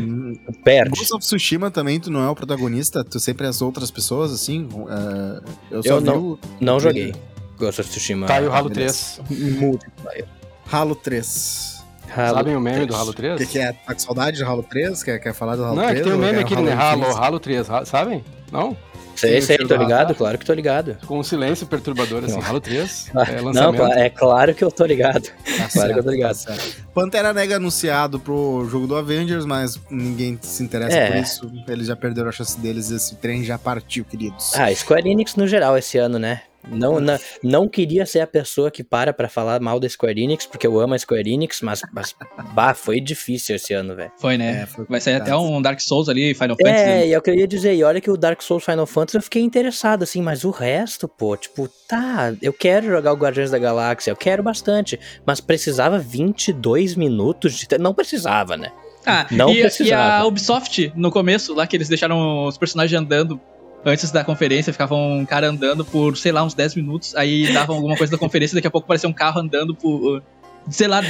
Hum, 0.02 0.36
perde. 0.64 0.90
Ghost 0.90 1.14
of 1.14 1.24
Tsushima 1.24 1.70
também, 1.70 1.98
tu 2.00 2.10
não 2.10 2.22
é 2.22 2.28
o 2.28 2.34
protagonista, 2.34 3.04
tu 3.04 3.18
sempre 3.20 3.46
é 3.46 3.48
as 3.48 3.62
outras 3.62 3.90
pessoas, 3.90 4.32
assim. 4.32 4.68
é, 4.88 5.40
eu 5.74 5.82
só 5.82 5.88
Eu 5.90 5.98
vi 6.00 6.04
não- 6.06 6.18
o 6.32 6.38
Não 6.60 6.80
joguei 6.80 7.12
Ghost 7.58 7.80
of 7.80 7.90
Tsushima. 7.90 8.26
Tá 8.26 8.40
o 8.40 8.52
Halo 8.52 8.68
beleza. 8.70 9.22
3. 9.28 9.40
multiplayer. 9.60 10.24
Halo 10.70 10.94
3. 10.94 11.78
Halo 12.16 12.34
Sabem 12.38 12.56
o 12.56 12.60
meme 12.60 12.76
3. 12.76 12.88
do 12.88 12.96
Halo 12.96 13.10
O 13.10 13.14
3? 13.14 13.38
que, 13.38 13.46
que 13.46 13.58
é? 13.58 13.72
Tá 13.72 13.92
com 13.94 13.98
saudade 14.00 14.38
do 14.38 14.46
Halo 14.46 14.62
3? 14.62 15.02
Quer, 15.02 15.18
quer 15.18 15.34
falar 15.34 15.56
do 15.56 15.64
Halo 15.64 15.76
Não, 15.76 15.82
3? 15.84 15.98
é 15.98 16.02
que 16.02 16.08
tem 16.08 16.12
um 16.18 16.20
meme 16.20 16.44
quer 16.44 16.54
aqui, 16.54 16.56
né? 16.62 16.72
Halo? 16.72 17.04
Halo 17.16 17.40
3, 17.40 17.68
ha- 17.70 17.84
sabem? 17.84 18.24
Não? 18.50 18.76
Sei, 19.14 19.40
sei, 19.42 19.58
tô 19.58 19.66
tá. 19.66 19.76
ligado, 19.76 20.14
claro 20.14 20.38
que 20.38 20.46
tô 20.46 20.52
ligado. 20.54 20.96
Com 21.04 21.18
um 21.18 21.24
silêncio 21.24 21.66
perturbador, 21.66 22.22
assim. 22.24 22.40
Halo 22.40 22.60
3, 22.60 23.10
Ah, 23.16 23.22
é 23.28 23.36
Não, 23.38 23.44
lançamento. 23.46 23.76
cla- 23.76 23.98
é 23.98 24.08
claro 24.08 24.54
que 24.54 24.62
eu 24.62 24.70
tô 24.70 24.84
ligado. 24.86 25.22
Tá 25.24 25.68
Claro 25.72 25.92
que 25.92 25.98
eu 25.98 26.04
tô 26.04 26.10
certo, 26.10 26.10
ligado. 26.10 26.28
tá 26.30 26.54
certo. 26.54 26.76
Pantera 26.94 27.32
Negra 27.34 27.56
anunciado 27.56 28.20
pro 28.20 28.64
jogo 28.70 28.86
do 28.86 28.94
Avengers, 28.96 29.44
mas 29.44 29.78
ninguém 29.90 30.38
se 30.40 30.62
interessa 30.62 30.96
É. 30.96 31.10
por 31.10 31.16
isso. 31.16 31.52
Eles 31.66 31.88
já 31.88 31.96
perderam 31.96 32.28
a 32.28 32.32
chance 32.32 32.56
deles, 32.60 32.92
esse 32.92 33.16
trem 33.16 33.42
já 33.42 33.58
partiu, 33.58 34.04
queridos. 34.04 34.54
Ah, 34.54 34.72
Square 34.72 35.10
Enix 35.10 35.34
no 35.34 35.48
geral 35.48 35.76
esse 35.76 35.98
ano, 35.98 36.16
né? 36.18 36.42
Não, 36.66 37.00
não, 37.00 37.18
não 37.42 37.68
queria 37.68 38.04
ser 38.04 38.20
a 38.20 38.26
pessoa 38.26 38.70
que 38.70 38.82
para 38.82 39.12
pra 39.12 39.28
falar 39.28 39.60
mal 39.60 39.78
da 39.78 39.88
Square 39.88 40.20
Enix, 40.20 40.46
porque 40.46 40.66
eu 40.66 40.78
amo 40.78 40.94
a 40.94 40.98
Square 40.98 41.30
Enix, 41.30 41.60
mas, 41.62 41.82
mas 41.92 42.14
bah, 42.52 42.74
foi 42.74 43.00
difícil 43.00 43.56
esse 43.56 43.72
ano, 43.72 43.94
velho. 43.94 44.10
Foi, 44.18 44.36
né? 44.36 44.62
É, 44.62 44.66
foi 44.66 44.84
Vai 44.86 45.00
sair 45.00 45.14
até 45.14 45.34
um 45.34 45.62
Dark 45.62 45.80
Souls 45.80 46.08
ali, 46.08 46.34
Final 46.34 46.56
Fantasy. 46.56 46.84
É, 46.84 47.06
e 47.08 47.14
é 47.14 47.20
que 47.20 47.30
eu 47.30 47.34
ia 47.34 47.46
dizer, 47.46 47.74
e 47.74 47.82
olha 47.84 48.00
que 48.00 48.10
o 48.10 48.16
Dark 48.16 48.42
Souls 48.42 48.64
Final 48.64 48.86
Fantasy 48.86 49.16
eu 49.16 49.22
fiquei 49.22 49.42
interessado, 49.42 50.02
assim, 50.02 50.20
mas 50.20 50.44
o 50.44 50.50
resto, 50.50 51.08
pô, 51.08 51.36
tipo, 51.36 51.68
tá, 51.88 52.34
eu 52.42 52.52
quero 52.52 52.86
jogar 52.86 53.12
o 53.12 53.16
Guardiões 53.16 53.50
da 53.50 53.58
Galáxia, 53.58 54.10
eu 54.10 54.16
quero 54.16 54.42
bastante, 54.42 54.98
mas 55.24 55.40
precisava 55.40 55.98
22 55.98 56.94
minutos 56.94 57.54
de. 57.54 57.78
Não 57.78 57.94
precisava, 57.94 58.56
né? 58.56 58.72
Ah, 59.06 59.26
Não 59.30 59.50
e, 59.50 59.58
e 59.58 59.60
precisava. 59.62 60.22
a 60.22 60.26
Ubisoft, 60.26 60.92
no 60.94 61.10
começo, 61.10 61.54
lá 61.54 61.66
que 61.66 61.76
eles 61.76 61.88
deixaram 61.88 62.46
os 62.46 62.58
personagens 62.58 63.00
andando 63.00 63.40
antes 63.84 64.10
da 64.10 64.24
conferência, 64.24 64.72
ficava 64.72 64.94
um 64.94 65.24
cara 65.24 65.48
andando 65.48 65.84
por, 65.84 66.16
sei 66.16 66.32
lá, 66.32 66.42
uns 66.44 66.54
10 66.54 66.74
minutos, 66.76 67.14
aí 67.16 67.52
davam 67.52 67.76
alguma 67.76 67.96
coisa 67.96 68.10
da 68.10 68.18
conferência, 68.18 68.54
daqui 68.54 68.66
a 68.66 68.70
pouco 68.70 68.86
parecia 68.86 69.08
um 69.08 69.12
carro 69.12 69.40
andando 69.40 69.74
por, 69.74 70.22
sei 70.70 70.86
lá, 70.88 71.00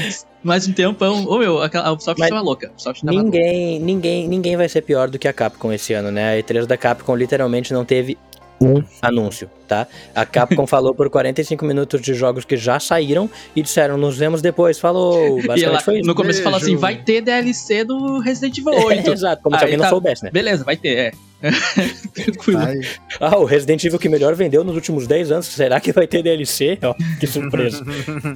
mais 0.43 0.69
um 0.69 0.73
tempão. 0.73 1.25
Ô 1.27 1.39
meu, 1.39 1.63
aquela- 1.63 1.87
a 1.89 1.93
Ubisoft 1.93 2.19
Mas 2.21 2.29
tava 2.31 2.41
louca. 2.43 2.69
Ubisoft 2.71 3.05
tava 3.05 3.13
louca. 3.17 3.25
Ninguém, 3.39 3.81
ninguém, 3.81 4.29
ninguém 4.29 4.57
vai 4.57 4.69
ser 4.69 4.83
pior 4.83 5.09
do 5.09 5.19
que 5.19 5.27
a 5.27 5.33
Capcom 5.33 5.73
esse 5.73 5.93
ano, 5.95 6.11
né? 6.11 6.35
A 6.35 6.43
E3 6.43 6.67
da 6.67 6.77
Capcom 6.77 7.17
literalmente 7.17 7.73
não 7.73 7.85
teve 7.85 8.17
um 8.61 8.83
anúncio, 9.01 9.49
tá? 9.69 9.87
A 10.15 10.27
Capcom 10.27 10.67
falou 10.67 10.93
por 10.93 11.09
45 11.09 11.65
minutos 11.65 12.01
de 12.03 12.13
jogos 12.13 12.45
que 12.45 12.57
já 12.57 12.81
saíram 12.81 13.31
e 13.55 13.63
disseram, 13.63 13.97
nos 13.97 14.17
vemos 14.19 14.43
depois, 14.43 14.79
falou. 14.81 15.39
E 15.39 15.47
Basicamente 15.47 15.65
ela, 15.65 15.81
foi 15.81 15.99
isso. 16.01 16.07
no 16.09 16.15
começo 16.15 16.43
falou 16.43 16.59
assim, 16.59 16.77
vai 16.77 16.97
ter 16.97 17.21
DLC 17.21 17.85
do 17.85 18.19
Resident 18.19 18.59
Evil 18.59 18.75
8. 18.85 19.11
Exato, 19.13 19.43
como 19.43 19.57
se 19.57 19.63
alguém 19.65 19.77
não 19.79 19.85
tá- 19.85 19.91
soubesse, 19.91 20.25
né? 20.25 20.31
Beleza, 20.33 20.65
vai 20.65 20.77
ter, 20.77 20.99
é. 20.99 21.13
Tranquilo. 22.15 22.59
Vai. 22.61 22.81
Ah, 23.21 23.37
o 23.39 23.45
Resident 23.45 23.85
Evil 23.85 23.99
que 23.99 24.09
melhor 24.09 24.35
vendeu 24.35 24.65
nos 24.65 24.75
últimos 24.75 25.07
10 25.07 25.31
anos, 25.33 25.47
será 25.47 25.81
que 25.81 25.93
vai 25.93 26.07
ter 26.07 26.23
DLC? 26.23 26.79
Ó, 26.83 26.95
que 27.19 27.27
surpresa. 27.27 27.85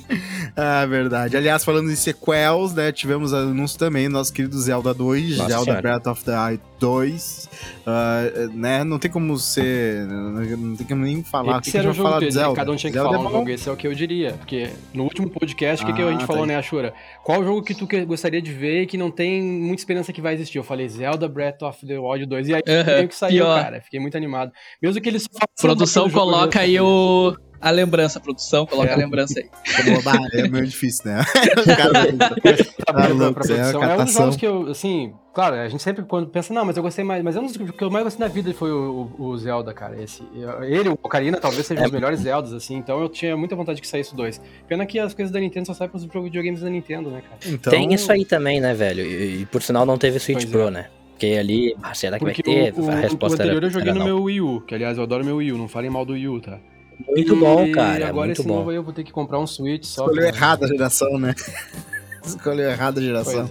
ah, 0.57 0.87
verdade. 0.87 1.37
Aliás, 1.37 1.65
falando 1.65 1.91
em 1.91 1.97
sequels, 1.97 2.75
né? 2.75 2.93
Tivemos 2.93 3.33
anúncio 3.33 3.79
também 3.79 4.07
do 4.09 4.13
nosso 4.13 4.33
querido 4.33 4.59
Zelda 4.59 4.93
2, 4.95 5.39
Nossa 5.39 5.49
Zelda 5.51 5.65
Senhora. 5.65 5.83
Breath 5.83 6.07
of 6.07 6.25
the 6.25 6.33
Wild 6.33 6.63
2. 6.81 7.49
Ah, 7.87 8.23
né? 8.55 8.85
Não 8.85 8.99
tem 8.99 9.11
como 9.11 9.37
ser. 9.39 10.07
Não 10.07 10.77
tem 10.77 10.87
como 10.87 11.05
nem 11.05 11.23
falar. 11.23 11.59
O 11.59 11.61
que, 11.61 11.69
Esse 11.69 11.73
que 11.73 11.79
a 11.79 11.81
era 11.81 11.91
o 11.91 11.93
gente 11.93 12.03
vai 12.03 12.05
jogo 12.05 12.09
falar 12.09 12.21
que 12.21 12.27
do 12.27 12.33
Zelda? 12.33 12.57
cada 12.57 12.73
um 12.73 12.77
tinha 12.77 12.91
que 12.93 12.99
Zelda 12.99 13.11
falar 13.17 13.25
é 13.25 13.29
um 13.29 13.33
jogo, 13.33 13.51
esse 13.51 13.69
é 13.69 13.73
o 13.73 13.77
que 13.77 13.87
eu 13.87 13.95
diria. 13.95 14.33
Porque 14.35 14.69
no 14.95 15.05
último 15.05 15.29
podcast, 15.31 15.85
o 15.85 15.89
que, 15.89 15.93
que 15.95 16.03
a 16.03 16.07
Ah, 16.07 16.11
gente 16.11 16.21
tá 16.21 16.27
falou, 16.27 16.43
aí. 16.43 16.49
né, 16.49 16.57
Ashura? 16.57 16.93
Qual 17.25 17.43
jogo 17.45 17.63
que 17.63 17.75
tu 17.75 17.87
que- 17.87 18.05
gostaria 18.05 18.41
de 18.43 18.53
ver 18.53 18.83
e 18.83 18.87
que 18.87 18.97
não 18.97 19.11
tem 19.11 19.43
muita 19.43 19.81
esperança 19.83 20.13
que 20.13 20.21
vai 20.21 20.35
existir? 20.35 20.59
Eu 20.59 20.65
falei 20.65 20.89
Zelda 20.89 21.29
Breath 21.29 21.63
of 21.63 21.85
the 21.87 21.99
Wild 21.99 22.27
2. 22.27 22.49
E 22.49 22.55
aí 22.55 22.63
Aham, 22.93 22.97
veio 22.99 23.09
que 23.09 23.15
saiu, 23.15 23.45
pior. 23.45 23.63
cara. 23.63 23.81
Fiquei 23.81 24.01
muito 24.01 24.17
animado. 24.17 24.53
Mesmo 24.81 25.01
que 25.01 25.09
eles 25.09 25.29
Produção 25.61 26.09
coloca 26.11 26.61
aí 26.61 26.79
o. 26.81 27.35
A 27.61 27.71
lembrança, 27.71 28.19
produção, 28.19 28.67
coloca 28.67 28.91
É. 28.91 28.95
a 28.95 28.97
lembrança 28.97 29.39
aí. 29.39 29.49
Bah, 30.03 30.19
é 30.33 30.49
meio 30.49 30.67
difícil, 30.67 31.05
né? 31.13 31.23
Tá 32.85 33.07
louco, 33.09 33.35
pra 33.41 33.55
é. 33.55 33.71
É 33.71 34.01
um 34.01 34.05
dos 34.05 34.13
jogos 34.15 34.37
que 34.37 34.45
eu, 34.47 34.67
assim, 34.69 35.13
claro, 35.33 35.55
a 35.55 35.69
gente 35.69 35.81
sempre 35.81 36.05
quando 36.05 36.27
pensa, 36.29 36.53
não, 36.53 36.65
mas 36.65 36.77
eu 36.77 36.83
gostei 36.83 37.05
mais, 37.05 37.23
mas 37.23 37.37
é 37.37 37.41
um 37.41 37.47
dos 37.47 37.57
que 37.57 37.85
eu 37.85 37.89
mais 37.89 38.03
gostei 38.05 38.27
na 38.27 38.33
vida 38.33 38.53
foi 38.53 38.73
o, 38.73 39.09
o- 39.17 39.27
o 39.27 39.39
Zelda, 39.39 39.73
cara, 39.73 40.03
esse. 40.03 40.23
Ele, 40.63 40.89
o 40.89 40.93
Ocarina, 40.95 41.39
talvez 41.39 41.65
sejam 41.65 41.85
É. 41.85 41.87
os 41.87 41.93
melhores 41.93 42.19
Zeldas, 42.21 42.53
assim, 42.53 42.75
então 42.77 43.01
eu 43.01 43.09
tinha 43.09 43.37
muita 43.37 43.55
vontade 43.55 43.81
que 43.81 43.87
saísse 43.87 44.13
o 44.13 44.17
2. 44.17 44.41
Pena 44.67 44.85
que 44.85 44.99
as 44.99 45.15
coisas 45.15 45.33
da 45.33 45.39
Nintendo 45.39 45.67
só 45.67 45.75
saem 45.75 45.89
pros 45.91 46.05
videogames 46.25 46.61
da 46.63 46.69
Nintendo, 46.69 47.11
né, 47.11 47.23
cara? 47.23 47.37
Então, 47.47 47.71
Tem 47.71 47.95
isso 47.95 48.11
aí 48.11 48.25
também, 48.25 48.61
né, 48.61 48.75
velho? 48.75 49.05
E, 49.07 49.43
e 49.43 49.47
por 49.47 49.63
sinal 49.63 49.87
não 49.87 49.97
teve 49.97 50.19
Switch 50.19 50.39
Pois 50.41 50.51
Pro, 50.51 50.67
é. 50.67 50.71
né? 50.73 50.87
Porque 51.23 51.37
ali, 51.39 51.77
ah, 51.81 51.95
será 51.95 52.19
que 52.19 52.25
Porque 52.25 52.43
vai 52.45 52.73
ter? 52.73 52.81
o, 52.81 52.85
o, 52.85 52.91
a 52.91 52.95
o 52.95 52.97
resposta 53.01 53.37
era, 53.37 53.45
anterior 53.53 53.63
eu 53.63 53.71
joguei 53.71 53.91
era 53.91 53.95
no 53.95 54.01
não. 54.01 54.07
meu 54.17 54.23
Wii 54.25 54.41
U, 54.41 54.61
que 54.63 54.75
aliás 54.75 54.97
eu 54.97 55.05
adoro 55.05 55.25
meu 55.25 55.37
Wii 55.37 55.53
U, 55.53 55.59
não 55.59 55.69
falem 55.69 55.89
mal 55.89 56.05
do 56.05 56.15
Wii 56.15 56.29
U, 56.29 56.41
tá? 56.41 56.59
Muito 57.09 57.35
E 57.35 57.39
bom, 57.39 57.71
cara. 57.73 58.09
agora 58.09 58.27
muito 58.27 58.41
esse 58.41 58.49
bom. 58.49 58.57
novo 58.57 58.71
aí 58.71 58.77
eu 58.77 58.83
vou 58.83 58.93
ter 58.93 59.05
que 59.05 59.13
comprar 59.13 59.39
um 59.39 59.47
Switch 59.47 59.85
só. 59.85 60.03
escolheu 60.07 60.27
pra- 60.29 60.37
errado 60.37 60.65
a 60.65 60.67
geração, 60.69 61.19
né? 61.19 61.35
Escolheu 62.27 62.71
errado 62.71 62.99
a 62.99 63.03
geração. 63.03 63.49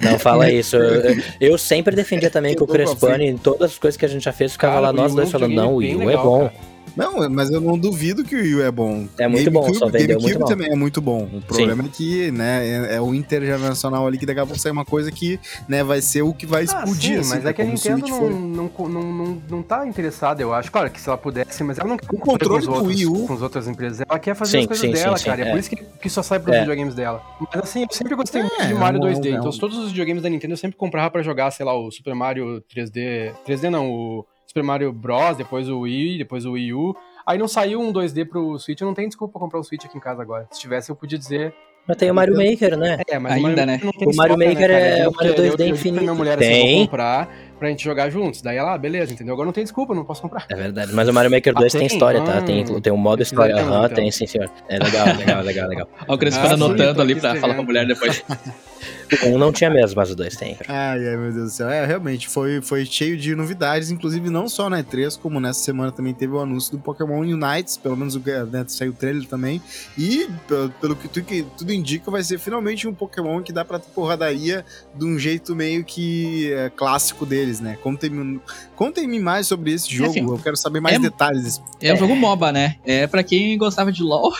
É. 0.00 0.10
Não 0.10 0.18
fala 0.18 0.48
isso. 0.52 0.76
Eu, 0.76 1.16
eu 1.40 1.58
sempre 1.58 1.94
defendia 1.96 2.30
também 2.30 2.54
que 2.56 2.62
o 2.62 2.66
Crespani, 2.66 3.26
em 3.28 3.36
todas 3.38 3.72
as 3.72 3.78
coisas 3.78 3.96
que 3.98 4.04
a 4.04 4.08
gente 4.08 4.22
já 4.24 4.32
fez, 4.32 4.52
ficava 4.52 4.74
Cara, 4.74 4.86
lá 4.86 4.90
o 4.90 4.92
nós 4.94 5.14
dois 5.14 5.28
é 5.28 5.32
falando, 5.32 5.54
não, 5.54 5.74
o 5.74 5.78
videogame 5.80 6.06
Wii 6.06 6.06
U 6.06 6.10
é 6.10 6.16
legal, 6.16 6.24
bom. 6.24 6.38
cara. 6.40 6.75
Não, 6.96 7.28
mas 7.28 7.50
eu 7.50 7.60
não 7.60 7.78
duvido 7.78 8.24
que 8.24 8.34
o 8.34 8.38
Wii 8.40 8.54
U 8.56 8.62
é 8.64 8.70
bom. 8.70 9.06
É 9.18 9.28
muito 9.28 9.50
bom, 9.50 9.72
só 9.74 9.86
vendeu 9.88 10.18
muito 10.18 10.22
GameCube 10.22 10.38
mal. 10.38 10.48
também 10.48 10.72
é 10.72 10.74
muito 10.76 11.00
bom. 11.00 11.28
O 11.32 11.42
problema 11.42 11.84
é 11.84 11.88
que, 11.88 12.30
né, 12.30 12.66
é, 12.66 12.94
é 12.96 13.00
o 13.00 13.14
intergeracional 13.14 14.06
ali 14.06 14.18
que 14.18 14.24
daqui 14.26 14.40
a 14.40 14.46
pouco 14.46 14.58
sai 14.58 14.72
uma 14.72 14.84
coisa 14.84 15.10
que, 15.12 15.38
né, 15.68 15.84
vai 15.84 16.00
ser 16.00 16.22
o 16.22 16.32
que 16.32 16.46
vai 16.46 16.62
Ah, 16.62 16.64
explodir. 16.64 17.00
sim, 17.00 17.16
assim, 17.20 17.28
mas 17.34 17.44
é 17.46 17.52
que 17.52 17.62
a 17.62 17.64
Nintendo 17.64 18.06
Switch 18.06 18.20
não, 18.20 18.30
não, 18.30 18.88
não, 18.88 19.12
não, 19.12 19.42
não 19.50 19.62
tá 19.62 19.86
interessada, 19.86 20.40
eu 20.42 20.54
acho. 20.54 20.72
Claro 20.72 20.90
que 20.90 21.00
se 21.00 21.08
ela 21.08 21.18
pudesse, 21.18 21.62
mas 21.62 21.78
ela 21.78 21.88
não 21.88 21.96
quer 21.96 22.06
O 22.10 22.18
controle 22.18 22.54
com 22.54 22.58
os 22.58 22.64
do 22.66 22.72
outros, 22.84 22.96
Wii 22.96 23.06
U- 23.06 23.26
com 23.26 23.34
as 23.34 23.42
outras 23.42 23.68
empresas. 23.68 24.02
Ela 24.08 24.18
quer 24.18 24.34
fazer 24.34 24.52
Sim, 24.52 24.58
as 24.60 24.66
coisas 24.66 24.80
sim, 24.90 24.96
sim, 24.96 25.02
dela, 25.04 25.16
sim, 25.18 25.24
cara. 25.26 25.42
É, 25.42 25.48
é. 25.48 25.50
por 25.50 25.58
isso 25.60 25.70
que, 25.70 25.76
que 25.76 26.08
só 26.10 26.22
sai 26.22 26.38
pros 26.40 26.54
É. 26.56 26.60
videogames 26.60 26.94
dela. 26.94 27.22
Mas 27.52 27.62
assim, 27.62 27.82
eu 27.82 27.88
sempre 27.90 28.14
gostei 28.14 28.40
muito 28.42 28.60
É, 28.60 28.66
de 28.68 28.74
Mario 28.74 28.98
é 29.02 29.04
um- 29.06 29.12
2D. 29.12 29.28
é 29.30 29.34
um- 29.34 29.38
Então, 29.40 29.50
todos 29.52 29.76
os 29.78 29.88
videogames 29.90 30.22
da 30.22 30.28
Nintendo 30.30 30.54
eu 30.54 30.58
sempre 30.58 30.76
comprava 30.76 31.10
pra 31.10 31.22
jogar, 31.22 31.50
sei 31.50 31.66
lá, 31.66 31.74
o 31.78 31.90
Super 31.90 32.14
Mario 32.14 32.62
3D. 32.62 33.32
3D 33.44 33.68
não, 33.70 33.90
o 33.90 34.24
Super 34.56 34.62
Mario 34.62 34.90
Bros, 34.90 35.36
depois 35.36 35.68
o 35.68 35.80
Wii, 35.80 36.16
depois 36.16 36.46
o 36.46 36.52
Wii 36.52 36.72
U. 36.72 36.96
Aí 37.26 37.36
não 37.36 37.46
saiu 37.46 37.78
um 37.78 37.92
2D 37.92 38.24
pro 38.26 38.58
Switch, 38.58 38.80
eu 38.80 38.86
não 38.86 38.94
tenho 38.94 39.06
desculpa 39.08 39.32
pra 39.32 39.40
comprar 39.40 39.58
o 39.60 39.62
Switch 39.62 39.84
aqui 39.84 39.98
em 39.98 40.00
casa 40.00 40.22
agora. 40.22 40.48
Se 40.50 40.58
tivesse, 40.60 40.90
eu 40.90 40.96
podia 40.96 41.18
dizer. 41.18 41.52
Mas 41.86 41.98
tem 41.98 42.10
o 42.10 42.14
Mario 42.14 42.34
Maker, 42.34 42.76
né? 42.76 42.98
É, 43.06 43.18
mas 43.18 43.34
Ainda, 43.34 43.48
o 43.48 43.52
Mario 43.52 43.66
né? 43.66 43.80
O 43.82 43.86
Mario 43.86 44.10
estoque, 44.34 44.46
Maker 44.54 44.68
né, 44.70 44.98
é 45.00 45.08
o 45.08 45.12
Mario 45.12 45.32
Eu- 45.34 45.44
eu- 45.44 45.50
2D 45.52 45.62
eu 45.64 45.68
infinito. 45.74 46.02
minha 46.02 46.14
mulher 46.14 46.38
assim, 46.38 46.46
eu 46.48 46.50
Tem. 46.62 46.76
vou 46.78 46.84
comprar 46.86 47.28
pra 47.58 47.68
gente 47.68 47.84
jogar 47.84 48.08
juntos. 48.10 48.40
Daí 48.42 48.56
ela, 48.56 48.72
ah, 48.74 48.78
beleza, 48.78 49.12
entendeu? 49.12 49.34
Agora 49.34 49.44
não 49.46 49.52
tem 49.52 49.62
desculpa, 49.62 49.92
eu 49.92 49.96
não 49.96 50.04
posso 50.04 50.22
comprar. 50.22 50.46
É 50.48 50.54
verdade. 50.56 50.92
Mas 50.94 51.06
o 51.08 51.12
Mario 51.12 51.30
Maker 51.30 51.52
Ah, 51.54 51.60
2 51.60 51.72
tem, 51.72 51.80
tem? 51.80 51.86
história, 51.86 52.22
tá? 52.22 52.38
Ah, 52.38 52.42
Tem, 52.42 52.64
tem 52.64 52.92
um 52.92 52.96
modo 52.96 53.22
história. 53.22 53.54
Aham, 53.56 53.84
então. 53.84 53.88
tem 53.96 54.10
sim, 54.10 54.26
senhor. 54.26 54.50
É 54.68 54.78
legal, 54.78 55.06
legal, 55.16 55.42
legal, 55.42 55.68
legal. 55.68 55.88
Ó, 56.08 56.14
o 56.14 56.18
Crespo 56.18 56.44
Ah, 56.46 56.54
anotando 56.54 57.02
ali 57.02 57.14
pra 57.14 57.36
falar 57.36 57.54
pra 57.54 57.62
escrevendo. 57.62 57.66
mulher 57.66 57.86
depois. 57.86 58.24
Um 59.26 59.38
não 59.38 59.52
tinha 59.52 59.70
mesmo, 59.70 59.96
mas 59.96 60.10
o 60.10 60.16
dois 60.16 60.36
tem. 60.36 60.56
Ai, 60.68 61.08
ai, 61.08 61.16
meu 61.16 61.32
Deus 61.32 61.44
do 61.44 61.50
céu. 61.50 61.68
É, 61.68 61.84
realmente, 61.86 62.28
foi, 62.28 62.60
foi 62.60 62.84
cheio 62.84 63.16
de 63.16 63.34
novidades, 63.34 63.90
inclusive 63.90 64.30
não 64.30 64.48
só 64.48 64.68
na 64.70 64.82
E3, 64.82 65.18
como 65.18 65.40
nessa 65.40 65.60
semana 65.60 65.90
também 65.92 66.14
teve 66.14 66.32
o 66.32 66.40
anúncio 66.40 66.72
do 66.72 66.78
Pokémon 66.78 67.20
Unites, 67.20 67.76
pelo 67.76 67.96
menos 67.96 68.14
o 68.14 68.20
né, 68.50 68.64
saiu 68.68 68.90
o 68.92 68.94
trailer 68.94 69.26
também. 69.26 69.60
E, 69.98 70.26
pelo, 70.48 70.70
pelo 70.70 70.96
que, 70.96 71.08
tu- 71.08 71.22
que 71.22 71.44
tudo 71.56 71.72
indica, 71.72 72.10
vai 72.10 72.22
ser 72.22 72.38
finalmente 72.38 72.86
um 72.88 72.94
Pokémon 72.94 73.42
que 73.42 73.52
dá 73.52 73.64
pra 73.64 73.78
ter 73.78 73.88
porradaria 73.90 74.64
de 74.94 75.04
um 75.04 75.18
jeito 75.18 75.54
meio 75.54 75.84
que 75.84 76.52
é, 76.52 76.70
clássico 76.70 77.24
deles, 77.26 77.60
né? 77.60 77.76
Contem-me 77.82 78.40
contem 78.74 79.06
mais 79.20 79.46
sobre 79.46 79.72
esse 79.72 79.92
jogo, 79.94 80.10
Assim, 80.10 80.20
eu 80.20 80.38
quero 80.38 80.56
saber 80.56 80.80
mais 80.80 80.96
é- 80.96 80.98
detalhes 80.98 81.60
É 81.80 81.92
um 81.92 81.96
jogo 81.96 82.14
MOBA, 82.14 82.52
né? 82.52 82.76
É 82.84 83.06
pra 83.06 83.22
quem 83.22 83.56
gostava 83.56 83.90
de 83.92 84.02
LoL, 84.02 84.32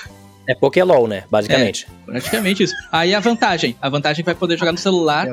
É 0.48 0.54
Pokélol, 0.54 1.06
né? 1.08 1.24
Basicamente. 1.30 1.86
praticamente 2.04 2.62
isso. 2.62 2.74
Aí 2.92 3.14
a 3.14 3.20
vantagem, 3.20 3.76
a 3.80 3.88
vantagem 3.88 4.20
é 4.20 4.22
que 4.22 4.26
vai 4.26 4.34
poder 4.34 4.56
jogar 4.58 4.72
no 4.72 4.78
celular, 4.78 5.26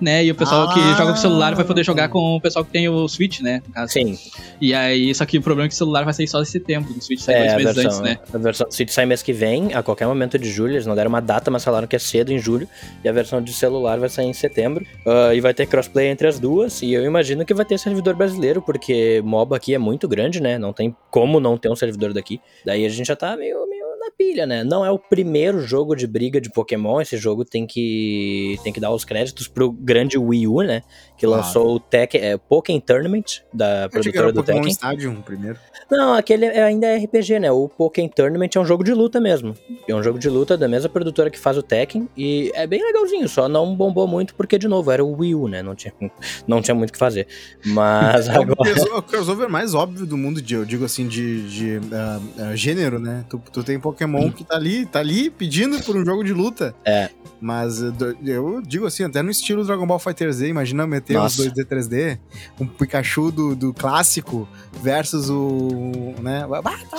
né? 0.00 0.24
E 0.24 0.30
o 0.30 0.34
pessoal 0.34 0.72
que 0.72 0.78
Ah. 0.78 0.94
joga 0.96 1.10
com 1.12 1.16
celular 1.18 1.56
vai 1.56 1.64
poder 1.64 1.82
jogar 1.84 2.08
com 2.08 2.36
o 2.36 2.40
pessoal 2.40 2.64
que 2.64 2.70
tem 2.70 2.88
o 2.88 3.08
Switch, 3.08 3.40
né? 3.40 3.60
no. 3.74 3.88
Sim. 3.88 4.16
E 4.60 4.72
aí, 4.72 5.12
só 5.12 5.26
que 5.26 5.38
o 5.38 5.42
problema 5.42 5.66
é 5.66 5.68
que 5.68 5.74
o 5.74 5.76
celular 5.76 6.04
vai 6.04 6.14
sair 6.14 6.28
só 6.28 6.40
em 6.40 6.44
setembro, 6.44 6.94
no 6.94 7.02
Switch 7.02 7.18
sai 7.20 7.34
É, 7.34 7.38
dois 7.40 7.52
a 7.52 7.56
meses 7.56 7.74
versão, 7.74 8.00
antes, 8.00 8.00
né? 8.00 8.18
a 8.32 8.38
versão 8.38 8.68
do 8.68 8.72
Switch 8.74 8.90
sai 8.90 9.06
mês 9.06 9.22
que 9.24 9.32
vem, 9.32 9.74
a 9.74 9.82
qualquer 9.82 10.06
momento 10.06 10.38
de 10.38 10.48
julho. 10.48 10.74
Eles 10.74 10.86
não 10.86 10.94
deram 10.94 11.08
uma 11.08 11.20
data, 11.20 11.50
mas 11.50 11.64
falaram 11.64 11.88
que 11.88 11.96
é 11.96 11.98
cedo 11.98 12.32
em 12.32 12.38
julho. 12.38 12.68
E 13.02 13.08
a 13.08 13.12
versão 13.12 13.42
de 13.42 13.52
celular 13.52 13.98
vai 13.98 14.08
sair 14.08 14.26
em 14.26 14.32
setembro. 14.32 14.86
Ah, 15.04 15.34
e 15.34 15.40
vai 15.40 15.52
ter 15.52 15.66
crossplay 15.66 16.06
entre 16.06 16.28
as 16.28 16.38
duas. 16.38 16.80
E 16.80 16.92
eu 16.92 17.04
imagino 17.04 17.44
que 17.44 17.52
vai 17.52 17.64
ter 17.64 17.76
servidor 17.76 18.14
brasileiro, 18.14 18.62
porque 18.62 19.20
MOBA 19.24 19.56
aqui 19.56 19.74
é 19.74 19.78
muito 19.78 20.06
grande, 20.06 20.40
né? 20.40 20.58
Não 20.58 20.72
tem 20.72 20.94
como 21.10 21.40
não 21.40 21.58
ter 21.58 21.70
um 21.70 21.76
servidor 21.76 22.12
daqui. 22.14 22.40
Daí 22.64 22.86
a 22.86 22.88
gente 22.88 23.06
já 23.08 23.16
tá 23.16 23.36
meio, 23.36 23.68
meio 23.68 23.87
na 24.08 24.10
pilha, 24.16 24.46
né? 24.46 24.64
Não 24.64 24.84
é 24.84 24.90
o 24.90 24.98
primeiro 24.98 25.60
jogo 25.60 25.94
de 25.94 26.06
briga 26.06 26.40
de 26.40 26.50
Pokémon, 26.50 27.00
esse 27.00 27.16
jogo 27.16 27.44
tem 27.44 27.66
que 27.66 28.56
tem 28.64 28.72
que 28.72 28.80
dar 28.80 28.90
os 28.92 29.04
créditos 29.04 29.46
pro 29.48 29.70
grande 29.70 30.16
Wii 30.18 30.46
U, 30.48 30.62
né? 30.62 30.82
Que 31.16 31.26
Claro. 31.26 31.42
lançou 31.42 31.74
o 31.74 31.80
Tekken, 31.80 32.20
é, 32.20 32.36
Pokémon 32.36 32.80
Tournament, 32.80 33.42
da 33.52 33.84
Eu 33.84 33.90
produtora 33.90 34.32
do 34.32 34.40
Pokémon 34.40 34.58
Tekken. 34.58 34.72
Stadium 34.72 35.20
primeiro. 35.22 35.58
Não, 35.90 36.14
aquele 36.14 36.44
é- 36.46 36.62
ainda 36.62 36.86
é 36.86 36.96
RPG, 36.96 37.38
né? 37.40 37.50
O 37.50 37.68
Pokémon 37.68 38.08
Tournament 38.08 38.50
é 38.54 38.60
um 38.60 38.64
jogo 38.64 38.84
de 38.84 38.92
luta 38.94 39.20
mesmo. 39.20 39.54
É 39.88 39.94
um 39.94 40.02
jogo 40.02 40.18
de 40.18 40.28
luta 40.28 40.56
da 40.56 40.68
mesma 40.68 40.88
produtora 40.88 41.30
que 41.30 41.38
faz 41.38 41.56
o 41.58 41.62
Tekken 41.62 42.08
e 42.16 42.50
é 42.54 42.66
bem 42.66 42.82
legalzinho, 42.84 43.28
só 43.28 43.48
não 43.48 43.74
bombou 43.74 44.06
muito 44.06 44.34
porque, 44.34 44.58
de 44.58 44.68
novo, 44.68 44.90
era 44.90 45.04
o 45.04 45.12
Wii 45.18 45.34
U, 45.34 45.48
né? 45.48 45.62
Não 45.62 45.74
tinha, 45.74 45.92
não 46.46 46.62
tinha 46.62 46.74
muito 46.74 46.90
o 46.90 46.92
que 46.92 46.98
fazer. 46.98 47.26
Mas 47.64 48.28
É 48.28 48.38
o 48.38 48.42
agora... 48.42 48.56
crossover- 48.56 48.96
o 48.98 49.02
crossover 49.02 49.48
mais 49.48 49.74
óbvio 49.74 50.06
do 50.06 50.16
mundo, 50.16 50.40
de, 50.40 50.54
eu 50.54 50.64
digo 50.64 50.84
assim, 50.84 51.06
de, 51.08 51.48
de 51.48 51.80
ah, 51.92 52.20
ah, 52.38 52.56
gênero, 52.56 52.98
né? 53.00 53.24
Tu, 53.28 53.40
tu 53.52 53.64
tem 53.64 53.78
Pokémon 53.80 53.97
que 54.32 54.44
tá 54.44 54.56
ali, 54.56 54.86
tá 54.86 55.00
ali 55.00 55.30
pedindo 55.30 55.80
por 55.82 55.96
um 55.96 56.04
jogo 56.04 56.22
de 56.22 56.32
luta. 56.32 56.74
É. 56.84 57.10
Mas 57.40 57.82
eh, 57.82 57.92
eu 58.24 58.60
digo 58.60 58.86
assim, 58.86 59.04
até 59.04 59.22
no 59.22 59.30
estilo 59.30 59.64
Dragon 59.64 59.86
Ball 59.86 59.98
Fighter 59.98 60.32
Z, 60.32 60.48
imagina 60.48 60.86
meter 60.86 61.14
Nossa. 61.14 61.42
os 61.42 61.48
2D 61.48 61.64
3D, 61.64 62.18
um 62.60 62.66
Pikachu 62.66 63.30
do, 63.30 63.54
do 63.54 63.72
clássico 63.72 64.48
versus 64.82 65.30
o. 65.30 66.14
né? 66.20 66.46
Ah, 66.64 66.78
tá. 66.90 66.98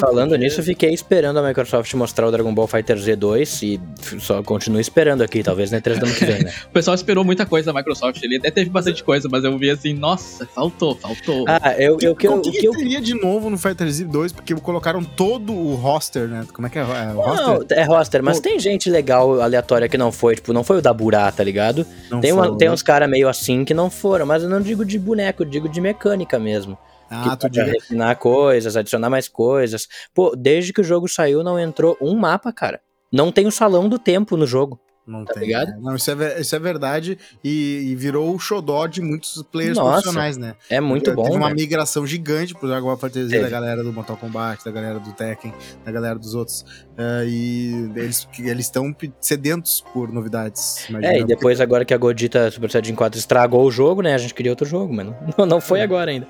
Falando 0.00 0.36
nisso, 0.36 0.60
eu 0.60 0.64
fiquei 0.64 0.90
esperando 0.90 1.38
a 1.38 1.46
Microsoft 1.46 1.92
mostrar 1.94 2.26
o 2.26 2.30
Dragon 2.30 2.54
Ball 2.54 2.66
Fighter 2.66 2.96
Z2 2.96 3.62
e 3.62 4.20
só 4.20 4.42
continuo 4.42 4.80
esperando 4.80 5.22
aqui, 5.22 5.42
talvez 5.42 5.70
na 5.70 5.80
3 5.80 5.98
do 5.98 6.06
ano 6.06 6.14
que 6.14 6.24
vem, 6.24 6.44
né? 6.44 6.52
O 6.66 6.72
pessoal 6.74 6.94
esperou 6.94 7.24
muita 7.24 7.46
coisa 7.46 7.72
da 7.72 7.78
Microsoft. 7.78 8.22
Ele 8.22 8.36
até 8.36 8.50
teve 8.50 8.70
bastante 8.70 9.04
coisa, 9.04 9.28
mas 9.30 9.44
eu 9.44 9.56
vi 9.58 9.70
assim, 9.70 9.92
nossa, 9.94 10.46
faltou, 10.46 10.94
faltou. 10.96 11.44
Ah, 11.46 11.74
eu, 11.78 11.98
eu, 12.00 12.16
que 12.16 12.26
eu, 12.26 12.34
o 12.34 12.42
que, 12.42 12.50
que 12.50 12.58
que 12.58 12.68
eu 12.68 12.72
teria 12.72 13.00
de 13.00 13.14
novo 13.14 13.50
no 13.50 13.58
Fighter 13.58 13.88
Z 13.90 14.04
2? 14.04 14.32
Porque 14.32 14.54
colocaram 14.54 15.04
todo 15.04 15.52
o 15.52 15.74
roster, 15.74 16.28
né? 16.34 16.46
Como 16.52 16.66
é 16.66 16.70
que 16.70 16.78
é? 16.78 16.82
é 16.82 16.84
o 17.14 17.20
roster? 17.20 17.46
Não, 17.46 17.66
é 17.70 17.82
roster, 17.84 18.22
mas 18.22 18.36
Pô. 18.38 18.42
tem 18.42 18.58
gente 18.58 18.90
legal, 18.90 19.40
aleatória 19.40 19.88
que 19.88 19.96
não 19.96 20.10
foi, 20.12 20.34
tipo, 20.34 20.52
não 20.52 20.64
foi 20.64 20.78
o 20.78 20.82
da 20.82 20.92
Burá, 20.92 21.30
tá 21.30 21.42
ligado? 21.44 21.86
Não 22.10 22.20
Tem, 22.20 22.32
uma- 22.32 22.44
foram, 22.44 22.56
tem 22.58 22.68
né? 22.68 22.74
uns 22.74 22.82
caras 22.82 23.08
meio 23.08 23.28
assim 23.28 23.64
que 23.64 23.72
não 23.74 23.88
foram, 23.90 24.26
mas 24.26 24.42
eu 24.42 24.48
não 24.48 24.60
digo 24.60 24.84
de 24.84 24.98
boneco, 24.98 25.42
eu 25.42 25.46
digo 25.48 25.68
de 25.68 25.80
mecânica 25.80 26.38
mesmo. 26.38 26.76
Ah, 27.10 27.30
que 27.30 27.36
tu 27.40 27.50
diria. 27.50 27.72
refinar 27.72 28.16
coisas, 28.16 28.76
adicionar 28.76 29.08
mais 29.10 29.28
coisas. 29.28 29.86
Pô, 30.14 30.34
desde 30.36 30.72
que 30.72 30.80
o 30.80 30.84
jogo 30.84 31.06
saiu, 31.06 31.44
não 31.44 31.58
entrou 31.60 31.96
um 32.00 32.14
mapa, 32.16 32.52
cara. 32.52 32.80
Não 33.12 33.30
tem 33.30 33.46
o 33.46 33.52
salão 33.52 33.88
do 33.88 33.98
tempo 33.98 34.36
no 34.36 34.46
jogo. 34.46 34.80
Não 35.06 35.24
Tá 35.24 35.34
tem. 35.34 35.44
ligado? 35.44 35.68
né? 35.68 35.78
Não, 35.80 35.96
isso 35.96 36.10
é, 36.10 36.40
isso 36.40 36.56
é 36.56 36.58
verdade 36.58 37.18
e, 37.42 37.88
e 37.90 37.94
virou 37.94 38.34
o 38.34 38.38
xodó 38.38 38.86
de 38.86 39.02
muitos 39.02 39.42
players 39.52 39.76
Nossa, 39.76 39.90
profissionais, 40.02 40.36
né? 40.36 40.54
É 40.70 40.80
muito 40.80 41.04
Teve 41.04 41.16
bom, 41.16 41.30
uma 41.36 41.46
velho. 41.48 41.56
migração 41.60 42.06
gigante 42.06 42.54
pro 42.54 42.68
Dragon 42.68 42.86
Ball 42.86 43.10
Teve. 43.10 43.38
da 43.38 43.48
galera 43.50 43.82
do 43.84 43.92
Mortal 43.92 44.16
Kombat, 44.16 44.64
da 44.64 44.70
galera 44.70 44.98
do 44.98 45.12
Tekken, 45.12 45.52
da 45.84 45.92
galera 45.92 46.18
dos 46.18 46.34
outros. 46.34 46.64
Ah, 46.96 47.22
e 47.26 47.90
eles 47.96 48.26
eles 48.38 48.66
estão 48.66 48.94
sedentos 49.20 49.84
por 49.92 50.10
novidades. 50.12 50.88
imagina. 50.88 51.12
É, 51.12 51.20
e 51.20 51.24
depois 51.24 51.60
agora 51.60 51.84
que 51.84 51.92
a 51.92 51.98
Godita 51.98 52.50
Super 52.50 52.70
Saiyajin 52.70 52.94
4 52.94 53.18
estragou 53.18 53.64
o 53.66 53.70
jogo, 53.70 54.00
né? 54.00 54.14
A 54.14 54.18
gente 54.18 54.32
queria 54.32 54.52
outro 54.52 54.64
jogo, 54.66 54.92
mas 54.94 55.06
não, 55.36 55.44
não 55.46 55.60
foi 55.60 55.82
agora 55.82 56.10
ainda. 56.10 56.26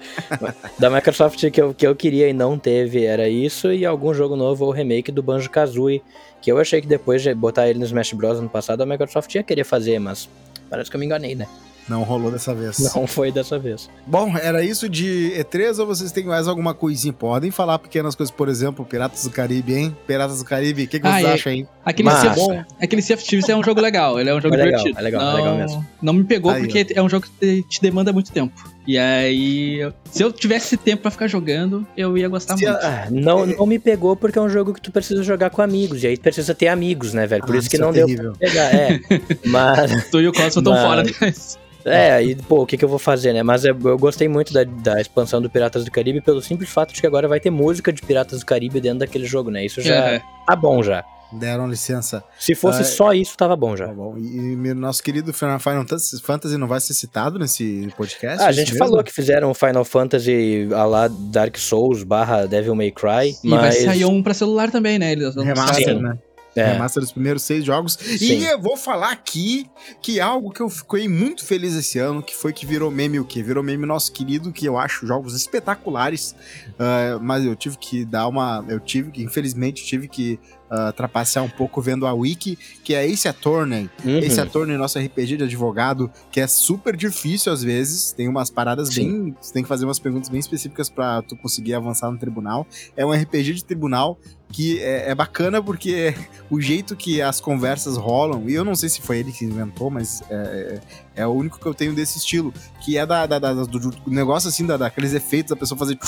da 0.78 0.90
Microsoft 0.90 1.48
que 1.50 1.60
eu, 1.60 1.72
que 1.74 1.86
eu 1.86 1.94
queria 1.94 2.28
e 2.28 2.32
não 2.32 2.58
teve 2.58 3.04
era 3.04 3.28
isso 3.28 3.72
e 3.72 3.84
algum 3.86 4.12
jogo 4.14 4.36
novo 4.36 4.64
ou 4.64 4.70
remake 4.72 5.12
do 5.12 5.22
Banjo-Kazooie, 5.22 6.02
que 6.44 6.52
eu 6.52 6.58
achei 6.58 6.78
que 6.82 6.86
depois 6.86 7.22
de 7.22 7.34
botar 7.34 7.66
ele 7.68 7.78
no 7.78 7.86
Smash 7.86 8.12
Bros 8.12 8.38
ano 8.38 8.50
passado, 8.50 8.82
a 8.82 8.86
Microsoft 8.86 9.34
ia 9.34 9.42
querer 9.42 9.64
fazer, 9.64 9.98
mas 9.98 10.28
parece 10.68 10.90
que 10.90 10.96
eu 10.96 11.00
me 11.00 11.06
enganei, 11.06 11.34
né? 11.34 11.46
Não 11.88 12.02
rolou 12.02 12.30
dessa 12.30 12.54
vez. 12.54 12.78
Não 12.94 13.06
foi 13.06 13.30
dessa 13.32 13.58
vez. 13.58 13.88
Bom, 14.06 14.34
era 14.38 14.62
isso 14.62 14.88
de 14.88 15.32
E3 15.38 15.78
ou 15.78 15.86
vocês 15.86 16.10
têm 16.12 16.24
mais 16.24 16.46
alguma 16.48 16.72
coisinha? 16.74 17.12
Podem 17.12 17.50
falar 17.50 17.78
pequenas 17.78 18.14
coisas, 18.14 18.34
por 18.34 18.48
exemplo, 18.48 18.84
Piratas 18.86 19.24
do 19.24 19.30
Caribe, 19.30 19.74
hein? 19.74 19.96
Piratas 20.06 20.38
do 20.38 20.44
Caribe, 20.44 20.84
o 20.84 20.88
que, 20.88 20.98
que 21.00 21.06
Ah, 21.06 21.12
vocês 21.12 21.24
é- 21.26 21.32
acham, 21.32 21.52
hein? 21.52 21.68
Aquele 21.84 22.08
Massa. 22.08 22.34
Sea, 22.34 22.66
aquele 22.80 23.02
sea 23.02 23.16
of 23.16 23.24
Thieves 23.24 23.48
é 23.48 23.56
um 23.56 23.62
jogo 23.62 23.80
legal, 23.82 24.18
ele 24.18 24.30
é 24.30 24.34
um 24.34 24.40
jogo 24.40 24.54
É 24.54 24.64
legal, 24.64 24.78
divertido. 24.82 24.98
é 24.98 25.02
legal, 25.02 25.20
é 25.20 25.24
não, 25.24 25.36
legal 25.36 25.56
mesmo. 25.56 25.86
Não 26.00 26.12
me 26.14 26.24
pegou 26.24 26.50
Aí, 26.52 26.60
porque 26.62 26.86
é 26.94 27.02
um 27.02 27.08
jogo 27.08 27.26
que 27.26 27.32
te, 27.62 27.62
te 27.68 27.82
demanda 27.82 28.12
muito 28.14 28.30
tempo. 28.32 28.54
E 28.86 28.98
aí, 28.98 29.80
se 30.10 30.22
eu 30.22 30.30
tivesse 30.30 30.76
tempo 30.76 31.02
pra 31.02 31.10
ficar 31.10 31.26
jogando, 31.26 31.86
eu 31.96 32.18
ia 32.18 32.28
gostar 32.28 32.56
Se 32.56 32.66
muito. 32.66 32.78
Ah, 32.84 33.06
não, 33.10 33.46
não 33.46 33.64
me 33.66 33.78
pegou 33.78 34.14
porque 34.14 34.38
é 34.38 34.42
um 34.42 34.48
jogo 34.48 34.74
que 34.74 34.80
tu 34.80 34.92
precisa 34.92 35.22
jogar 35.22 35.48
com 35.50 35.62
amigos, 35.62 36.02
e 36.02 36.06
aí 36.08 36.16
precisa 36.18 36.54
ter 36.54 36.68
amigos, 36.68 37.14
né, 37.14 37.26
velho? 37.26 37.44
Por 37.46 37.54
Ah, 37.54 37.58
isso 37.58 37.70
que 37.70 37.76
isso 37.76 37.82
é 37.82 37.86
não 37.86 37.92
deu 37.92 38.06
terrível. 38.06 38.32
pra 38.38 38.46
pegar, 38.48 38.74
é. 38.74 39.00
Mas, 39.46 40.10
Tu 40.10 40.20
e 40.20 40.28
o 40.28 40.32
Cosmo 40.32 40.60
estão 40.60 40.72
Mas- 40.74 40.82
fora 40.82 41.02
dessa. 41.02 41.58
É, 41.86 42.12
aí, 42.12 42.34
pô, 42.34 42.62
o 42.62 42.66
que, 42.66 42.78
que 42.78 42.84
eu 42.84 42.88
vou 42.88 42.98
fazer, 42.98 43.34
né? 43.34 43.42
Mas 43.42 43.64
é- 43.66 43.70
eu 43.70 43.98
gostei 43.98 44.26
muito 44.26 44.54
da, 44.54 44.64
da 44.64 45.00
expansão 45.00 45.40
do 45.42 45.50
Piratas 45.50 45.84
do 45.84 45.90
Caribe 45.90 46.20
pelo 46.22 46.40
simples 46.40 46.70
fato 46.70 46.94
de 46.94 47.00
que 47.00 47.06
agora 47.06 47.28
vai 47.28 47.38
ter 47.38 47.50
música 47.50 47.92
de 47.92 48.00
Piratas 48.00 48.40
do 48.40 48.46
Caribe 48.46 48.80
dentro 48.80 49.00
daquele 49.00 49.26
jogo, 49.26 49.50
né? 49.50 49.64
Isso 49.66 49.82
já 49.82 49.94
É. 49.94 50.22
tá 50.46 50.56
bom 50.56 50.82
já. 50.82 51.04
Deram 51.38 51.66
licença. 51.66 52.22
Se 52.38 52.54
fosse 52.54 52.82
Ah, 52.82 52.84
só 52.84 53.12
isso, 53.12 53.36
tava 53.36 53.56
bom 53.56 53.76
já. 53.76 53.86
Tá 53.88 53.92
bom. 53.92 54.16
E, 54.18 54.52
e 54.52 54.74
nosso 54.74 55.02
querido 55.02 55.32
Final 55.32 55.58
Fantasy, 55.58 56.56
não 56.56 56.68
vai 56.68 56.80
ser 56.80 56.94
citado 56.94 57.38
nesse 57.38 57.92
podcast? 57.96 58.42
Ah, 58.42 58.46
a 58.46 58.52
gente 58.52 58.72
mesmo? 58.72 58.78
falou 58.86 59.02
que 59.02 59.12
fizeram 59.12 59.52
Final 59.54 59.84
Fantasy 59.84 60.68
a 60.72 60.84
lá 60.84 61.08
Dark 61.08 61.56
Souls 61.58 62.02
barra 62.04 62.46
Devil 62.46 62.74
May 62.74 62.90
Cry, 62.90 63.34
E 63.42 63.50
vai 63.50 63.60
mas... 63.60 63.82
sair 63.82 64.04
um 64.04 64.22
pra 64.22 64.34
celular 64.34 64.70
também, 64.70 64.98
né? 64.98 65.12
Eles 65.12 65.34
Remaster, 65.34 65.96
Sim. 65.96 66.02
né? 66.02 66.18
É, 66.56 66.72
Remaster 66.72 67.02
dos 67.02 67.12
primeiros 67.12 67.42
seis 67.42 67.64
jogos. 67.64 67.94
Sim. 67.94 68.38
E 68.38 68.44
eu 68.46 68.60
vou 68.60 68.76
falar 68.76 69.10
aqui 69.10 69.68
que 70.00 70.20
algo 70.20 70.50
que 70.50 70.60
eu 70.60 70.70
fiquei 70.70 71.08
muito 71.08 71.44
feliz 71.44 71.74
esse 71.74 71.98
ano, 71.98 72.22
que 72.22 72.34
foi 72.34 72.52
que 72.52 72.64
virou 72.64 72.90
meme 72.90 73.18
o 73.18 73.24
quê? 73.24 73.42
Virou 73.42 73.62
meme 73.62 73.86
nosso 73.86 74.12
querido, 74.12 74.52
que 74.52 74.66
eu 74.66 74.78
acho 74.78 75.06
jogos 75.06 75.34
espetaculares, 75.34 76.34
ah, 76.78 77.18
mas 77.20 77.44
eu 77.44 77.56
tive 77.56 77.76
que 77.78 78.04
dar 78.04 78.28
uma... 78.28 78.64
Eu 78.68 78.80
tive 78.80 79.10
que, 79.10 79.22
infelizmente, 79.22 79.84
tive 79.84 80.08
que 80.08 80.38
ah, 80.70 80.92
trapacear 80.92 81.44
um 81.44 81.48
pouco 81.48 81.80
vendo 81.80 82.06
a 82.06 82.12
wiki, 82.12 82.58
que 82.82 82.94
é 82.94 83.06
Ace 83.06 83.28
Attorney. 83.28 83.90
uhum. 84.04 84.18
Esse 84.18 84.40
Attorney, 84.40 84.76
nosso 84.76 84.98
RPG 84.98 85.36
de 85.36 85.44
advogado, 85.44 86.10
que 86.30 86.40
é 86.40 86.46
super 86.46 86.96
difícil 86.96 87.52
às 87.52 87.62
vezes, 87.62 88.12
tem 88.12 88.28
umas 88.28 88.50
paradas 88.50 88.94
Sim. 88.94 89.24
bem... 89.24 89.36
Você 89.40 89.52
tem 89.52 89.62
que 89.62 89.68
fazer 89.68 89.84
umas 89.84 89.98
perguntas 89.98 90.28
bem 90.28 90.40
específicas 90.40 90.88
pra 90.88 91.22
tu 91.22 91.36
conseguir 91.36 91.74
avançar 91.74 92.10
no 92.10 92.18
tribunal. 92.18 92.66
É 92.96 93.04
um 93.04 93.12
RPG 93.12 93.54
de 93.54 93.64
tribunal 93.64 94.18
que 94.54 94.80
é, 94.80 95.10
é 95.10 95.14
bacana 95.16 95.60
porque 95.60 96.14
o 96.48 96.60
jeito 96.60 96.94
que 96.94 97.20
as 97.20 97.40
conversas 97.40 97.96
rolam, 97.96 98.48
e 98.48 98.54
eu 98.54 98.64
não 98.64 98.76
sei 98.76 98.88
se 98.88 99.00
foi 99.00 99.18
ele 99.18 99.32
que 99.32 99.44
inventou, 99.44 99.90
mas 99.90 100.22
é, 100.30 100.80
é, 101.16 101.22
é 101.22 101.26
o 101.26 101.30
único 101.32 101.58
que 101.58 101.66
eu 101.66 101.74
tenho 101.74 101.92
desse 101.92 102.18
estilo, 102.18 102.54
que 102.84 102.96
é 102.96 103.04
da, 103.04 103.26
da- 103.26 103.40
da- 103.40 103.52
do, 103.52 103.66
do 103.66 103.92
negócio 104.06 104.48
assim, 104.48 104.64
da, 104.64 104.76
daqueles 104.76 105.12
efeitos 105.12 105.50
da 105.50 105.56
pessoa 105.56 105.76
fazer. 105.76 105.98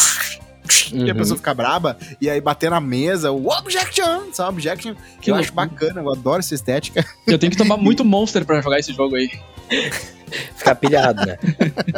E 0.92 1.10
a 1.10 1.12
Uhum. 1.12 1.14
pessoa 1.18 1.36
ficar 1.36 1.54
braba, 1.54 1.96
e 2.20 2.30
aí 2.30 2.40
bater 2.40 2.70
na 2.70 2.80
mesa, 2.80 3.30
o 3.32 3.48
objection, 3.50 4.32
sabe? 4.32 4.50
Objection, 4.58 4.94
que 4.94 5.22
Que 5.22 5.30
eu 5.32 5.34
acho 5.34 5.52
bacana, 5.52 6.00
eu 6.00 6.12
adoro 6.12 6.38
essa 6.38 6.54
estética. 6.54 7.04
Eu 7.26 7.38
tenho 7.40 7.50
que 7.50 7.58
tomar 7.58 7.76
muito 7.76 8.04
Monster 8.04 8.44
pra 8.44 8.60
jogar 8.60 8.78
esse 8.78 8.92
jogo 8.92 9.16
aí. 9.16 9.28
Ficar 10.56 10.74
pilhado, 10.76 11.24
né? 11.26 11.36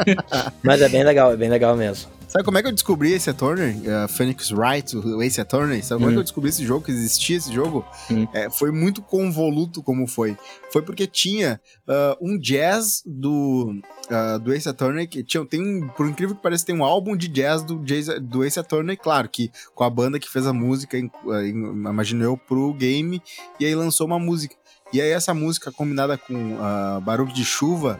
Mas 0.62 0.80
é 0.82 0.88
bem 0.88 1.02
legal, 1.04 1.32
é 1.32 1.36
bem 1.36 1.48
legal 1.50 1.76
mesmo. 1.76 2.10
Sabe 2.28 2.44
como 2.44 2.58
é 2.58 2.62
que 2.62 2.68
eu 2.68 2.72
descobri 2.72 3.12
esse 3.14 3.30
Attorney? 3.30 3.80
Uh, 3.88 4.06
Phoenix 4.06 4.50
Wright, 4.52 4.94
o 4.94 5.22
Ace 5.22 5.40
Attorney. 5.40 5.82
Sabe 5.82 6.00
como 6.00 6.10
é 6.10 6.12
que 6.12 6.18
eu 6.18 6.22
descobri 6.22 6.50
esse 6.50 6.62
jogo, 6.62 6.84
que 6.84 6.90
existia 6.90 7.38
esse 7.38 7.50
jogo? 7.50 7.86
Hum. 8.10 8.28
É, 8.34 8.50
foi 8.50 8.70
muito 8.70 9.00
convoluto 9.00 9.82
como 9.82 10.06
foi. 10.06 10.36
Foi 10.70 10.82
porque 10.82 11.06
tinha 11.06 11.58
uh, 11.88 12.16
um 12.20 12.38
jazz 12.38 13.02
do, 13.06 13.80
uh, 14.10 14.38
do 14.40 14.52
Ace 14.52 14.68
Attorney, 14.68 15.06
que 15.06 15.24
tinha, 15.24 15.42
tem 15.46 15.62
um, 15.62 15.88
por 15.88 16.06
incrível 16.06 16.36
que 16.36 16.42
pareça, 16.42 16.66
tem 16.66 16.76
um 16.76 16.84
álbum 16.84 17.16
de 17.16 17.28
jazz 17.28 17.62
do, 17.62 17.78
jazz, 17.78 18.08
do 18.20 18.44
Ace 18.44 18.60
Attorney, 18.60 18.98
claro, 18.98 19.26
que 19.26 19.50
com 19.74 19.82
a 19.82 19.88
banda 19.88 20.20
que 20.20 20.28
fez 20.28 20.46
a 20.46 20.52
música, 20.52 20.98
em- 20.98 21.10
em- 21.46 21.50
imagino 21.88 22.22
eu, 22.22 22.36
pro 22.36 22.74
game, 22.74 23.22
e 23.58 23.64
aí 23.64 23.74
lançou 23.74 24.06
uma 24.06 24.18
música. 24.18 24.54
E 24.92 25.00
aí 25.00 25.10
essa 25.10 25.32
música 25.32 25.72
combinada 25.72 26.18
com 26.18 26.34
uh, 26.34 27.00
barulho 27.00 27.32
de 27.32 27.44
chuva, 27.44 27.98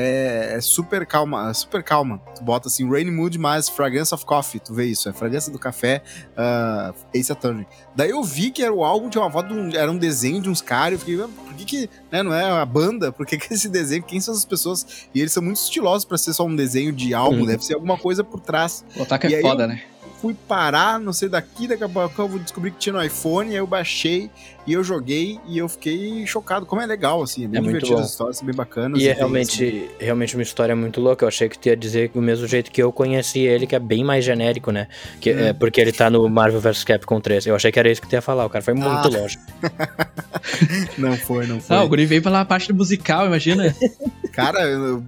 é, 0.00 0.54
é 0.56 0.60
super 0.60 1.04
calma, 1.04 1.50
é 1.50 1.52
super 1.54 1.82
calma. 1.82 2.18
Tu 2.36 2.44
bota 2.44 2.68
assim, 2.68 2.88
Rainy 2.88 3.10
Mood 3.10 3.36
mais 3.36 3.68
Fragrance 3.68 4.14
of 4.14 4.24
Coffee, 4.24 4.60
tu 4.60 4.72
vê 4.72 4.84
isso, 4.86 5.08
é 5.08 5.12
fragrância 5.12 5.50
do 5.50 5.58
café, 5.58 6.02
uh, 6.36 6.94
Ace 7.12 7.32
Attorney. 7.32 7.66
Daí 7.96 8.10
eu 8.10 8.22
vi 8.22 8.52
que 8.52 8.62
era 8.62 8.72
o 8.72 8.84
álbum, 8.84 9.10
tinha 9.10 9.22
uma 9.24 9.30
foto, 9.30 9.48
de 9.48 9.54
um, 9.54 9.70
era 9.74 9.90
um 9.90 9.98
desenho 9.98 10.40
de 10.40 10.48
uns 10.48 10.62
caras, 10.62 10.92
eu 10.92 10.98
fiquei, 11.00 11.20
"Ah, 11.20 11.28
por 11.44 11.54
que 11.54 11.64
que, 11.64 11.90
né, 12.12 12.22
não 12.22 12.32
é 12.32 12.44
a 12.48 12.64
banda? 12.64 13.10
Por 13.10 13.26
que 13.26 13.36
que 13.36 13.52
esse 13.52 13.68
desenho, 13.68 14.04
quem 14.04 14.20
são 14.20 14.32
essas 14.32 14.44
pessoas? 14.44 14.86
E 15.12 15.20
eles 15.20 15.32
são 15.32 15.42
muito 15.42 15.56
estilosos 15.56 16.04
pra 16.04 16.16
ser 16.16 16.32
só 16.32 16.44
um 16.46 16.54
desenho 16.54 16.92
de 16.92 17.12
álbum, 17.12 17.40
Uhum. 17.40 17.46
deve 17.46 17.64
ser 17.64 17.74
alguma 17.74 17.98
coisa 17.98 18.22
por 18.22 18.38
trás. 18.40 18.84
O 18.96 19.02
Otaku 19.02 19.26
E 19.26 19.34
é 19.34 19.40
foda, 19.40 19.64
eu- 19.64 19.68
né? 19.68 19.82
Fui 20.20 20.34
parar, 20.48 20.98
não 20.98 21.12
sei 21.12 21.28
daqui, 21.28 21.68
daqui 21.68 21.84
a 21.84 21.88
pouco 21.88 22.20
eu 22.22 22.28
vou 22.28 22.38
descobrir 22.40 22.72
que 22.72 22.78
tinha 22.78 22.92
no 22.92 23.02
iPhone, 23.04 23.50
aí 23.50 23.56
eu 23.56 23.66
baixei, 23.68 24.28
e 24.66 24.72
eu 24.72 24.82
joguei 24.82 25.38
e 25.46 25.58
eu 25.58 25.68
fiquei 25.68 26.26
chocado. 26.26 26.66
Como 26.66 26.82
é 26.82 26.86
legal, 26.86 27.22
assim, 27.22 27.44
é 27.44 27.48
bem 27.48 27.58
É 27.58 27.60
muito 27.60 27.74
divertido 27.74 27.96
bom. 27.98 28.02
as 28.02 28.10
histórias, 28.10 28.40
bem 28.42 28.54
bacanas. 28.54 29.00
E 29.00 29.04
é 29.04 29.04
tem, 29.04 29.12
assim, 29.12 29.18
realmente, 29.20 29.90
realmente 30.00 30.34
uma 30.36 30.42
história 30.42 30.74
muito 30.74 31.00
louca. 31.00 31.24
Eu 31.24 31.28
achei 31.28 31.48
que 31.48 31.56
tu 31.56 31.66
ia 31.68 31.76
dizer 31.76 32.08
do 32.10 32.20
mesmo 32.20 32.48
jeito 32.48 32.70
que 32.72 32.82
eu 32.82 32.90
conheci 32.90 33.38
ele, 33.40 33.64
que 33.66 33.76
é 33.76 33.78
bem 33.78 34.02
mais 34.02 34.24
genérico, 34.24 34.72
né? 34.72 34.88
Que, 35.20 35.32
Hum. 35.32 35.38
é 35.38 35.52
porque 35.52 35.80
ele 35.80 35.92
tá 35.92 36.10
no 36.10 36.28
Marvel 36.28 36.60
vs 36.60 36.82
Capcom 36.82 37.20
3. 37.20 37.46
Eu 37.46 37.54
achei 37.54 37.70
que 37.70 37.78
era 37.78 37.88
isso 37.90 38.02
que 38.02 38.08
tu 38.08 38.14
ia 38.14 38.20
falar. 38.22 38.44
O 38.44 38.50
cara 38.50 38.64
foi 38.64 38.74
muito 38.74 38.88
Ah. 38.88 39.06
longe. 39.08 39.38
Não 40.98 41.16
foi, 41.16 41.46
não 41.46 41.60
foi. 41.60 41.76
Ah, 41.76 41.82
o 41.84 41.88
Guri 41.88 42.06
veio 42.06 42.22
pela 42.22 42.44
parte 42.44 42.72
musical, 42.72 43.26
imagina. 43.26 43.74
Cara, 44.38 44.60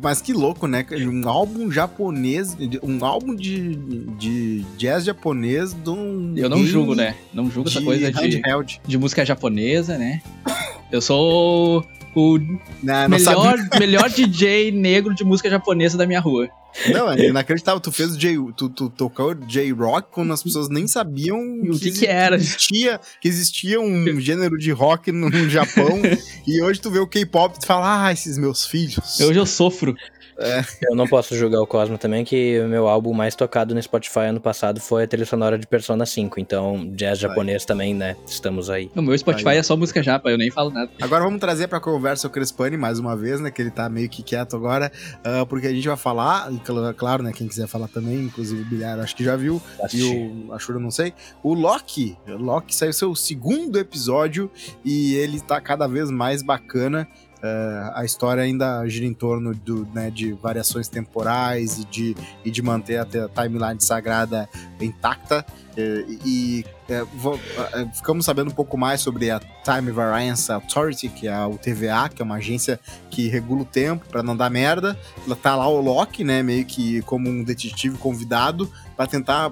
mas 0.03 0.21
que 0.21 0.33
louco, 0.33 0.67
né? 0.67 0.85
Um 0.91 1.29
álbum 1.29 1.71
japonês, 1.71 2.57
um 2.83 3.05
álbum 3.05 3.33
de, 3.33 3.77
de 4.19 4.67
jazz 4.77 5.05
japonês 5.05 5.73
de 5.73 5.89
um. 5.89 6.35
Eu 6.37 6.49
não 6.49 6.67
julgo, 6.67 6.97
né? 6.97 7.15
Não 7.33 7.49
julgo 7.49 7.69
essa 7.69 7.81
coisa 7.81 8.11
de, 8.11 8.19
handheld. 8.19 8.81
de 8.85 8.99
música 8.99 9.25
japonesa, 9.25 9.97
né? 9.97 10.21
Eu 10.91 11.01
sou 11.01 11.87
o 12.17 12.39
não, 12.83 13.09
melhor, 13.09 13.57
melhor 13.79 14.11
DJ 14.11 14.73
negro 14.73 15.15
de 15.15 15.23
música 15.23 15.49
japonesa 15.49 15.97
da 15.97 16.09
minha 16.09 16.19
rua. 16.19 16.49
Não, 16.93 17.11
é 17.11 17.27
inacreditável. 17.27 17.81
Tu 17.81 17.93
fez 17.93 18.13
o 18.13 18.19
J, 18.19 18.37
tu, 18.57 18.69
tu 18.69 18.91
tocou 18.91 19.35
J-Rock 19.35 20.09
quando 20.11 20.33
as 20.33 20.43
pessoas 20.43 20.69
nem 20.69 20.87
sabiam 20.87 21.39
O 21.63 21.79
que 21.79 21.91
que 21.91 22.07
era? 22.07 22.37
Existia, 22.37 23.01
que 23.21 23.29
existia 23.29 23.81
um 23.81 24.21
gênero 24.21 24.57
de 24.57 24.71
rock 24.71 25.13
no, 25.13 25.29
no 25.29 25.49
Japão. 25.49 26.01
e 26.47 26.63
hoje 26.63 26.81
tu 26.81 26.91
vê 26.91 26.99
o 26.99 27.07
K-pop 27.07 27.57
e 27.57 27.61
tu 27.61 27.67
fala, 27.67 28.07
ah, 28.07 28.13
esses 28.13 28.39
meus 28.39 28.67
filhos. 28.67 29.21
Hoje 29.21 29.39
eu 29.39 29.47
sofro. 29.47 29.95
Eu 30.83 30.97
não 30.97 31.07
posso 31.07 31.35
julgar 31.37 31.61
o 31.61 31.67
Cosmo 31.67 31.99
também, 31.99 32.25
que 32.25 32.59
o 32.61 32.69
meu 32.69 32.89
álbum 32.89 33.13
mais 33.13 33.35
tocado 33.35 33.75
no 33.75 33.83
Spotify 33.83 34.21
ano 34.21 34.41
passado 34.41 34.81
foi 34.81 35.05
a 35.05 35.07
trilha 35.07 35.27
sonora 35.27 35.59
de 35.59 35.67
Persona 35.67 36.07
5. 36.07 36.41
Então, 36.41 36.87
jazz 36.95 37.19
japonês 37.19 37.65
também, 37.65 37.95
né? 37.95 38.17
Estamos 38.27 38.71
aí. 38.71 38.91
O 38.97 39.03
meu 39.03 39.17
Spotify 39.17 39.51
é 39.57 39.63
só 39.63 39.77
música 39.77 40.03
japa, 40.03 40.31
eu 40.31 40.39
nem 40.39 40.51
falo 40.51 40.71
nada. 40.71 40.91
Agora 41.01 41.25
vamos 41.25 41.41
trazer 41.41 41.69
pra 41.69 41.81
conversa 41.81 42.27
o 42.27 42.31
Crespani 42.31 42.77
mais 42.77 42.99
uma 42.99 43.17
vez, 43.17 43.41
né? 43.41 43.51
Que 43.51 43.61
ele 43.63 43.71
tá 43.71 43.89
meio 43.89 44.09
que 44.09 44.23
quieto 44.23 44.57
agora, 44.57 44.91
ah, 45.25 45.45
porque 45.47 45.67
a 45.67 45.73
gente 45.73 45.87
vai 45.87 45.97
falar, 45.97 46.51
e 46.53 46.57
cl- 46.65 46.95
claro, 46.97 47.23
né? 47.23 47.33
Quem 47.33 47.47
quiser 47.49 47.67
falar 47.67 47.89
também, 47.89 48.17
inclusive 48.25 48.63
o 48.63 48.65
Bilhar, 48.65 48.99
acho 49.01 49.15
que 49.17 49.25
já 49.25 49.37
viu, 49.37 49.61
e 49.93 50.03
o 50.49 50.53
Ashura 50.55 50.79
não 50.79 50.91
sei. 50.91 51.13
O 51.43 51.55
Loki, 51.55 52.17
o 52.27 52.37
Loki 52.37 52.75
saiu 52.75 52.93
seu 52.93 53.15
segundo 53.15 53.79
episódio 53.79 54.51
e 54.85 55.15
ele 55.17 55.41
tá 55.41 55.61
cada 55.61 55.87
vez 55.87 56.11
mais 56.11 56.43
bacana. 56.43 57.07
Ah, 57.43 57.93
a 58.01 58.05
história 58.05 58.43
ainda 58.43 58.87
gira 58.87 59.07
em 59.07 59.15
torno 59.15 59.55
do, 59.55 59.87
né, 59.95 60.11
de 60.11 60.33
variações 60.33 60.89
temporais 60.89 61.79
e 61.79 61.85
de, 61.87 62.17
e 62.45 62.51
de 62.51 62.61
manter 62.63 62.99
a 62.99 63.07
timeline 63.07 63.81
sagrada 63.81 64.49
intacta. 64.81 65.45
Eh, 65.77 66.05
e 66.25 66.65
eh, 66.89 67.05
vo- 67.15 67.39
eh, 67.73 67.87
ficamos 67.95 68.25
sabendo 68.27 68.49
um 68.51 68.55
pouco 68.55 68.77
mais 68.77 69.01
sobre 69.01 69.31
a 69.31 69.41
Time 69.65 69.91
Variance 69.91 70.51
Authority, 70.53 71.09
que 71.09 71.29
é 71.29 71.33
a 71.33 71.47
UTVA, 71.47 72.09
que 72.09 72.21
é 72.21 72.25
uma 72.25 72.35
agência 72.35 72.79
que 73.09 73.29
regula 73.29 73.63
o 73.63 73.65
tempo 73.65 74.05
pra 74.09 74.23
não 74.23 74.37
dar 74.37 74.51
merda. 74.51 74.99
Tá 75.43 75.55
lá 75.57 75.67
o 75.69 75.81
Loki, 75.81 76.25
né, 76.25 76.43
meio 76.43 76.65
que 76.67 77.01
como 77.03 77.29
um 77.29 77.43
detetive 77.45 77.97
convidado 77.99 78.71
pra 78.97 79.07
tentar 79.07 79.51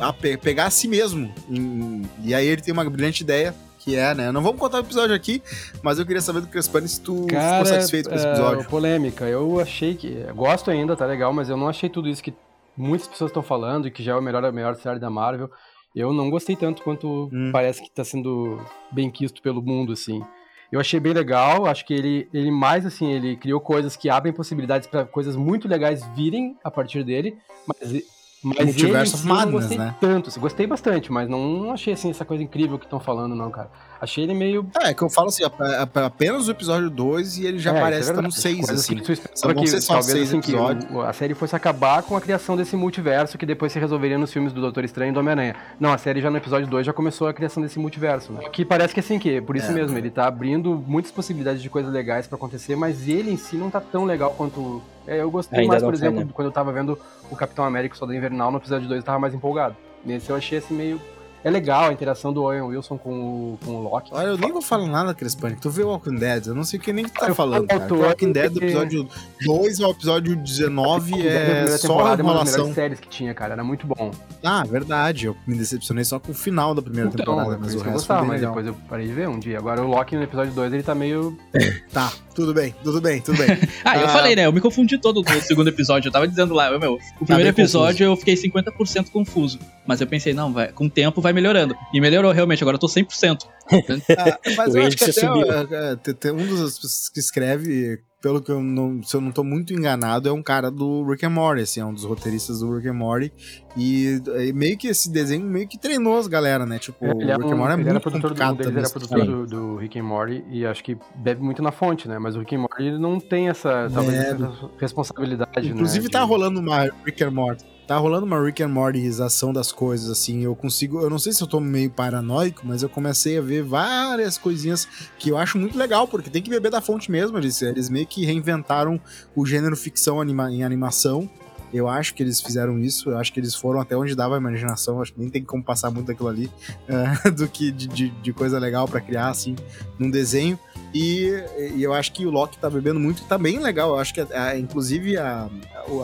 a 0.00 0.12
pe- 0.12 0.36
pegar 0.38 0.66
a 0.66 0.70
si 0.70 0.88
mesmo. 0.88 1.32
Em- 1.50 2.02
e 2.24 2.34
aí 2.34 2.46
ele 2.46 2.62
tem 2.62 2.72
uma 2.72 2.88
brilhante 2.88 3.22
ideia. 3.22 3.54
Que 3.78 3.96
é, 3.96 4.14
né? 4.14 4.32
Não 4.32 4.42
vamos 4.42 4.58
contar 4.60 4.78
o 4.78 4.80
episódio 4.80 5.14
aqui, 5.14 5.42
mas 5.82 5.98
eu 5.98 6.04
queria 6.06 6.20
saber 6.20 6.40
do 6.40 6.46
Crespani 6.48 6.88
se 6.88 7.00
tu 7.00 7.26
Cara, 7.26 7.64
ficou 7.64 7.66
satisfeito 7.66 8.08
com 8.08 8.14
esse 8.16 8.26
é, 8.26 8.30
episódio. 8.30 8.68
polêmica. 8.68 9.24
Eu 9.24 9.60
achei 9.60 9.94
que. 9.94 10.10
Gosto 10.34 10.70
ainda, 10.70 10.96
tá 10.96 11.06
legal, 11.06 11.32
mas 11.32 11.48
eu 11.48 11.56
não 11.56 11.68
achei 11.68 11.88
tudo 11.88 12.08
isso 12.08 12.22
que 12.22 12.34
muitas 12.76 13.06
pessoas 13.08 13.30
estão 13.30 13.42
falando 13.42 13.86
e 13.88 13.90
que 13.90 14.02
já 14.02 14.12
é 14.12 14.16
o 14.16 14.22
melhor, 14.22 14.44
a 14.44 14.52
melhor 14.52 14.74
série 14.76 14.98
da 14.98 15.08
Marvel. 15.10 15.50
Eu 15.94 16.12
não 16.12 16.28
gostei 16.30 16.54
tanto 16.54 16.82
quanto 16.82 17.28
Hum. 17.32 17.50
parece 17.52 17.82
que 17.82 17.90
tá 17.90 18.04
sendo 18.04 18.60
bem 18.92 19.10
quisto 19.10 19.40
pelo 19.42 19.62
mundo, 19.62 19.92
assim. 19.92 20.22
Eu 20.70 20.78
achei 20.78 21.00
bem 21.00 21.14
legal, 21.14 21.64
acho 21.66 21.86
que 21.86 21.94
ele, 21.94 22.28
ele 22.32 22.50
mais 22.50 22.84
assim, 22.84 23.10
ele 23.10 23.36
criou 23.36 23.58
coisas 23.58 23.96
que 23.96 24.10
abrem 24.10 24.34
possibilidades 24.34 24.86
pra 24.86 25.04
coisas 25.06 25.34
muito 25.34 25.66
legais 25.66 26.04
virem 26.14 26.56
a 26.62 26.70
partir 26.70 27.02
dele, 27.02 27.38
mas, 27.66 28.02
mas 28.42 28.56
ele 28.58 28.66
Multiverse 28.66 29.14
of 29.14 29.22
si 29.22 29.28
eu 29.28 29.34
Madness, 29.34 29.52
gostei 29.60 29.78
né? 29.78 29.94
tanto, 30.00 30.28
assim, 30.28 30.40
gostei 30.40 30.66
bastante, 30.66 31.10
mas 31.12 31.28
não, 31.28 31.40
não 31.64 31.72
achei 31.72 31.92
assim 31.92 32.10
essa 32.10 32.24
coisa 32.24 32.42
incrível 32.42 32.78
que 32.78 32.84
estão 32.86 33.00
falando 33.00 33.34
não, 33.34 33.50
cara. 33.50 33.70
Achei 34.00 34.22
ele 34.24 34.34
meio 34.34 34.66
É, 34.80 34.94
que 34.94 35.02
eu 35.02 35.10
falo 35.10 35.28
assim, 35.28 35.42
ap- 35.44 35.60
ap- 35.60 35.96
apenas 35.98 36.46
o 36.46 36.50
episódio 36.50 36.88
2 36.88 37.38
e 37.38 37.46
ele 37.46 37.58
já 37.58 37.74
É, 37.74 37.80
parece 37.80 38.00
isso 38.02 38.10
é 38.10 38.14
no 38.14 38.22
verdade. 38.22 38.40
6, 38.40 38.56
Coisas 38.66 38.80
assim. 38.84 38.96
que 38.96 39.16
Só 39.34 39.52
que, 39.54 39.66
ser 39.66 39.80
só 39.80 39.92
talvez, 39.94 40.12
seis 40.12 40.28
assim, 40.28 40.40
que 40.40 40.52
episódios. 40.52 40.86
o- 40.92 41.00
a 41.00 41.12
série 41.12 41.34
fosse 41.34 41.56
acabar 41.56 42.02
com 42.02 42.16
a 42.16 42.20
criação 42.20 42.56
desse 42.56 42.76
multiverso 42.76 43.36
que 43.36 43.44
depois 43.44 43.72
se 43.72 43.78
resolveria 43.78 44.16
nos 44.16 44.32
filmes 44.32 44.52
do 44.52 44.60
Doutor 44.60 44.84
Estranho 44.84 45.10
e 45.10 45.12
do 45.12 45.20
Homem-Aranha. 45.20 45.56
Não, 45.80 45.92
a 45.92 45.98
série 45.98 46.20
já 46.20 46.30
no 46.30 46.36
episódio 46.36 46.66
2 46.68 46.86
já 46.86 46.92
começou 46.92 47.26
a 47.28 47.34
criação 47.34 47.62
desse 47.62 47.78
multiverso, 47.78 48.32
né? 48.32 48.48
Que 48.50 48.64
parece 48.64 48.94
que 48.94 49.00
assim, 49.00 49.18
que 49.18 49.40
por 49.40 49.56
isso 49.56 49.70
É. 49.70 49.74
mesmo, 49.74 49.96
ele 49.98 50.10
tá 50.10 50.26
abrindo 50.26 50.82
muitas 50.86 51.10
possibilidades 51.10 51.60
de 51.60 51.68
coisas 51.68 51.92
legais 51.92 52.26
pra 52.26 52.36
acontecer, 52.36 52.76
mas 52.76 53.08
ele 53.08 53.30
em 53.32 53.36
si 53.36 53.56
não 53.56 53.68
tá 53.70 53.80
tão 53.80 54.04
legal 54.04 54.30
quanto... 54.36 54.80
É, 55.06 55.20
eu 55.22 55.30
gostei 55.30 55.58
Ainda 55.60 55.72
mais, 55.72 55.82
por 55.82 55.94
exemplo, 55.94 56.20
né? 56.20 56.28
quando 56.32 56.46
eu 56.48 56.52
tava 56.52 56.70
vendo 56.70 56.98
o 57.30 57.34
Capitão 57.36 57.64
América 57.64 57.96
Soldado 57.96 58.16
Invernal 58.16 58.50
no 58.52 58.58
episódio 58.58 58.86
2 58.86 58.98
eu 59.00 59.04
tava 59.04 59.18
mais 59.18 59.32
empolgado. 59.34 59.74
Nesse 60.04 60.30
eu 60.30 60.36
achei 60.36 60.58
assim 60.58 60.74
meio... 60.74 61.00
É 61.44 61.50
legal 61.50 61.84
a 61.88 61.92
interação 61.92 62.32
do 62.32 62.42
Owen 62.42 62.62
Wilson 62.62 62.98
com 62.98 63.10
o, 63.54 63.58
com 63.64 63.70
o 63.76 63.82
Loki. 63.82 64.10
Olha, 64.12 64.26
eu 64.28 64.38
nem 64.38 64.52
vou 64.52 64.60
falar 64.60 64.86
nada, 64.88 65.14
Crespani. 65.14 65.56
Tu 65.56 65.70
vê 65.70 65.82
o 65.84 65.88
Walking 65.88 66.16
Dead, 66.16 66.46
eu 66.48 66.54
não 66.54 66.64
sei 66.64 66.78
o 66.78 66.82
que 66.82 66.92
nem 66.92 67.04
que 67.04 67.12
tu 67.12 67.20
tá 67.20 67.28
Eu 67.28 67.34
falando, 67.34 67.66
cara. 67.66 67.94
O 67.94 68.00
Walking 68.00 68.32
Dead 68.32 68.50
do 68.52 68.58
episódio 68.62 69.08
2 69.44 69.80
ao 69.80 69.90
episódio 69.92 70.34
19 70.36 71.14
A 71.14 71.16
é 71.16 71.20
primeira 71.44 71.78
só 71.78 71.88
temporada 71.88 72.22
é 72.22 72.24
uma 72.24 72.32
das 72.34 72.42
enrolação. 72.42 72.58
melhores 72.58 72.74
séries 72.74 73.00
que 73.00 73.08
tinha, 73.08 73.32
cara. 73.34 73.52
Era 73.54 73.64
muito 73.64 73.86
bom. 73.86 74.10
Ah, 74.42 74.64
verdade. 74.64 75.26
Eu 75.26 75.36
me 75.46 75.56
decepcionei 75.56 76.04
só 76.04 76.18
com 76.18 76.32
o 76.32 76.34
final 76.34 76.74
da 76.74 76.82
primeira 76.82 77.08
Então, 77.08 77.24
temporada, 77.24 77.52
é 77.52 77.56
por 77.56 77.60
mas 77.64 77.74
o 77.74 77.76
eu 77.78 77.82
resto 77.82 77.84
foi 77.84 77.92
gostava, 77.92 78.24
mas 78.24 78.40
legal. 78.40 78.50
depois 78.54 78.66
eu 78.66 78.74
parei 78.88 79.06
de 79.06 79.12
ver 79.12 79.28
um 79.28 79.38
dia. 79.38 79.58
Agora 79.58 79.80
o 79.82 79.86
Loki 79.86 80.16
no 80.16 80.22
episódio 80.24 80.52
2 80.52 80.72
ele 80.72 80.82
tá 80.82 80.94
meio. 80.94 81.38
Tá, 81.92 82.12
tudo 82.38 82.54
bem, 82.54 82.72
tudo 82.84 83.00
bem, 83.00 83.20
tudo 83.20 83.36
bem. 83.36 83.48
Ah, 83.84 83.98
eu 83.98 84.04
Ah. 84.06 84.08
falei, 84.10 84.36
né? 84.36 84.46
Eu 84.46 84.52
me 84.52 84.60
confundi 84.60 84.96
todo 84.96 85.22
no 85.22 85.40
segundo 85.42 85.66
episódio. 85.68 86.08
Eu 86.08 86.12
tava 86.12 86.28
dizendo 86.28 86.54
lá, 86.54 86.70
meu, 86.78 86.94
o 87.20 87.26
primeiro 87.26 87.52
bem 87.52 87.64
episódio 87.64 88.04
eu 88.04 88.16
fiquei 88.16 88.34
50% 88.36 89.10
confuso. 89.10 89.58
Mas 89.86 90.00
eu 90.00 90.06
pensei, 90.06 90.32
não, 90.32 90.52
vai, 90.52 90.70
com 90.70 90.86
o 90.86 90.90
tempo 90.90 91.20
vai 91.20 91.32
melhorando. 91.32 91.74
E 91.92 92.00
melhorou 92.00 92.30
realmente, 92.30 92.62
agora 92.62 92.76
eu 92.76 92.80
tô 92.80 92.86
100%. 92.86 93.38
Ah, 94.16 94.38
mas 94.56 94.72
O 94.74 94.78
eu 94.78 94.86
acho 94.86 94.96
que 94.96 95.04
até 95.04 95.12
subiu. 95.12 95.50
é, 95.52 95.92
é, 95.92 95.96
tem- 95.96 96.14
tem 96.14 96.30
um 96.32 96.46
dos 96.46 97.08
que 97.10 97.18
escreve, 97.20 97.98
pelo 98.20 98.42
que 98.42 98.50
eu 98.50 98.60
não, 98.62 99.02
se 99.02 99.16
eu 99.16 99.20
não 99.20 99.30
tô 99.30 99.44
muito 99.44 99.72
enganado, 99.72 100.28
é 100.28 100.32
um 100.32 100.42
cara 100.42 100.70
do 100.70 101.04
Rick 101.04 101.24
and 101.24 101.30
Morty, 101.30 101.62
assim, 101.62 101.80
é 101.80 101.84
um 101.84 101.94
dos 101.94 102.04
roteiristas 102.04 102.60
do 102.60 102.74
Rick 102.74 102.88
and 102.88 102.94
Morty. 102.94 103.32
E, 103.76 104.20
e 104.48 104.52
meio 104.52 104.76
que 104.76 104.88
esse 104.88 105.08
desenho 105.10 105.44
meio 105.46 105.68
que 105.68 105.78
treinou 105.78 106.18
as 106.18 106.26
galera, 106.26 106.66
né? 106.66 106.78
Tipo, 106.78 107.04
o 107.06 107.20
Ele, 107.22 107.30
é 107.30 107.34
Rick 107.36 107.46
um- 107.46 107.52
and 107.52 107.56
Morty 107.56 107.70
é 107.70 107.74
ele 107.74 107.82
muito 107.84 107.90
era 107.90 108.00
produtor, 108.00 108.20
do, 108.30 108.34
complicado 108.34 108.56
deles 108.56 108.66
também. 108.66 108.80
era 108.82 108.90
produtor 108.90 109.20
tipo 109.20 109.32
do, 109.32 109.46
do 109.74 109.76
Rick 109.76 109.98
and 109.98 110.02
Morty 110.04 110.44
e 110.50 110.66
acho 110.66 110.82
que 110.82 110.96
bebe 111.14 111.42
muito 111.42 111.62
na 111.62 111.70
fonte, 111.70 112.08
né? 112.08 112.18
Mas 112.18 112.34
o 112.34 112.40
Rick 112.40 112.56
and 112.56 112.60
Morty 112.60 112.82
ele 112.82 112.98
não 112.98 113.20
tem 113.20 113.48
essa, 113.48 113.88
talvez, 113.92 114.14
É. 114.14 114.30
essa 114.30 114.52
responsabilidade, 114.80 115.68
Inclusive 115.70 116.04
né? 116.06 116.10
tá 116.10 116.22
de- 116.22 116.28
rolando 116.28 116.58
uma 116.60 116.88
Rick 117.04 117.22
and 117.22 117.30
Morty. 117.30 117.64
Tá 117.88 117.96
rolando 117.96 118.26
uma 118.26 118.38
Rick 118.38 118.62
and 118.62 118.68
Mortyização 118.68 119.50
das 119.50 119.72
coisas, 119.72 120.10
assim. 120.10 120.42
Eu 120.42 120.54
consigo. 120.54 121.00
Eu 121.00 121.08
não 121.08 121.18
sei 121.18 121.32
se 121.32 121.42
eu 121.42 121.46
tô 121.46 121.58
meio 121.58 121.88
paranoico, 121.88 122.60
mas 122.66 122.82
eu 122.82 122.88
comecei 122.88 123.38
a 123.38 123.40
ver 123.40 123.62
várias 123.62 124.36
coisinhas 124.36 124.86
que 125.18 125.30
eu 125.30 125.38
acho 125.38 125.56
muito 125.56 125.78
legal, 125.78 126.06
porque 126.06 126.28
tem 126.28 126.42
que 126.42 126.50
beber 126.50 126.70
da 126.70 126.82
fonte 126.82 127.10
mesmo. 127.10 127.38
Eles, 127.38 127.62
eles 127.62 127.88
meio 127.88 128.06
que 128.06 128.26
reinventaram 128.26 129.00
o 129.34 129.46
gênero 129.46 129.74
ficção 129.74 130.20
anima, 130.20 130.52
em 130.52 130.62
animação. 130.62 131.30
Eu 131.72 131.88
acho 131.88 132.14
que 132.14 132.22
eles 132.22 132.42
fizeram 132.42 132.78
isso, 132.78 133.10
eu 133.10 133.18
acho 133.18 133.32
que 133.32 133.40
eles 133.40 133.54
foram 133.54 133.80
até 133.80 133.96
onde 133.96 134.14
dava 134.14 134.34
a 134.34 134.38
imaginação, 134.38 135.02
acho 135.02 135.12
que 135.12 135.20
nem 135.20 135.28
tem 135.28 135.44
como 135.44 135.62
passar 135.62 135.90
muito 135.90 136.06
daquilo 136.06 136.28
ali, 136.28 136.50
eh, 136.88 137.30
do 137.30 137.46
que 137.46 137.70
de, 137.70 137.86
de, 137.86 138.08
de 138.08 138.32
coisa 138.32 138.58
legal 138.58 138.88
pra 138.88 139.00
criar, 139.00 139.28
assim, 139.28 139.54
num 139.98 140.10
desenho. 140.10 140.58
E, 140.94 141.30
e 141.76 141.82
eu 141.82 141.92
acho 141.92 142.12
que 142.12 142.24
o 142.24 142.30
Loki 142.30 142.58
tá 142.58 142.70
bebendo 142.70 142.98
muito 142.98 143.22
e 143.22 143.26
tá 143.26 143.36
bem 143.36 143.58
legal. 143.58 143.90
Eu 143.90 143.98
acho 143.98 144.14
que, 144.14 144.20
a- 144.20 144.26
a- 144.32 144.58
inclusive, 144.58 145.16
a, 145.18 145.48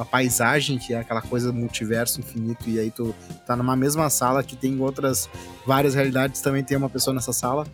a, 0.01 0.05
paisagem, 0.05 0.79
que 0.79 0.93
é 0.93 0.99
aquela 0.99 1.23
coisa 1.23 1.53
multiverso 1.53 2.21
infinito, 2.21 2.69
e 2.69 2.79
aí 2.79 2.91
tu 2.91 3.15
tá 3.47 3.57
numa 3.57 3.75
mesma 3.77 4.11
sala 4.11 4.43
que 4.43 4.55
tem 4.57 4.79
outras 4.81 5.29
várias 5.67 5.95
realidades, 5.95 6.41
também 6.41 6.63
tem 6.63 6.77
uma 6.77 6.91
pessoa 6.91 7.15
nessa 7.15 7.33
sala. 7.33 7.67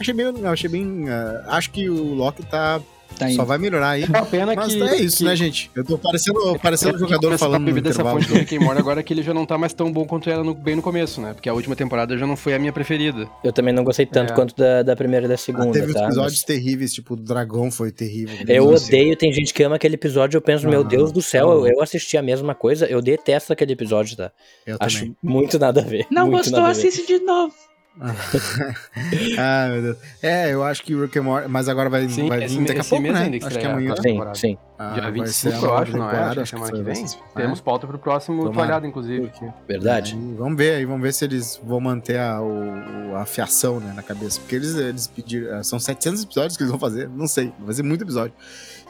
Achei 0.00 0.12
bem 0.14 0.26
achei 0.46 0.68
bem. 0.68 1.08
ah, 1.08 1.44
acho 1.48 1.70
que 1.70 1.88
o 1.88 2.14
Loki 2.14 2.44
tá. 2.46 2.80
Tá 3.18 3.28
só 3.30 3.44
vai 3.44 3.58
melhorar 3.58 3.90
aí. 3.90 4.04
É 4.04 4.22
pena 4.22 4.54
Mas 4.54 4.74
que. 4.74 4.82
é 4.82 4.96
isso, 4.96 5.18
que- 5.18 5.24
né, 5.24 5.36
gente? 5.36 5.70
Eu 5.74 5.84
tô 5.84 5.96
parecendo, 5.98 6.58
parecendo 6.58 6.92
um 6.92 6.94
que 6.94 7.00
jogador 7.00 7.38
falando 7.38 7.60
no 7.60 7.66
beber 7.66 7.82
dessa 7.82 8.02
fonte 8.04 8.26
do 8.28 8.34
Rick 8.34 8.56
and 8.56 8.60
Morty 8.60 8.80
agora 8.80 9.02
que 9.02 9.12
ele 9.12 9.22
já 9.22 9.32
não 9.34 9.46
tá 9.46 9.56
mais 9.58 9.72
tão 9.72 9.92
bom 9.92 10.04
quanto 10.04 10.28
era 10.30 10.42
no- 10.42 10.54
bem 10.54 10.74
no 10.76 10.82
começo, 10.82 11.20
né? 11.20 11.32
Porque 11.34 11.48
a 11.48 11.54
última 11.54 11.76
temporada 11.76 12.16
já 12.18 12.26
não 12.26 12.36
foi 12.36 12.54
a 12.54 12.58
minha 12.58 12.72
preferida. 12.72 13.28
Eu 13.42 13.52
também 13.52 13.72
não 13.72 13.84
gostei 13.84 14.06
tanto 14.06 14.32
É. 14.32 14.36
quanto 14.36 14.54
da, 14.56 14.82
da 14.82 14.96
primeira 14.96 15.26
e 15.26 15.28
da 15.28 15.34
Ah, 15.34 15.38
segunda, 15.38 15.72
teve 15.72 15.88
uns 15.90 15.94
tá? 15.94 16.04
episódios 16.04 16.42
terríveis, 16.42 16.92
tipo, 16.92 17.14
o 17.14 17.16
dragão 17.16 17.70
foi 17.70 17.90
terrível. 17.92 18.36
Eu 18.48 18.68
odeio, 18.68 19.16
tem 19.16 19.32
gente 19.32 19.52
que 19.54 19.62
ama 19.62 19.76
aquele 19.76 19.94
episódio, 19.94 20.36
eu 20.36 20.42
penso, 20.42 20.68
meu 20.68 20.80
Ah, 20.80 20.84
Deus 20.84 21.12
do 21.12 21.22
céu, 21.22 21.50
eu, 21.50 21.66
eu 21.66 21.82
assisti 21.82 22.16
a 22.16 22.22
mesma 22.22 22.54
coisa, 22.54 22.86
eu 22.86 23.00
detesto 23.00 23.52
aquele 23.52 23.72
episódio, 23.72 24.16
tá? 24.16 24.30
Eu 24.66 24.76
Acho 24.80 24.98
também. 25.00 25.16
muito 25.22 25.58
nada 25.58 25.80
a 25.80 25.84
ver. 25.84 26.06
Não 26.10 26.28
muito 26.30 26.44
gostou, 26.50 26.64
assiste 26.64 27.06
de 27.06 27.18
novo. 27.20 27.54
ah, 29.38 29.68
meu 29.70 29.82
Deus. 29.82 29.96
É, 30.20 30.52
eu 30.52 30.64
acho 30.64 30.82
que 30.82 30.94
Rick 30.94 31.16
and 31.18 31.22
Morty, 31.22 31.48
mas 31.48 31.68
agora 31.68 31.88
vai, 31.88 32.08
Sim, 32.08 32.28
vai 32.28 32.46
vir 32.46 32.64
daqui 32.64 32.80
a 32.80 32.84
pouco, 32.84 33.02
mês 33.02 33.14
né? 33.14 33.20
ainda 33.22 33.38
que 33.38 33.44
Acho 33.44 33.54
que 33.54 33.60
estreia 33.60 33.68
a 33.68 33.78
amanhã. 33.78 33.94
Sim, 33.96 34.34
sim. 34.34 34.58
Ah, 34.76 34.92
Dia 34.94 35.02
vai 35.02 35.12
25, 35.12 35.32
ser 35.32 35.54
a 35.54 35.66
eu 35.66 35.76
acho, 35.76 35.96
não 35.96 36.08
é? 36.08 36.10
temporada, 36.10 36.42
Acho 36.42 36.56
que 36.56 36.58
semana 36.58 36.72
que 36.72 36.82
vem. 36.82 37.06
Temos 37.36 37.60
pauta 37.60 37.86
pro 37.86 37.98
próximo. 37.98 38.50
Toalhada, 38.50 38.86
inclusive. 38.86 39.30
Verdade. 39.68 40.14
Aí, 40.14 40.34
vamos 40.36 40.58
ver 40.58 40.74
aí, 40.74 40.84
vamos 40.84 41.02
ver 41.02 41.14
se 41.14 41.24
eles 41.24 41.60
vão 41.62 41.80
manter 41.80 42.18
a, 42.18 42.42
o, 42.42 43.16
a 43.16 43.24
fiação 43.24 43.78
né, 43.78 43.92
na 43.94 44.02
cabeça. 44.02 44.40
Porque 44.40 44.56
eles, 44.56 44.74
eles 44.74 45.06
pediram. 45.06 45.62
São 45.62 45.78
700 45.78 46.24
episódios 46.24 46.56
que 46.56 46.64
eles 46.64 46.70
vão 46.72 46.80
fazer, 46.80 47.08
não 47.08 47.28
sei, 47.28 47.52
vai 47.60 47.74
ser 47.74 47.84
muito 47.84 48.02
episódio. 48.02 48.34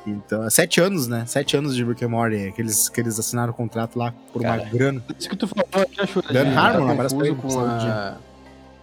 Então, 0.06 0.44
é 0.44 0.50
sete 0.50 0.80
anos, 0.80 1.08
né? 1.08 1.24
Sete 1.26 1.56
anos 1.56 1.74
de 1.74 1.82
Rick 1.82 2.04
and 2.04 2.08
Morty, 2.08 2.52
que 2.52 2.60
eles, 2.60 2.88
que 2.88 3.00
eles 3.00 3.18
assinaram 3.18 3.52
o 3.52 3.56
contrato 3.56 3.98
lá 3.98 4.12
por 4.32 4.42
Cara. 4.42 4.62
uma 4.62 4.70
grana. 4.70 5.04
Isso 5.18 5.28
que 5.28 5.36
tu 5.36 5.46
falou 5.46 5.66
aqui, 5.74 6.00
acho 6.00 6.22
Dan 6.30 6.58
Harmon, 6.58 6.96
tá 6.96 7.06
ele, 7.24 7.34
com 7.34 7.60
a, 7.60 8.16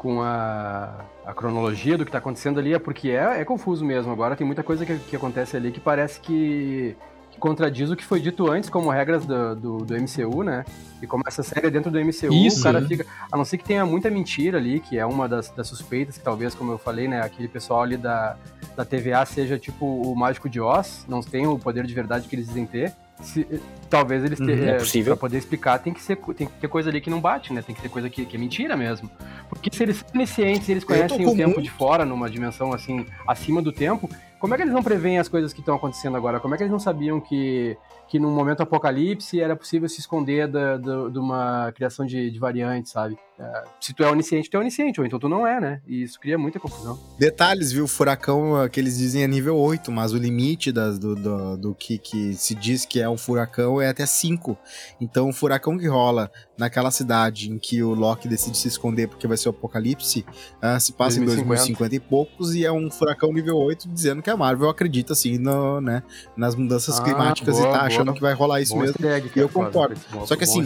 com 0.01 0.19
a, 0.19 1.05
a 1.23 1.31
cronologia 1.31 1.95
do 1.95 2.03
que 2.03 2.11
tá 2.11 2.17
acontecendo 2.17 2.59
ali, 2.59 2.73
é 2.73 2.79
porque 2.79 3.11
é, 3.11 3.39
é 3.39 3.45
confuso 3.45 3.85
mesmo. 3.85 4.11
Agora 4.11 4.35
tem 4.35 4.47
muita 4.47 4.63
coisa 4.63 4.83
que, 4.83 4.97
que 4.97 5.15
acontece 5.15 5.55
ali 5.55 5.71
que 5.71 5.79
parece 5.79 6.19
que, 6.19 6.95
que 7.29 7.37
contradiz 7.37 7.91
o 7.91 7.95
que 7.95 8.03
foi 8.03 8.19
dito 8.19 8.49
antes 8.49 8.67
como 8.67 8.89
regras 8.89 9.27
do, 9.27 9.55
do, 9.55 9.77
do 9.85 9.93
MCU, 9.93 10.41
né? 10.41 10.65
E 11.03 11.05
como 11.05 11.21
essa 11.27 11.43
série 11.43 11.67
é 11.67 11.69
dentro 11.69 11.91
do 11.91 11.99
MCU, 12.03 12.33
Isso, 12.33 12.61
o 12.61 12.63
cara 12.63 12.81
né? 12.81 12.87
fica. 12.87 13.05
A 13.31 13.37
não 13.37 13.45
ser 13.45 13.59
que 13.59 13.63
tenha 13.63 13.85
muita 13.85 14.09
mentira 14.09 14.57
ali, 14.57 14.79
que 14.79 14.97
é 14.97 15.05
uma 15.05 15.29
das, 15.29 15.51
das 15.51 15.67
suspeitas, 15.67 16.17
que 16.17 16.23
talvez, 16.23 16.55
como 16.55 16.71
eu 16.71 16.79
falei, 16.79 17.07
né, 17.07 17.21
aquele 17.21 17.47
pessoal 17.47 17.83
ali 17.83 17.95
da, 17.95 18.35
da 18.75 18.83
TVA 18.83 19.23
seja 19.27 19.59
tipo 19.59 19.85
o 19.85 20.15
mágico 20.15 20.49
de 20.49 20.59
Oz, 20.59 21.05
não 21.07 21.21
tem 21.21 21.45
o 21.45 21.59
poder 21.59 21.85
de 21.85 21.93
verdade 21.93 22.27
que 22.27 22.35
eles 22.35 22.47
dizem 22.47 22.65
ter. 22.65 22.91
Se- 23.21 23.61
talvez 23.91 24.23
eles 24.23 24.39
Uhum, 24.39 24.45
tenham. 24.47 24.69
é 24.69 24.77
possível. 24.79 25.13
Pra 25.15 25.19
poder 25.21 25.37
explicar, 25.37 25.77
tem 25.77 25.93
que, 25.93 26.01
ser, 26.01 26.15
tem 26.35 26.47
que 26.47 26.53
ter 26.53 26.67
coisa 26.67 26.89
ali 26.89 26.99
que 26.99 27.09
não 27.11 27.21
bate, 27.21 27.53
né? 27.53 27.61
Tem 27.61 27.75
que 27.75 27.81
ter 27.81 27.89
coisa 27.89 28.09
que, 28.09 28.25
que 28.25 28.35
é 28.35 28.39
mentira 28.39 28.75
mesmo. 28.75 29.11
Porque 29.49 29.69
se 29.71 29.83
eles 29.83 29.97
são 29.97 30.07
oniscientes, 30.15 30.67
eles 30.69 30.83
conhecem 30.83 31.27
o 31.27 31.35
tempo 31.35 31.49
muito- 31.51 31.61
de 31.61 31.69
fora, 31.69 32.03
numa 32.05 32.27
dimensão 32.29 32.73
assim, 32.73 33.05
acima 33.27 33.61
do 33.61 33.71
tempo, 33.71 34.09
como 34.39 34.55
é 34.55 34.57
que 34.57 34.63
eles 34.63 34.73
não 34.73 34.81
preveem 34.81 35.19
as 35.19 35.27
coisas 35.27 35.53
que 35.53 35.59
estão 35.59 35.75
acontecendo 35.75 36.17
agora? 36.17 36.39
Como 36.39 36.55
é 36.55 36.57
que 36.57 36.63
eles 36.63 36.71
não 36.71 36.79
sabiam 36.79 37.19
que, 37.21 37.77
que 38.07 38.17
num 38.17 38.31
momento 38.33 38.61
apocalipse 38.61 39.39
era 39.39 39.55
possível 39.55 39.87
se 39.87 39.99
esconder 39.99 40.47
da, 40.47 40.77
da- 40.77 41.09
de 41.09 41.19
uma 41.19 41.71
criação 41.75 42.05
de, 42.07 42.31
de 42.31 42.39
variantes, 42.39 42.91
sabe? 42.91 43.15
É, 43.39 43.63
se 43.79 43.93
tu 43.93 44.03
é 44.03 44.09
onisciente, 44.11 44.49
tu 44.49 44.57
é 44.57 44.59
onisciente, 44.59 44.99
ou 44.99 45.05
então 45.05 45.19
tu 45.19 45.27
não 45.29 45.45
é, 45.45 45.59
né? 45.59 45.81
E 45.87 46.01
isso 46.03 46.19
cria 46.19 46.37
muita 46.37 46.59
confusão. 46.59 46.99
Detalhes, 47.19 47.71
viu? 47.71 47.85
O 47.85 47.87
furacão 47.87 48.61
eh, 48.63 48.69
que 48.69 48.79
eles 48.79 48.97
dizem 48.97 49.23
é 49.23 49.27
nível 49.27 49.57
8, 49.57 49.91
mas 49.91 50.13
o 50.13 50.17
limite 50.17 50.71
das, 50.71 50.99
do, 50.99 51.15
do, 51.15 51.57
do 51.57 51.75
que, 51.75 51.97
que 51.97 52.33
se 52.35 52.53
diz 52.53 52.85
que 52.85 52.99
é 53.01 53.09
um 53.09 53.17
furacão 53.17 53.80
é 53.81 53.89
até 53.89 54.05
5. 54.05 54.57
Então, 54.99 55.29
o 55.29 55.33
furacão 55.33 55.77
que 55.77 55.87
rola 55.87 56.31
naquela 56.57 56.91
cidade 56.91 57.49
em 57.51 57.57
que 57.57 57.81
o 57.83 57.93
Loki 57.93 58.27
decide 58.27 58.57
se 58.57 58.67
esconder 58.67 59.07
porque 59.07 59.27
vai 59.27 59.37
ser 59.37 59.49
o 59.49 59.51
apocalipse, 59.51 60.25
ah, 60.61 60.79
se 60.79 60.93
passa 60.93 61.19
em 61.19 61.25
2050. 61.25 61.47
2050 61.47 61.95
e 61.95 61.99
poucos, 61.99 62.55
e 62.55 62.65
é 62.65 62.71
um 62.71 62.89
furacão 62.91 63.31
nível 63.33 63.57
8, 63.57 63.89
dizendo 63.89 64.21
que 64.21 64.29
a 64.29 64.37
Marvel 64.37 64.69
acredita, 64.69 65.13
assim, 65.13 65.37
no, 65.37 65.81
né, 65.81 66.03
nas 66.37 66.55
mudanças 66.55 66.99
Ah, 66.99 67.03
climáticas 67.03 67.55
boa, 67.55 67.67
e 67.67 67.71
tá 67.71 67.77
boa. 67.77 67.87
achando 67.87 68.13
que 68.13 68.21
vai 68.21 68.33
rolar 68.33 68.61
isso 68.61 68.73
bom 68.75 68.81
mesmo. 68.81 69.07
egg, 69.07 69.31
e 69.35 69.39
eu 69.39 69.49
concordo. 69.49 69.99
Só 70.25 70.35
que 70.35 70.43
assim-. 70.43 70.61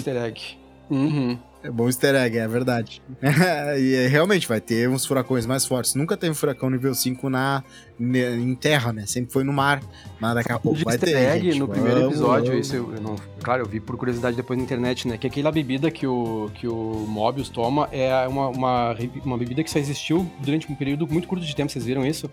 Uhum. 0.89 1.37
É 1.65 1.71
bom 1.71 1.87
easter 1.87 2.13
egg, 2.13 2.37
é 2.37 2.47
verdade. 2.47 3.01
e 3.79 3.95
é, 3.95 4.07
realmente 4.07 4.47
vai 4.47 4.61
ter 4.61 4.87
uns 4.87 5.03
furacões 5.03 5.47
mais 5.47 5.65
fortes. 5.65 5.95
Nunca 5.95 6.15
teve 6.15 6.35
furacão 6.35 6.69
nível 6.69 6.93
5 6.93 7.27
na, 7.27 7.63
em 7.99 8.53
terra, 8.53 8.93
né? 8.93 9.07
Sempre 9.07 9.33
foi 9.33 9.43
no 9.43 9.51
mar. 9.51 9.81
Mas 10.19 10.35
daqui 10.35 10.51
a 10.51 10.59
pouco 10.59 10.77
de 10.77 10.83
vai 10.83 10.93
easter 10.93 11.09
ter. 11.09 11.17
egg 11.17 11.45
gente. 11.45 11.59
no 11.59 11.67
primeiro 11.67 12.01
Vamos, 12.01 12.13
episódio, 12.13 12.51
vamos. 12.51 12.67
isso 12.67 12.75
eu, 12.75 12.93
eu 12.93 13.01
não. 13.01 13.15
Claro, 13.41 13.63
eu 13.63 13.67
vi 13.67 13.79
por 13.79 13.97
curiosidade 13.97 14.37
depois 14.37 14.59
na 14.59 14.63
internet, 14.63 15.07
né? 15.07 15.17
Que 15.17 15.25
aquela 15.25 15.51
bebida 15.51 15.89
que 15.89 16.05
o, 16.05 16.51
que 16.53 16.67
o 16.67 17.05
Mobius 17.07 17.49
toma 17.49 17.89
é 17.91 18.27
uma, 18.27 18.49
uma, 18.49 18.95
uma 19.25 19.37
bebida 19.37 19.63
que 19.63 19.71
só 19.71 19.79
existiu 19.79 20.31
durante 20.43 20.71
um 20.71 20.75
período 20.75 21.07
muito 21.07 21.27
curto 21.27 21.43
de 21.43 21.55
tempo, 21.55 21.71
vocês 21.71 21.83
viram 21.83 22.05
isso? 22.05 22.29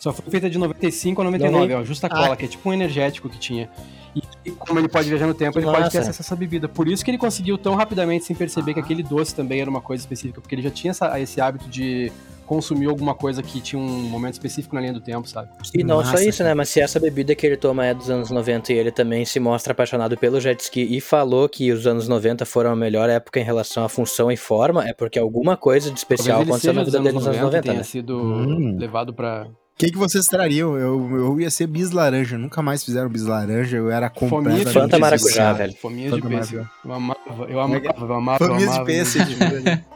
Só 0.00 0.12
foi 0.12 0.28
feita 0.28 0.50
de 0.50 0.58
95 0.58 1.20
a 1.20 1.24
99, 1.24 1.72
é 1.72 1.76
uma 1.76 1.84
justa 1.84 2.08
cola, 2.08 2.36
que 2.36 2.44
é 2.44 2.48
tipo 2.48 2.68
um 2.68 2.72
energético 2.72 3.28
que 3.28 3.38
tinha. 3.38 3.70
E, 4.16 4.20
e 4.44 4.50
como 4.50 4.78
ele 4.78 4.88
pode 4.88 5.08
viajar 5.08 5.26
no 5.26 5.34
tempo, 5.34 5.52
Que 5.52 5.58
ele 5.58 5.66
pode 5.66 5.90
ter 5.90 5.98
acesso 5.98 6.20
a 6.20 6.24
essa 6.24 6.36
bebida. 6.36 6.68
Por 6.68 6.88
isso 6.88 7.04
que 7.04 7.10
ele 7.10 7.18
conseguiu 7.18 7.56
tão 7.58 7.74
rapidamente, 7.74 8.24
sem 8.24 8.34
perceber 8.36 8.74
que 8.74 8.80
aquele 8.80 9.02
doce 9.02 9.34
também 9.34 9.60
era 9.60 9.70
uma 9.70 9.80
coisa 9.80 10.02
específica, 10.02 10.40
porque 10.40 10.54
ele 10.54 10.62
já 10.62 10.70
tinha 10.70 10.90
essa- 10.90 11.18
esse 11.20 11.40
hábito 11.40 11.68
de 11.68 12.10
consumir 12.44 12.86
alguma 12.86 13.14
coisa 13.14 13.42
que 13.42 13.60
tinha 13.62 13.80
um 13.80 14.02
momento 14.02 14.34
específico 14.34 14.74
na 14.74 14.80
linha 14.82 14.92
do 14.92 15.00
tempo, 15.00 15.26
sabe? 15.26 15.48
E 15.72 15.82
não 15.82 15.98
Massa, 15.98 16.18
só 16.18 16.22
isso, 16.22 16.38
cara. 16.38 16.50
né? 16.50 16.54
Mas 16.54 16.68
se 16.68 16.80
essa 16.80 17.00
bebida 17.00 17.34
que 17.34 17.46
ele 17.46 17.56
toma 17.56 17.86
é 17.86 17.94
dos 17.94 18.10
anos 18.10 18.30
90 18.30 18.72
e 18.72 18.76
ele 18.76 18.90
também 18.90 19.24
se 19.24 19.40
mostra 19.40 19.72
apaixonado 19.72 20.18
pelo 20.18 20.38
jet 20.38 20.60
ski 20.60 20.82
e 20.94 21.00
falou 21.00 21.48
que 21.48 21.72
os 21.72 21.86
anos 21.86 22.08
90 22.08 22.44
foram 22.44 22.70
a 22.72 22.76
melhor 22.76 23.08
época 23.08 23.40
em 23.40 23.44
relação 23.44 23.84
à 23.84 23.88
função 23.88 24.30
e 24.30 24.36
forma, 24.36 24.86
é 24.86 24.92
porque 24.92 25.18
alguma 25.18 25.56
coisa 25.56 25.90
de 25.90 25.96
especial 25.98 26.42
aconteceu 26.42 26.74
na 26.74 26.82
vida 26.84 26.98
dos 26.98 27.02
dele 27.04 27.14
nos 27.14 27.26
anos 27.26 27.40
90, 27.40 27.62
tenha 27.62 27.76
né? 27.78 27.82
sido 27.84 28.18
Hum. 28.20 28.76
levado 28.78 29.14
pra 29.14 29.46
O 29.46 29.61
que, 29.76 29.90
que 29.90 29.98
vocês 29.98 30.26
trariam? 30.26 30.76
Eu, 30.76 31.10
eu 31.16 31.40
ia 31.40 31.50
ser 31.50 31.66
bis 31.66 31.90
laranja. 31.90 32.38
Nunca 32.38 32.62
mais 32.62 32.84
fizeram 32.84 33.08
bis 33.08 33.24
laranja. 33.24 33.76
Eu 33.76 33.90
era 33.90 34.10
Fominha 34.10 34.30
completamente 34.30 34.66
de 34.66 34.72
Fanta 34.72 34.98
maracujá, 34.98 35.52
velho. 35.52 35.74
Fominha 35.80 36.10
de 36.10 36.22
pêssego. 36.22 36.68
Eu 36.84 36.92
amava, 36.92 37.18
eu 37.48 37.60
amava, 37.60 37.82
eu 37.98 38.14
amava, 38.14 38.46
Fominha 38.46 38.68
de 38.68 38.84
pêssego. 38.84 39.30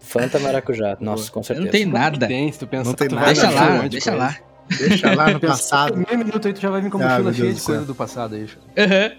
Fanta 0.00 0.38
maracujá, 0.38 0.96
nossa, 1.00 1.30
com 1.30 1.42
certeza. 1.42 1.64
Não 1.64 1.72
tem 1.72 1.84
nada. 1.84 2.26
tem, 2.28 2.50
se 2.52 2.58
tu 2.60 2.66
pensar, 2.66 2.84
Não 2.84 2.94
tem 2.94 3.08
nada. 3.08 3.26
Deixa 3.26 3.50
um 3.50 3.54
lá, 3.54 3.78
de 3.82 3.88
deixa 3.88 4.10
coisa. 4.12 4.24
lá. 4.24 4.36
Deixa 4.78 5.14
lá 5.14 5.30
no 5.30 5.40
passado. 5.42 5.96
meio 5.96 6.18
minuto 6.18 6.46
aí 6.46 6.54
tu 6.54 6.60
já 6.60 6.70
vai 6.70 6.80
vir 6.80 6.90
com 6.90 6.98
Ah, 6.98 7.02
mochila 7.02 7.22
meu 7.24 7.34
cheia 7.34 7.52
de 7.52 7.60
coisa 7.60 7.84
do 7.84 7.94
passado 7.94 8.34
aí. 8.36 8.48
Aham. 8.78 9.12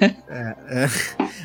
É, 0.30 0.54
é. 0.84 0.88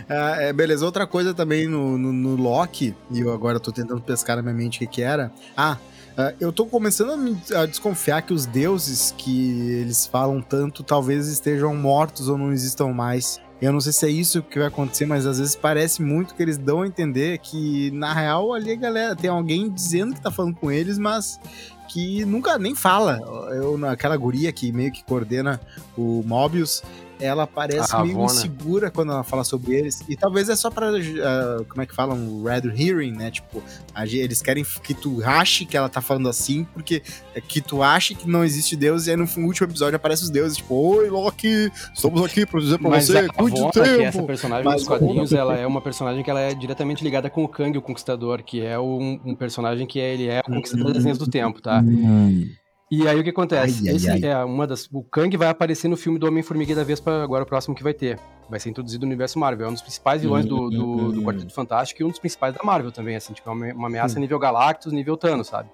Ah, 0.07 0.35
é, 0.43 0.53
beleza, 0.53 0.85
outra 0.85 1.05
coisa 1.05 1.33
também 1.33 1.67
no, 1.67 1.97
no, 1.97 2.13
no 2.13 2.35
Loki, 2.35 2.95
e 3.11 3.19
eu 3.19 3.33
agora 3.33 3.59
tô 3.59 3.71
tentando 3.71 3.99
pescar 4.01 4.37
na 4.37 4.41
minha 4.43 4.53
mente 4.53 4.77
o 4.77 4.79
que, 4.79 4.87
que 4.87 5.01
era. 5.01 5.31
Ah, 5.57 5.77
ah, 6.17 6.33
eu 6.39 6.51
tô 6.51 6.65
começando 6.65 7.11
a, 7.11 7.17
me- 7.17 7.37
a 7.55 7.65
desconfiar 7.65 8.21
que 8.21 8.33
os 8.33 8.45
deuses 8.45 9.13
que 9.17 9.59
eles 9.81 10.05
falam 10.07 10.41
tanto 10.41 10.83
talvez 10.83 11.27
estejam 11.27 11.75
mortos 11.75 12.27
ou 12.29 12.37
não 12.37 12.51
existam 12.51 12.87
mais. 12.93 13.39
Eu 13.61 13.71
não 13.71 13.79
sei 13.79 13.93
se 13.93 14.05
é 14.05 14.09
isso 14.09 14.43
que 14.43 14.59
vai 14.59 14.67
acontecer, 14.67 15.05
mas 15.05 15.25
às 15.25 15.39
vezes 15.39 15.55
parece 15.55 16.01
muito 16.01 16.35
que 16.35 16.43
eles 16.43 16.57
dão 16.57 16.81
a 16.81 16.87
entender 16.87 17.37
que, 17.39 17.89
na 17.91 18.13
real, 18.13 18.53
ali 18.53 18.71
a 18.71 18.75
galera 18.75 19.15
tem 19.15 19.29
alguém 19.29 19.69
dizendo 19.69 20.13
que 20.13 20.21
tá 20.21 20.29
falando 20.29 20.55
com 20.55 20.69
eles, 20.69 20.97
mas 20.97 21.39
que 21.87 22.25
nunca 22.25 22.57
nem 22.59 22.75
fala. 22.75 23.17
Eu, 23.53 23.77
naquela 23.77 24.17
guria 24.17 24.51
que 24.51 24.71
meio 24.73 24.91
que 24.91 25.03
coordena 25.05 25.59
o 25.97 26.21
Mobius, 26.25 26.83
ela 27.19 27.47
parece 27.47 27.95
A 27.95 28.03
meio 28.03 28.23
insegura 28.25 28.91
quando 28.91 29.11
ela 29.11 29.23
fala 29.23 29.43
sobre 29.43 29.73
eles. 29.75 30.03
E 30.07 30.15
talvez 30.15 30.49
é 30.49 30.55
só 30.55 30.69
pra, 30.69 30.89
ah, 30.89 31.63
como 31.69 31.81
é 31.81 31.85
que 31.85 31.95
falam, 31.95 32.43
red 32.43 32.63
hearing, 32.75 33.11
né? 33.13 33.31
Tipo, 33.31 33.63
eles 34.11 34.41
querem 34.41 34.65
que 34.83 34.93
tu 34.93 35.23
ache 35.23 35.65
que 35.65 35.77
ela 35.77 35.87
tá 35.89 36.01
falando 36.01 36.27
assim, 36.29 36.65
porque 36.73 37.01
é 37.33 37.41
que 37.41 37.61
tu 37.61 37.81
ache 37.81 38.15
que 38.15 38.27
não 38.29 38.43
existe 38.43 38.75
Deus, 38.75 39.07
e 39.07 39.11
aí 39.11 39.17
no 39.17 39.23
último 39.23 39.67
episódio 39.67 39.95
aparece 39.95 40.23
os 40.23 40.29
deuses, 40.29 40.57
tipo, 40.57 40.75
oi 40.75 41.09
Loki, 41.09 41.71
estamos 41.93 42.23
aqui 42.23 42.45
pra 42.45 42.59
dizer 42.59 42.79
pra 42.79 42.89
Mas 42.89 43.07
você, 43.07 43.17
a 43.19 43.29
cuide 43.29 43.55
do 43.57 43.65
Ravonna, 43.65 43.71
que 43.71 43.79
é 43.79 44.03
essa 44.03 44.11
tempo. 44.17 44.27
personagem 44.27 44.65
Mas 44.65 44.75
dos 44.75 44.87
quadrinhos, 44.87 45.31
ela 45.33 45.55
é 45.57 45.65
uma 45.65 45.81
personagem 45.81 46.23
que 46.23 46.29
ela 46.29 46.39
é 46.41 46.53
diretamente 46.53 47.03
ligada 47.03 47.29
com 47.29 47.43
o 47.43 47.47
Kang, 47.47 47.77
o 47.77 47.81
Conquistador, 47.81 48.43
que 48.43 48.61
é 48.61 48.77
um, 48.79 49.19
um 49.25 49.35
personagem 49.35 49.85
que 49.87 49.99
é- 49.99 50.13
ele 50.13 50.27
é 50.27 50.39
o 50.41 50.43
Conquistador 50.51 50.93
das 50.93 51.03
linhas 51.03 51.17
do 51.17 51.27
tempo, 51.27 51.61
tá? 51.61 51.81
E 52.91 53.07
aí 53.07 53.19
o 53.19 53.23
que 53.23 53.31
acontece? 53.31 53.81
Ai, 53.83 53.89
ai, 53.89 53.95
Esse 53.95 54.09
ai. 54.09 54.23
é 54.23 54.43
uma 54.43 54.67
das. 54.67 54.87
O 54.91 55.03
Kang 55.03 55.35
vai 55.37 55.47
aparecer 55.47 55.87
no 55.87 55.97
filme 55.97 56.19
do 56.19 56.27
Homem-Formiga 56.27 56.71
e 56.71 56.75
da 56.75 56.83
Vespa, 56.83 57.23
agora 57.23 57.43
o 57.43 57.47
próximo 57.47 57.73
que 57.75 57.81
vai 57.83 57.93
ter. 57.93 58.19
Vai 58.47 58.59
ser 58.59 58.69
introduzido 58.69 59.05
no 59.05 59.09
universo 59.11 59.39
Marvel. 59.39 59.65
É 59.65 59.69
um 59.69 59.73
dos 59.73 59.81
principais 59.81 60.21
vilões 60.21 60.45
do, 60.45 60.69
do, 60.69 61.11
do 61.13 61.23
Quarteto 61.23 61.51
Fantástico 61.51 62.01
e 62.03 62.05
um 62.05 62.09
dos 62.09 62.19
principais 62.19 62.53
da 62.53 62.63
Marvel 62.63 62.91
também, 62.91 63.15
assim, 63.15 63.33
tipo, 63.33 63.49
é 63.49 63.53
uma, 63.53 63.73
uma 63.73 63.87
ameaça 63.87 64.19
nível 64.19 64.37
Galactus, 64.37 64.93
nível 64.93 65.17
Thanos, 65.17 65.47
sabe? 65.47 65.67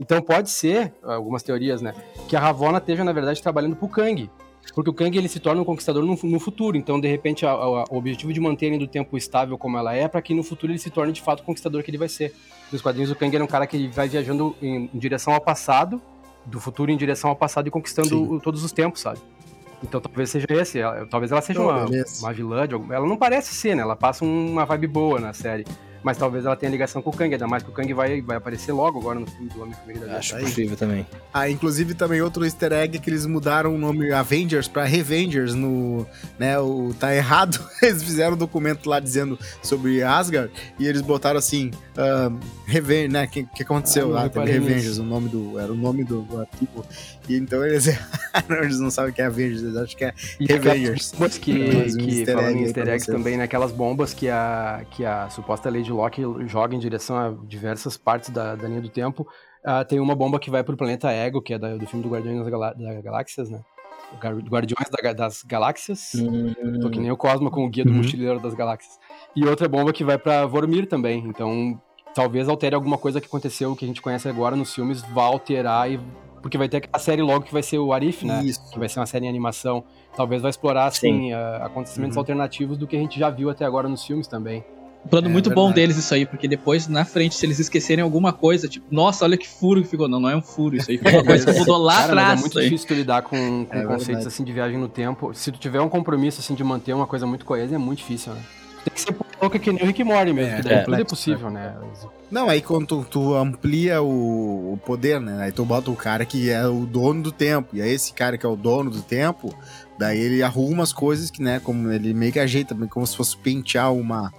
Então 0.00 0.22
pode 0.22 0.48
ser, 0.48 0.92
algumas 1.02 1.42
teorias, 1.42 1.82
né, 1.82 1.94
que 2.26 2.34
a 2.34 2.40
Ravonna 2.40 2.78
esteja, 2.78 3.04
na 3.04 3.12
verdade, 3.12 3.42
trabalhando 3.42 3.76
pro 3.76 3.86
Kang. 3.88 4.30
Porque 4.74 4.88
o 4.88 4.94
Kang 4.94 5.16
ele 5.18 5.28
se 5.28 5.38
torna 5.38 5.60
um 5.60 5.64
conquistador 5.66 6.02
no, 6.02 6.18
no 6.24 6.40
futuro. 6.40 6.78
Então, 6.78 6.98
de 6.98 7.06
repente, 7.06 7.44
a- 7.44 7.50
a- 7.50 7.84
o 7.90 7.98
objetivo 7.98 8.32
de 8.32 8.40
manter 8.40 8.66
ele 8.68 8.78
do 8.78 8.86
tempo 8.86 9.18
estável 9.18 9.58
como 9.58 9.76
ela 9.76 9.94
é, 9.94 10.08
para 10.08 10.22
que 10.22 10.32
no 10.32 10.42
futuro 10.42 10.72
ele 10.72 10.78
se 10.78 10.88
torne 10.88 11.12
de 11.12 11.20
fato 11.20 11.40
o 11.40 11.42
conquistador 11.44 11.82
que 11.82 11.90
ele 11.90 11.98
vai 11.98 12.08
ser. 12.08 12.34
Nos 12.72 12.80
quadrinhos, 12.80 13.10
o 13.10 13.14
Kang 13.14 13.34
era 13.36 13.44
um 13.44 13.46
cara 13.46 13.66
que 13.66 13.86
vai 13.88 14.08
viajando 14.08 14.56
em, 14.62 14.88
em 14.92 14.98
direção 14.98 15.34
ao 15.34 15.40
passado, 15.42 16.00
do 16.46 16.60
futuro 16.60 16.90
em 16.90 16.96
direção 16.96 17.30
ao 17.30 17.36
passado 17.36 17.66
e 17.66 17.70
conquistando 17.70 18.08
Sim. 18.08 18.38
todos 18.40 18.62
os 18.64 18.72
tempos, 18.72 19.00
sabe? 19.00 19.18
Então 19.82 20.00
talvez 20.00 20.30
seja 20.30 20.46
esse. 20.50 20.78
ela- 20.78 21.06
talvez 21.06 21.30
ela 21.32 21.40
seja 21.42 21.60
Oh, 21.60 21.68
uma, 21.68 21.84
beleza. 21.84 22.20
uma 22.24 22.32
vilã. 22.32 22.66
de 22.66 22.74
algum- 22.74 22.92
ela 22.92 23.06
não 23.06 23.16
parece 23.16 23.54
ser, 23.54 23.74
né? 23.74 23.82
Ela 23.82 23.96
passa 23.96 24.24
um- 24.24 24.52
uma 24.52 24.64
vibe 24.64 24.86
boa 24.86 25.20
na 25.20 25.32
série. 25.32 25.64
Mas 26.04 26.18
talvez 26.18 26.44
ela 26.44 26.54
tenha 26.54 26.70
ligação 26.70 27.00
com 27.00 27.08
o 27.08 27.12
Kang, 27.12 27.32
ainda 27.32 27.48
mais 27.48 27.62
que 27.62 27.70
o 27.70 27.72
Kang 27.72 27.90
vai, 27.94 28.20
vai 28.20 28.36
aparecer 28.36 28.72
logo 28.72 29.00
agora 29.00 29.18
no 29.18 29.26
filme 29.26 29.48
do 29.48 29.62
Homem-Formiga 29.62 30.06
da. 30.06 30.18
Acho 30.18 30.36
Aí. 30.36 30.44
possível 30.44 30.76
também. 30.76 31.06
Ah, 31.32 31.48
inclusive 31.48 31.94
também 31.94 32.20
outro 32.20 32.44
easter 32.44 32.72
egg 32.72 32.98
é 32.98 33.00
que 33.00 33.08
eles 33.08 33.24
mudaram 33.24 33.74
o 33.74 33.78
nome 33.78 34.12
Avengers 34.12 34.68
pra 34.68 34.84
Revengers 34.84 35.54
no, 35.54 36.06
né, 36.38 36.58
o 36.58 36.94
tá 37.00 37.14
errado. 37.14 37.58
Eles 37.82 38.02
fizeram 38.02 38.34
um 38.34 38.36
documento 38.36 38.88
lá 38.88 39.00
dizendo 39.00 39.38
sobre 39.62 40.02
Asgard 40.02 40.50
e 40.78 40.86
eles 40.86 41.00
botaram 41.02 41.38
assim, 41.38 41.70
um, 41.98 42.38
Reven, 42.66 43.08
né, 43.08 43.26
que 43.26 43.44
que 43.44 43.62
aconteceu 43.62 44.16
Ah, 44.16 44.30
lá, 44.34 44.44
Revengers, 44.44 44.98
o 44.98 45.02
nome 45.02 45.28
do, 45.28 45.58
era 45.58 45.72
o 45.72 45.74
nome 45.74 46.04
do, 46.04 46.22
do 46.22 46.40
artigo. 46.40 46.84
E 47.28 47.36
então 47.36 47.64
eles 47.64 47.86
erraram, 47.88 48.64
eles 48.64 48.80
não 48.80 48.90
sabem 48.90 49.10
o 49.10 49.14
que 49.14 49.22
é 49.22 49.26
Avengers, 49.26 49.62
eles 49.62 49.76
acham 49.76 49.96
que 49.96 50.04
é 50.04 50.14
E 50.40 50.46
Revengers. 50.46 51.12
aquelas 51.12 51.12
bombas 51.12 51.38
que, 51.38 51.74
Mais 51.74 51.94
um 51.94 51.98
que 51.98 52.26
falando 52.26 52.48
egg 52.48 52.58
em 52.58 52.62
easter 52.62 52.88
eggs 52.88 53.06
também, 53.06 53.36
naquelas 53.36 53.72
bombas 53.72 54.14
que 54.14 54.28
a, 54.28 54.84
que 54.90 55.04
a 55.04 55.28
suposta 55.30 55.70
Lady 55.70 55.90
Loki 55.90 56.22
joga 56.46 56.74
em 56.74 56.78
direção 56.78 57.16
a 57.16 57.34
diversas 57.46 57.96
partes 57.96 58.30
da, 58.30 58.54
da 58.54 58.68
linha 58.68 58.80
do 58.80 58.88
tempo, 58.88 59.26
uh, 59.64 59.84
tem 59.86 60.00
uma 60.00 60.14
bomba 60.14 60.38
que 60.38 60.50
vai 60.50 60.62
pro 60.62 60.76
planeta 60.76 61.10
Ego, 61.10 61.40
que 61.40 61.54
é 61.54 61.58
da, 61.58 61.76
do 61.76 61.86
filme 61.86 62.02
do 62.02 62.10
Guardiões 62.10 62.38
das, 62.38 62.48
Galá 62.48 62.72
das 62.72 63.02
Galáxias, 63.02 63.50
né? 63.50 63.60
Guardiões 64.20 64.88
da, 64.90 65.12
das 65.12 65.42
Galáxias. 65.42 66.12
Hum. 66.14 66.52
Tô 66.80 66.90
que 66.90 67.00
nem 67.00 67.10
o 67.10 67.16
Cosmo 67.16 67.50
com 67.50 67.64
o 67.64 67.68
Guia 67.68 67.84
do 67.84 67.90
uhum. 67.90 67.96
Mochileiro 67.96 68.38
das 68.38 68.54
Galáxias. 68.54 68.98
E 69.34 69.44
outra 69.44 69.68
bomba 69.68 69.92
que 69.92 70.04
vai 70.04 70.18
para 70.18 70.46
Vormir 70.46 70.86
também. 70.86 71.24
Então, 71.26 71.80
talvez 72.14 72.48
altere 72.48 72.74
alguma 72.74 72.96
coisa 72.96 73.20
que 73.20 73.26
aconteceu, 73.26 73.74
que 73.74 73.84
a 73.84 73.88
gente 73.88 74.02
conhece 74.02 74.28
agora 74.28 74.54
nos 74.54 74.72
filmes, 74.72 75.02
vá 75.02 75.24
alterar 75.24 75.90
e 75.90 75.98
porque 76.44 76.58
vai 76.58 76.68
ter 76.68 76.86
a 76.92 76.98
série 76.98 77.22
logo 77.22 77.46
que 77.46 77.52
vai 77.54 77.62
ser 77.62 77.78
o 77.78 77.90
Arif, 77.90 78.22
né? 78.22 78.44
Isso. 78.44 78.60
Que 78.70 78.78
vai 78.78 78.86
ser 78.86 79.00
uma 79.00 79.06
série 79.06 79.24
em 79.24 79.30
animação. 79.30 79.82
Talvez 80.14 80.42
vai 80.42 80.50
explorar, 80.50 80.84
assim, 80.84 81.32
uh, 81.32 81.36
acontecimentos 81.62 82.16
uhum. 82.16 82.20
alternativos 82.20 82.76
do 82.76 82.86
que 82.86 82.94
a 82.94 82.98
gente 82.98 83.18
já 83.18 83.30
viu 83.30 83.48
até 83.48 83.64
agora 83.64 83.88
nos 83.88 84.04
filmes 84.04 84.26
também. 84.26 84.62
Um 85.06 85.08
plano 85.08 85.28
é, 85.28 85.30
muito 85.30 85.48
verdade. 85.48 85.68
bom 85.68 85.72
deles 85.72 85.96
isso 85.96 86.12
aí, 86.12 86.26
porque 86.26 86.46
depois, 86.46 86.86
na 86.86 87.02
frente, 87.06 87.34
se 87.34 87.46
eles 87.46 87.58
esquecerem 87.58 88.04
alguma 88.04 88.30
coisa, 88.30 88.68
tipo, 88.68 88.84
nossa, 88.90 89.24
olha 89.24 89.38
que 89.38 89.48
furo 89.48 89.80
que 89.80 89.88
ficou. 89.88 90.06
Não, 90.06 90.20
não 90.20 90.28
é 90.28 90.36
um 90.36 90.42
furo, 90.42 90.76
isso 90.76 90.90
aí 90.90 90.98
foi 90.98 91.12
uma 91.12 91.24
coisa 91.24 91.50
que 91.50 91.58
mudou 91.58 91.78
lá 91.78 91.94
Cara, 91.94 92.12
atrás. 92.12 92.38
é 92.38 92.40
muito 92.42 92.60
difícil 92.60 92.88
tu 92.88 92.92
lidar 92.92 93.22
com, 93.22 93.64
com 93.64 93.78
é 93.78 93.82
conceitos 93.82 94.06
verdade. 94.06 94.28
assim 94.28 94.44
de 94.44 94.52
viagem 94.52 94.76
no 94.76 94.88
tempo. 94.88 95.32
Se 95.32 95.50
tu 95.50 95.58
tiver 95.58 95.80
um 95.80 95.88
compromisso 95.88 96.40
assim 96.40 96.54
de 96.54 96.62
manter 96.62 96.92
uma 96.92 97.06
coisa 97.06 97.26
muito 97.26 97.46
coesa, 97.46 97.74
é 97.74 97.78
muito 97.78 98.00
difícil, 98.00 98.34
né? 98.34 98.42
Tem 98.84 98.92
que 98.92 99.00
ser 99.00 99.14
louca 99.44 99.58
que 99.58 99.72
nem 99.72 99.82
o 99.82 99.86
Rick 99.86 100.02
Morty 100.02 100.32
mesmo, 100.32 100.54
é, 100.54 100.56
que 100.56 100.62
daí 100.62 100.78
é, 100.78 100.82
tudo 100.82 100.96
é 100.96 101.04
possível, 101.04 101.50
né? 101.50 101.74
Não, 102.30 102.48
aí 102.48 102.60
quando 102.60 102.86
tu, 102.86 103.06
tu 103.08 103.34
amplia 103.34 104.02
o, 104.02 104.72
o, 104.72 104.76
poder, 104.76 105.20
né? 105.20 105.44
Aí 105.44 105.52
tu 105.52 105.64
bota 105.64 105.90
o 105.90 105.96
cara 105.96 106.24
que 106.24 106.50
é 106.50 106.66
o 106.66 106.84
dono 106.84 107.22
do 107.22 107.32
tempo. 107.32 107.76
E 107.76 107.82
aí 107.82 107.90
esse 107.90 108.12
cara 108.12 108.36
que 108.36 108.44
é 108.44 108.48
o 108.48 108.56
dono 108.56 108.90
do 108.90 109.02
tempo, 109.02 109.54
daí 109.98 110.18
ele 110.18 110.42
arruma 110.42 110.82
as 110.82 110.92
coisas 110.92 111.30
que, 111.30 111.42
né? 111.42 111.60
Como 111.60 111.90
ele 111.90 112.12
meio 112.12 112.32
que 112.32 112.40
ajeita, 112.40 112.74
como 112.88 113.06
se 113.06 113.16
fosse 113.16 113.36
pentear 113.36 113.92
uma. 113.92 114.32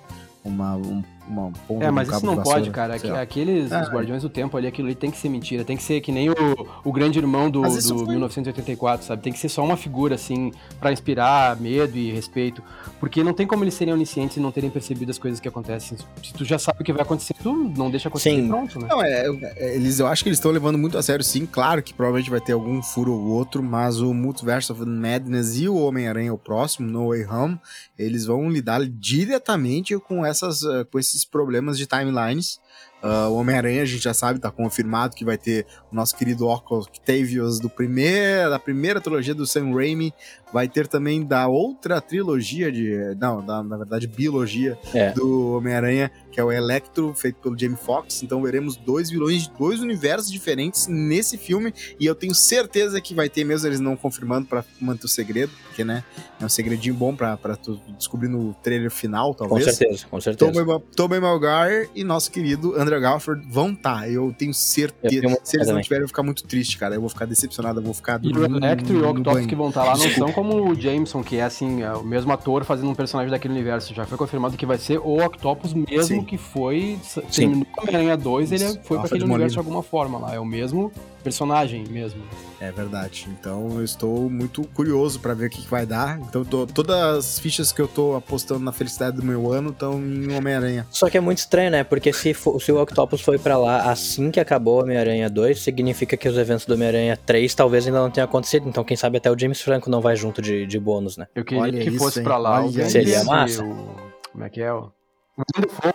Uma, 0.43 0.76
um, 0.76 1.03
uma 1.28 1.51
ponta 1.67 1.86
É, 1.86 1.91
mas 1.91 2.07
isso 2.09 2.26
não 2.26 2.41
pode, 2.41 2.69
cara. 2.69 2.95
Aqueles 3.21 3.71
é. 3.71 3.82
os 3.82 3.89
Guardiões 3.89 4.21
do 4.21 4.30
Tempo 4.30 4.57
ali, 4.57 4.67
aquilo 4.67 4.88
ali 4.88 4.95
tem 4.95 5.11
que 5.11 5.17
ser 5.17 5.30
mentira. 5.30 5.63
Tem 5.63 5.78
que 5.78 5.84
ser 5.84 6.01
que 6.01 6.11
nem 6.11 6.30
o, 6.30 6.36
o 6.84 6.91
grande 6.91 7.19
irmão 7.19 7.49
do, 7.49 7.61
do 7.61 8.07
1984, 8.07 9.05
sabe? 9.05 9.21
Tem 9.21 9.34
que 9.34 9.39
ser 9.39 9.49
só 9.49 9.63
uma 9.63 9.78
figura, 9.78 10.15
assim, 10.15 10.51
para 10.80 10.91
inspirar 10.91 11.59
medo 11.59 11.97
e 11.97 12.11
respeito. 12.11 12.61
Porque 12.99 13.23
não 13.23 13.34
tem 13.34 13.47
como 13.47 13.63
eles 13.63 13.73
serem 13.73 13.93
oniscientes 13.93 14.38
e 14.38 14.39
não 14.39 14.51
terem 14.51 14.69
percebido 14.69 15.09
as 15.09 15.17
coisas 15.17 15.39
que 15.39 15.47
acontecem. 15.47 15.97
Se 16.23 16.34
tu 16.34 16.45
já 16.45 16.59
sabe 16.59 16.82
o 16.82 16.84
que 16.84 16.93
vai 16.93 17.01
acontecer, 17.01 17.36
tu 17.41 17.53
não 17.76 17.89
deixa 17.89 18.07
acontecer 18.07 18.32
sim. 18.32 18.47
pronto, 18.47 18.80
né? 18.80 18.88
Não, 18.89 19.03
é, 19.03 19.26
é, 19.57 19.76
eles, 19.76 19.99
eu 19.99 20.07
acho 20.07 20.23
que 20.23 20.30
eles 20.30 20.38
estão 20.38 20.51
levando 20.51 20.78
muito 20.78 20.97
a 20.97 21.03
sério, 21.03 21.23
sim. 21.23 21.45
Claro 21.45 21.82
que 21.82 21.93
provavelmente 21.93 22.30
vai 22.30 22.41
ter 22.41 22.53
algum 22.53 22.82
furo 22.82 23.13
ou 23.13 23.28
outro, 23.28 23.63
mas 23.63 23.99
o 23.99 24.13
Multiverse 24.13 24.71
of 24.71 24.84
Madness 24.86 25.57
e 25.57 25.67
o 25.67 25.76
Homem-Aranha, 25.76 26.34
o 26.34 26.38
próximo, 26.38 26.88
No 26.88 27.09
Way 27.09 27.26
Home, 27.26 27.59
eles 27.97 28.26
vão 28.26 28.49
lidar 28.49 28.86
diretamente 28.86 29.97
com, 29.99 30.26
essas, 30.26 30.63
eh, 30.63 30.84
com 30.91 30.99
esses 30.99 31.14
problemas 31.24 31.78
de 31.78 31.86
timelines 31.86 32.59
Uh, 33.05 33.30
o 33.30 33.36
Homem-Aranha, 33.36 33.84
a 33.84 33.86
gente 33.86 34.03
já 34.03 34.16
sabe, 34.16 34.39
tá 34.39 34.49
confirmado 34.49 35.16
que 35.16 35.24
vai 35.24 35.38
ter 35.38 35.68
o 35.91 35.95
nosso 35.95 36.18
querido 36.18 36.47
Octavius 36.47 37.59
do 37.59 37.70
primeiro, 37.70 38.49
da 38.49 38.57
primeira 38.57 38.99
trilogia 38.99 39.36
do 39.36 39.45
Sam 39.45 39.76
Raimi. 39.76 40.11
Vai 40.51 40.68
ter 40.68 40.88
também 40.88 41.24
da 41.24 41.47
outra 41.47 42.01
trilogia 42.01 42.72
de. 42.72 43.16
Não, 43.20 43.45
da, 43.45 43.61
na 43.61 43.78
verdade, 43.78 44.07
biologia 44.07 44.76
é. 44.91 45.11
do 45.11 45.55
Homem-Aranha, 45.57 46.09
que 46.32 46.39
é 46.39 46.43
o 46.43 46.51
Electro, 46.51 47.13
feito 47.13 47.36
pelo 47.41 47.55
Jamie 47.55 47.78
Foxx. 47.78 48.24
Então 48.24 48.41
veremos 48.41 48.76
dois 48.76 49.11
vilões 49.11 49.43
de 49.43 49.51
dois 49.51 49.82
universos 49.82 50.32
diferentes 50.32 50.88
nesse 50.88 51.38
filme. 51.38 51.72
E 51.99 52.07
eu 52.07 52.16
tenho 52.16 52.34
certeza 52.34 52.99
que 52.99 53.13
vai 53.13 53.30
ter, 53.30 53.43
mesmo 53.43 53.68
eles 53.68 53.80
não 53.80 53.95
confirmando 53.95 54.47
para 54.47 54.66
manter 54.82 55.05
o 55.05 55.09
segredo, 55.09 55.51
porque, 55.76 55.84
né, 55.84 56.03
é 56.39 56.45
um 56.45 56.49
segredinho 56.49 56.95
bom 56.95 57.13
pra, 57.13 57.36
pra 57.36 57.57
tu 57.57 57.80
descobrir 57.97 58.30
no 58.30 58.53
trailer 58.63 58.89
final, 58.89 59.36
talvez. 59.36 59.65
Com 59.65 59.71
certeza, 59.71 60.07
com 60.09 60.21
certeza. 60.21 60.82
Tobey 60.95 61.19
Maguire 61.19 61.89
e 61.93 62.03
nosso 62.03 62.32
querido 62.32 62.73
André 62.80 62.95
Andrew 62.95 63.01
Garfield 63.01 63.45
vão 63.49 63.71
estar. 63.71 64.01
Tá. 64.01 64.09
Eu 64.09 64.34
tenho 64.38 64.53
certeza. 64.53 65.26
Eu 65.26 65.39
se 65.43 65.57
eles 65.57 65.67
não 65.67 65.82
tiverem, 65.82 66.01
eu 66.01 66.05
vou 66.05 66.07
ficar 66.07 66.23
muito 66.23 66.43
triste, 66.43 66.78
cara. 66.78 66.95
Eu 66.95 67.01
vou 67.01 67.09
ficar 67.09 67.26
decepcionado, 67.26 67.80
eu 67.80 67.84
vou 67.84 67.93
ficar. 67.93 68.19
E 68.23 68.32
o 68.32 68.45
Electro 68.45 68.95
e 68.95 69.01
o 69.01 69.09
Octopus 69.09 69.45
que 69.45 69.55
vão 69.55 69.69
estar 69.69 69.84
tá 69.84 69.93
lá 69.93 69.97
não 69.97 70.09
são 70.09 70.32
como 70.32 70.69
o 70.69 70.80
Jameson, 70.80 71.23
que 71.23 71.38
é 71.38 71.43
assim, 71.43 71.82
é 71.82 71.91
o 71.93 72.03
mesmo 72.03 72.32
ator 72.32 72.63
fazendo 72.63 72.89
um 72.89 72.95
personagem 72.95 73.30
daquele 73.30 73.53
universo. 73.53 73.93
Já 73.93 74.05
foi 74.05 74.17
confirmado 74.17 74.57
que 74.57 74.65
vai 74.65 74.78
ser 74.78 74.99
o 74.99 75.23
Octopus 75.23 75.73
mesmo 75.73 76.03
Sim. 76.03 76.23
que 76.23 76.38
foi. 76.38 76.97
Terminou 77.34 77.67
Homem-Aranha 77.78 78.17
2, 78.17 78.51
ele 78.51 78.80
foi 78.84 78.97
para 78.97 79.07
aquele 79.07 79.26
universo 79.26 79.53
de 79.53 79.59
alguma 79.59 79.84
forma 79.84 80.17
lá. 80.19 80.34
É 80.34 80.39
o 80.39 80.45
mesmo 80.45 80.91
personagem 81.26 81.84
mesmo. 81.89 82.21
É 82.61 82.71
verdade. 82.71 83.28
Então 83.32 83.80
eu 83.80 83.84
estou 83.84 84.30
muito 84.30 84.63
curioso 84.76 85.19
para 85.19 85.34
ver 85.34 85.47
o 85.47 85.49
que, 85.49 85.63
que, 85.63 85.67
vai 85.67 85.86
dar. 85.86 86.19
Então 86.19 86.45
tô, 86.45 86.67
todas 86.67 86.95
as 86.95 87.39
fichas 87.39 87.71
que 87.71 87.82
eu 87.82 87.88
tô 87.88 88.15
apostando 88.15 88.59
na 88.59 88.71
felicidade 88.71 89.17
do 89.17 89.23
meu 89.23 89.51
ano 89.51 89.71
estão 89.71 89.99
em 89.99 90.32
Homem-Aranha. 90.32 90.86
Só 90.91 91.09
que 91.09 91.17
é 91.17 91.19
muito 91.19 91.39
estranho, 91.39 91.71
né? 91.71 91.84
Porque 91.84 92.13
se, 92.13 92.34
for, 92.36 92.61
se 92.61 92.71
o 92.71 92.80
Octopus 92.80 93.21
foi 93.21 93.39
para 93.39 93.57
lá 93.57 93.91
assim 93.91 94.30
que 94.30 94.39
acabou 94.39 94.84
Homem-Aranha 94.84 95.30
2, 95.30 95.59
significa 95.59 96.15
que 96.15 96.30
os 96.30 96.38
eventos 96.38 96.65
do 96.65 96.76
Homem-Aranha 96.76 97.17
3 97.17 97.55
talvez 97.55 97.88
ainda 97.88 97.99
não 97.99 98.11
tenham 98.11 98.26
acontecido. 98.26 98.69
Então 98.69 98.84
quem 98.84 98.95
sabe 98.95 99.17
até 99.17 99.32
o 99.32 99.38
James 99.38 99.61
Franco 99.61 99.89
não 99.89 99.99
vai 99.99 100.15
junto 100.15 100.41
de, 100.41 100.67
de 100.67 100.80
bônus, 100.80 101.17
né? 101.17 101.28
Eu 101.34 101.43
queria 101.43 101.63
Olha 101.63 101.82
que 101.82 101.89
isso, 101.89 101.97
fosse 101.97 102.21
para 102.21 102.38
lá. 102.38 102.63
Seria 102.88 103.23
massa. 103.23 103.63
O... 103.63 103.95
Como 104.32 104.43
é 104.43 104.49
que 104.49 104.61
é? 104.61 104.71
O... 104.71 104.91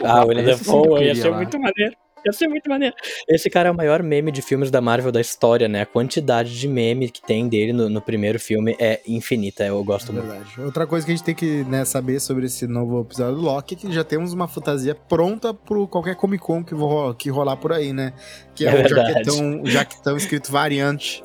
Ah, 0.05 0.25
o 0.25 0.29
William 0.29 0.45
Dafoe 0.45 1.05
ia 1.05 1.15
ser 1.15 1.33
muito 1.33 1.59
maneiro. 1.59 1.95
Muito 2.49 2.69
maneiro. 2.69 2.95
Esse 3.29 3.49
cara 3.51 3.69
é 3.69 3.73
o 3.73 3.77
maior 3.77 4.03
meme 4.03 4.31
de 4.33 4.43
filmes 4.43 4.71
da 4.71 4.81
Marvel 4.81 5.13
da 5.13 5.21
história, 5.21 5.69
né? 5.69 5.83
A 5.83 5.87
quantidade 5.87 6.59
de 6.59 6.69
meme 6.69 7.11
que 7.11 7.23
tem 7.23 7.49
dele 7.49 7.73
no, 7.73 7.89
no 7.89 8.01
primeiro 8.01 8.39
filme 8.39 8.77
é 8.79 9.01
infinita. 9.07 9.65
Eu 9.65 9.83
gosto 9.85 10.11
é 10.11 10.15
muito. 10.15 10.27
Verdade. 10.29 10.61
Outra 10.61 10.87
coisa 10.87 11.05
que 11.05 11.13
a 11.13 11.15
gente 11.17 11.25
tem 11.25 11.35
que 11.35 11.65
né, 11.65 11.85
saber 11.85 12.21
sobre 12.21 12.47
esse 12.47 12.67
novo 12.67 13.01
episódio 13.01 13.37
do 13.37 13.43
Loki 13.43 13.75
é 13.75 13.79
que 13.79 13.93
já 13.93 14.05
temos 14.05 14.33
uma 14.33 14.49
fantasia 14.49 14.95
pronta 14.95 15.53
pro 15.55 15.87
qualquer 15.87 16.17
Comic 16.17 16.43
Con 16.43 16.65
que, 16.65 16.75
vou, 16.75 17.15
que 17.15 17.31
rolar 17.31 17.57
por 17.57 17.73
aí, 17.73 17.93
né? 17.93 18.13
Que 18.55 18.67
é, 18.67 18.71
é 18.71 18.85
o 18.85 18.89
jaquetão, 18.89 19.63
o 19.63 19.67
jaquetão 19.67 20.17
escrito 20.17 20.51
variante. 20.51 21.23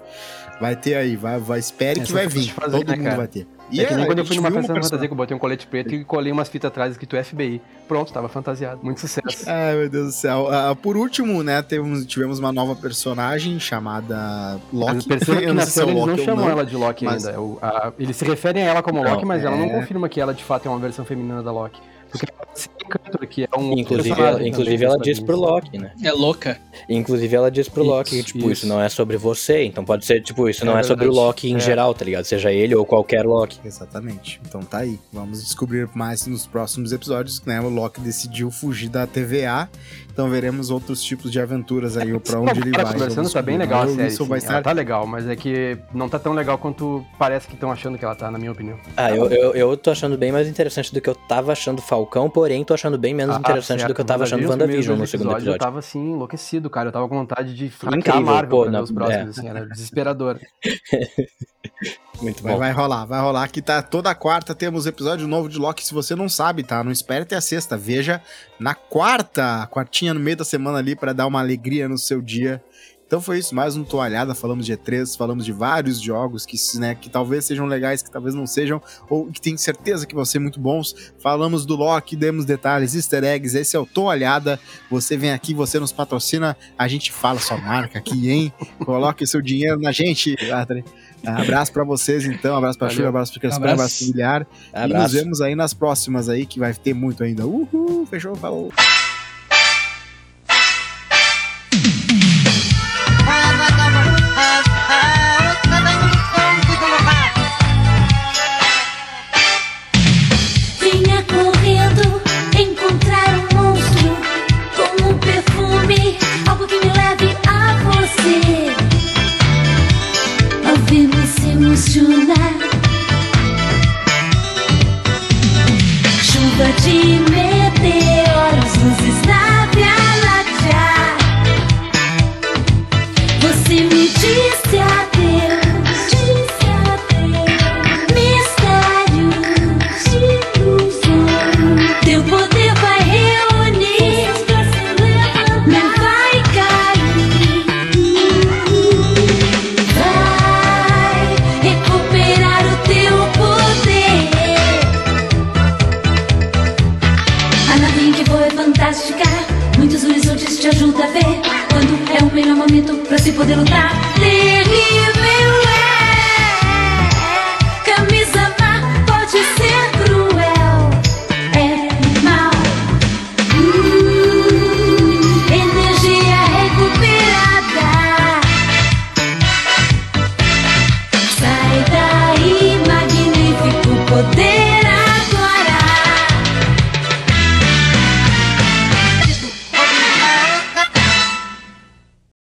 Vai 0.60 0.76
ter 0.76 0.95
aí, 0.95 1.16
vai, 1.16 1.39
vai 1.39 1.60
espere 1.60 1.99
Essa 1.99 2.08
que 2.08 2.14
vai 2.14 2.28
vir. 2.28 2.51
Fazer, 2.51 2.78
Todo 2.78 2.88
né, 2.89 2.95
mundo 2.95 3.03
cara? 3.06 3.18
vai 3.18 3.28
ter. 3.28 3.47
E 3.72 3.82
é 3.82 3.86
que 3.86 3.95
nem 3.95 4.06
quando 4.06 4.20
eu 4.20 4.26
fui 4.26 4.36
numa 4.36 4.51
festa 4.51 4.74
fantasia 4.74 5.08
que 5.08 5.14
eu 5.14 5.18
botei 5.18 5.36
um 5.36 5.39
colete 5.39 5.66
preto 5.66 5.93
e 5.93 6.03
colei 6.03 6.32
umas 6.32 6.47
fitas 6.47 6.70
atrás 6.70 6.91
escrito 6.91 7.22
FBI. 7.22 7.62
Pronto, 7.88 8.14
tava 8.14 8.30
fantasiado. 8.30 8.80
Muito 8.84 9.01
sucesso. 9.01 9.43
Ai, 9.49 9.76
meu 9.76 9.89
Deus 9.89 10.08
do 10.08 10.12
céu. 10.12 10.47
Uh, 10.47 10.76
por 10.76 10.95
último, 10.95 11.41
né, 11.41 11.62
tivemos, 11.64 12.06
tivemos 12.06 12.39
uma 12.39 12.51
nova 12.51 12.76
personagem 12.76 13.60
chamada 13.60 14.60
Loki. 14.72 15.08
Perceba 15.08 15.41
que 15.41 15.51
na 15.51 15.66
série 15.66 15.91
eles 15.91 16.06
não 16.06 16.18
chamam 16.18 16.49
ela 16.49 16.66
de 16.66 16.76
Loki 16.76 17.06
mas... 17.06 17.26
ainda. 17.26 17.41
O, 17.41 17.58
a, 17.62 17.91
eles 17.97 18.16
se 18.16 18.26
referem 18.26 18.64
a 18.64 18.68
ela 18.68 18.84
como 18.84 19.03
não, 19.03 19.12
Loki, 19.12 19.26
mas 19.26 19.43
é... 19.43 19.47
ela 19.47 19.58
não 19.58 19.70
confirma 19.70 20.08
que 20.08 20.22
ela 20.22 20.34
de 20.34 20.43
fato 20.43 20.68
é 20.68 20.70
uma 20.70 20.80
versão 20.80 21.03
feminina 21.03 21.41
da 21.41 21.51
Loki. 21.51 21.82
Porque 22.18 23.36
que 23.36 23.43
é 23.43 23.59
um 23.59 23.74
Inclusive, 23.74 24.22
ela, 24.22 24.47
inclusive 24.47 24.86
ela 24.86 24.97
diz 24.97 25.20
pro 25.20 25.36
Loki, 25.36 25.78
né? 25.78 25.91
É 26.01 26.11
louca. 26.11 26.57
Inclusive 26.88 27.36
ela 27.36 27.51
diz 27.51 27.68
pro 27.68 27.84
isso, 27.84 27.91
Loki 27.91 28.09
que, 28.11 28.24
tipo, 28.24 28.39
isso. 28.39 28.51
isso. 28.51 28.68
não 28.68 28.82
é 28.82 28.88
sobre 28.88 29.18
você. 29.18 29.63
Então 29.63 29.84
pode 29.84 30.05
ser, 30.05 30.22
tipo, 30.22 30.47
isso 30.47 30.63
é 30.63 30.66
não 30.66 30.74
verdade. 30.74 30.93
é 30.93 30.95
sobre 30.95 31.07
o 31.07 31.11
Loki 31.11 31.49
em 31.49 31.57
é. 31.57 31.59
geral, 31.59 31.93
tá 31.93 32.05
ligado? 32.05 32.24
Seja 32.24 32.51
ele 32.51 32.74
ou 32.74 32.86
qualquer 32.86 33.26
Loki. 33.26 33.59
Exatamente. 33.66 34.39
Então 34.47 34.61
tá 34.61 34.80
aí. 34.80 34.97
Vamos 35.11 35.43
descobrir 35.43 35.89
mais 35.93 36.26
nos 36.28 36.47
próximos 36.47 36.93
episódios, 36.93 37.41
né? 37.43 37.59
O 37.59 37.70
Loki 37.70 37.99
decidiu 37.99 38.49
fugir 38.49 38.89
da 38.89 39.05
TVA 39.05 39.70
então 40.16 40.30
veremos 40.30 40.70
outros 40.70 41.03
tipos 41.03 41.30
de 41.30 41.41
aventuras 41.41 41.97
aí, 41.97 42.18
pra 42.22 42.39
onde 42.39 42.57
ele 42.61 42.72
vai. 42.72 42.86
conversando, 42.86 43.30
tá 43.30 43.41
bem 43.41 43.57
legal 43.57 43.82
a 43.82 43.88
série. 43.89 44.07
Isso 44.07 44.24
vai 44.24 44.38
estar... 44.38 44.61
tá 44.61 44.72
legal, 44.72 45.05
mas 45.05 45.28
é 45.28 45.36
que 45.36 45.78
não 45.93 46.07
tá 46.07 46.18
tão 46.18 46.32
legal 46.32 46.57
quanto 46.57 47.05
parece 47.20 47.45
que 47.45 47.53
estão 47.53 47.70
achando 47.70 47.97
que 47.97 48.05
ela 48.05 48.16
tá, 48.16 48.32
na 48.32 48.38
minha 48.38 48.53
opinião. 48.53 48.80
Ah, 48.95 49.11
eu, 49.11 49.30
eu, 49.30 49.51
eu 49.51 49.76
tô 49.76 49.91
achando 49.91 50.18
bem 50.18 50.32
mais 50.32 50.47
interessante 50.47 50.93
do 50.93 51.01
que 51.01 51.09
eu 51.09 51.16
tava 51.16 51.51
achando 51.51 51.82
Falcão, 51.82 52.30
porém 52.30 52.63
tô 52.63 52.74
achando 52.74 52.97
bem 52.97 53.13
menos 53.13 53.36
ah, 53.36 53.39
interessante 53.39 53.80
certo. 53.80 53.91
do 53.91 53.93
que 53.93 53.99
eu 53.99 54.05
tava 54.05 54.24
achando 54.24 54.47
WandaVision 54.47 54.97
no 54.97 55.05
segundo 55.05 55.32
episódio. 55.32 55.55
Eu 55.55 55.59
tava 55.59 55.80
assim, 55.80 56.13
enlouquecido, 56.13 56.70
cara. 56.70 56.88
Eu 56.88 56.93
tava 56.93 57.09
com 57.09 57.16
vontade 57.16 57.53
de 57.53 57.70
fracar 57.70 58.16
a 58.16 58.22
Marvel 58.22 58.63
pô, 58.63 58.72
na, 58.72 58.80
os 58.80 58.91
próximos, 58.93 59.38
é. 59.38 59.41
assim, 59.41 59.49
era 59.49 59.66
desesperador. 59.66 60.39
Muito 62.22 62.41
bom. 62.41 62.49
Vai, 62.49 62.57
vai, 62.57 62.72
rolar, 62.72 63.05
vai 63.05 63.22
rolar. 63.22 63.43
Aqui 63.43 63.61
tá 63.61 63.82
toda 63.82 64.13
quarta 64.16 64.55
temos 64.55 64.86
episódio 64.86 65.28
novo 65.28 65.49
de 65.49 65.57
Loki. 65.57 65.86
Se 65.86 65.93
você 65.93 66.16
não 66.16 66.30
sabe, 66.30 66.63
tá? 66.63 66.84
Não 66.84 66.91
espere 66.91 67.24
até 67.24 67.36
a 67.36 67.41
sexta. 67.41 67.78
Veja 67.78 68.22
na 68.59 68.74
quarta, 68.74 69.68
quartinha 69.68 70.13
no 70.13 70.20
meio 70.20 70.38
da 70.38 70.45
semana 70.45 70.78
ali 70.78 70.95
para 70.95 71.13
dar 71.13 71.28
uma 71.28 71.39
alegria 71.39 71.89
no 71.89 71.97
seu 71.97 72.22
dia. 72.22 72.63
Então 73.07 73.22
foi 73.22 73.38
isso, 73.38 73.53
mais 73.53 73.78
um 73.78 73.84
toalhada, 73.84 74.34
falamos 74.34 74.66
de 74.66 74.76
E3, 74.76 75.16
falamos 75.16 75.45
de 75.45 75.51
vários 75.51 76.01
jogos 76.01 76.43
que, 76.43 76.57
né, 76.80 76.95
que 76.95 77.07
talvez 77.07 77.45
sejam 77.45 77.68
legais, 77.68 78.01
que 78.01 78.09
talvez 78.09 78.34
não 78.34 78.47
sejam, 78.47 78.82
ou 79.07 79.28
que 79.28 79.39
tenho 79.39 79.57
certeza 79.59 80.07
que 80.07 80.16
vão 80.16 80.26
ser 80.26 80.39
muito 80.39 80.59
bons. 80.59 81.13
Falamos 81.20 81.68
do 81.68 81.76
Loki, 81.76 82.16
demos 82.16 82.45
detalhes, 82.45 82.95
easter 82.95 83.24
eggs, 83.24 83.55
esse 83.55 83.76
é 83.76 83.80
o 83.80 83.86
Toalhada. 83.86 84.59
Você 84.89 85.16
vem 85.16 85.32
aqui, 85.32 85.53
você 85.53 85.80
nos 85.80 85.91
patrocina, 85.91 86.57
a 86.78 86.88
gente 86.88 87.11
fala 87.11 87.39
sua 87.39 87.57
marca 87.57 87.99
aqui, 87.99 88.30
hein? 88.30 88.53
Coloque 88.84 89.28
seu 89.28 89.41
dinheiro 89.41 89.80
na 89.80 89.91
gente, 89.91 90.36
Adri. 90.51 90.84
Abraço 91.26 91.72
para 91.72 91.84
vocês, 91.84 92.26
então. 92.26 92.56
Abraço 92.56 92.78
pra 92.78 92.90
Chuva, 92.90 93.10
abraço 93.10 93.32
pra 93.32 93.40
Criança, 93.40 93.58
abraço, 93.58 93.74
abraço 93.74 94.00
familiar. 94.00 94.48
Abraço. 94.74 94.94
E 94.94 95.04
nos 95.04 95.12
vemos 95.14 95.42
aí 95.42 95.56
nas 95.56 95.74
próximas 95.74 96.30
aí, 96.30 96.46
que 96.46 96.60
vai 96.60 96.74
ter 96.74 96.94
muito 96.94 97.24
ainda. 97.24 97.46
Uhul, 97.46 98.06
fechou, 98.10 98.36
falou. 98.36 98.72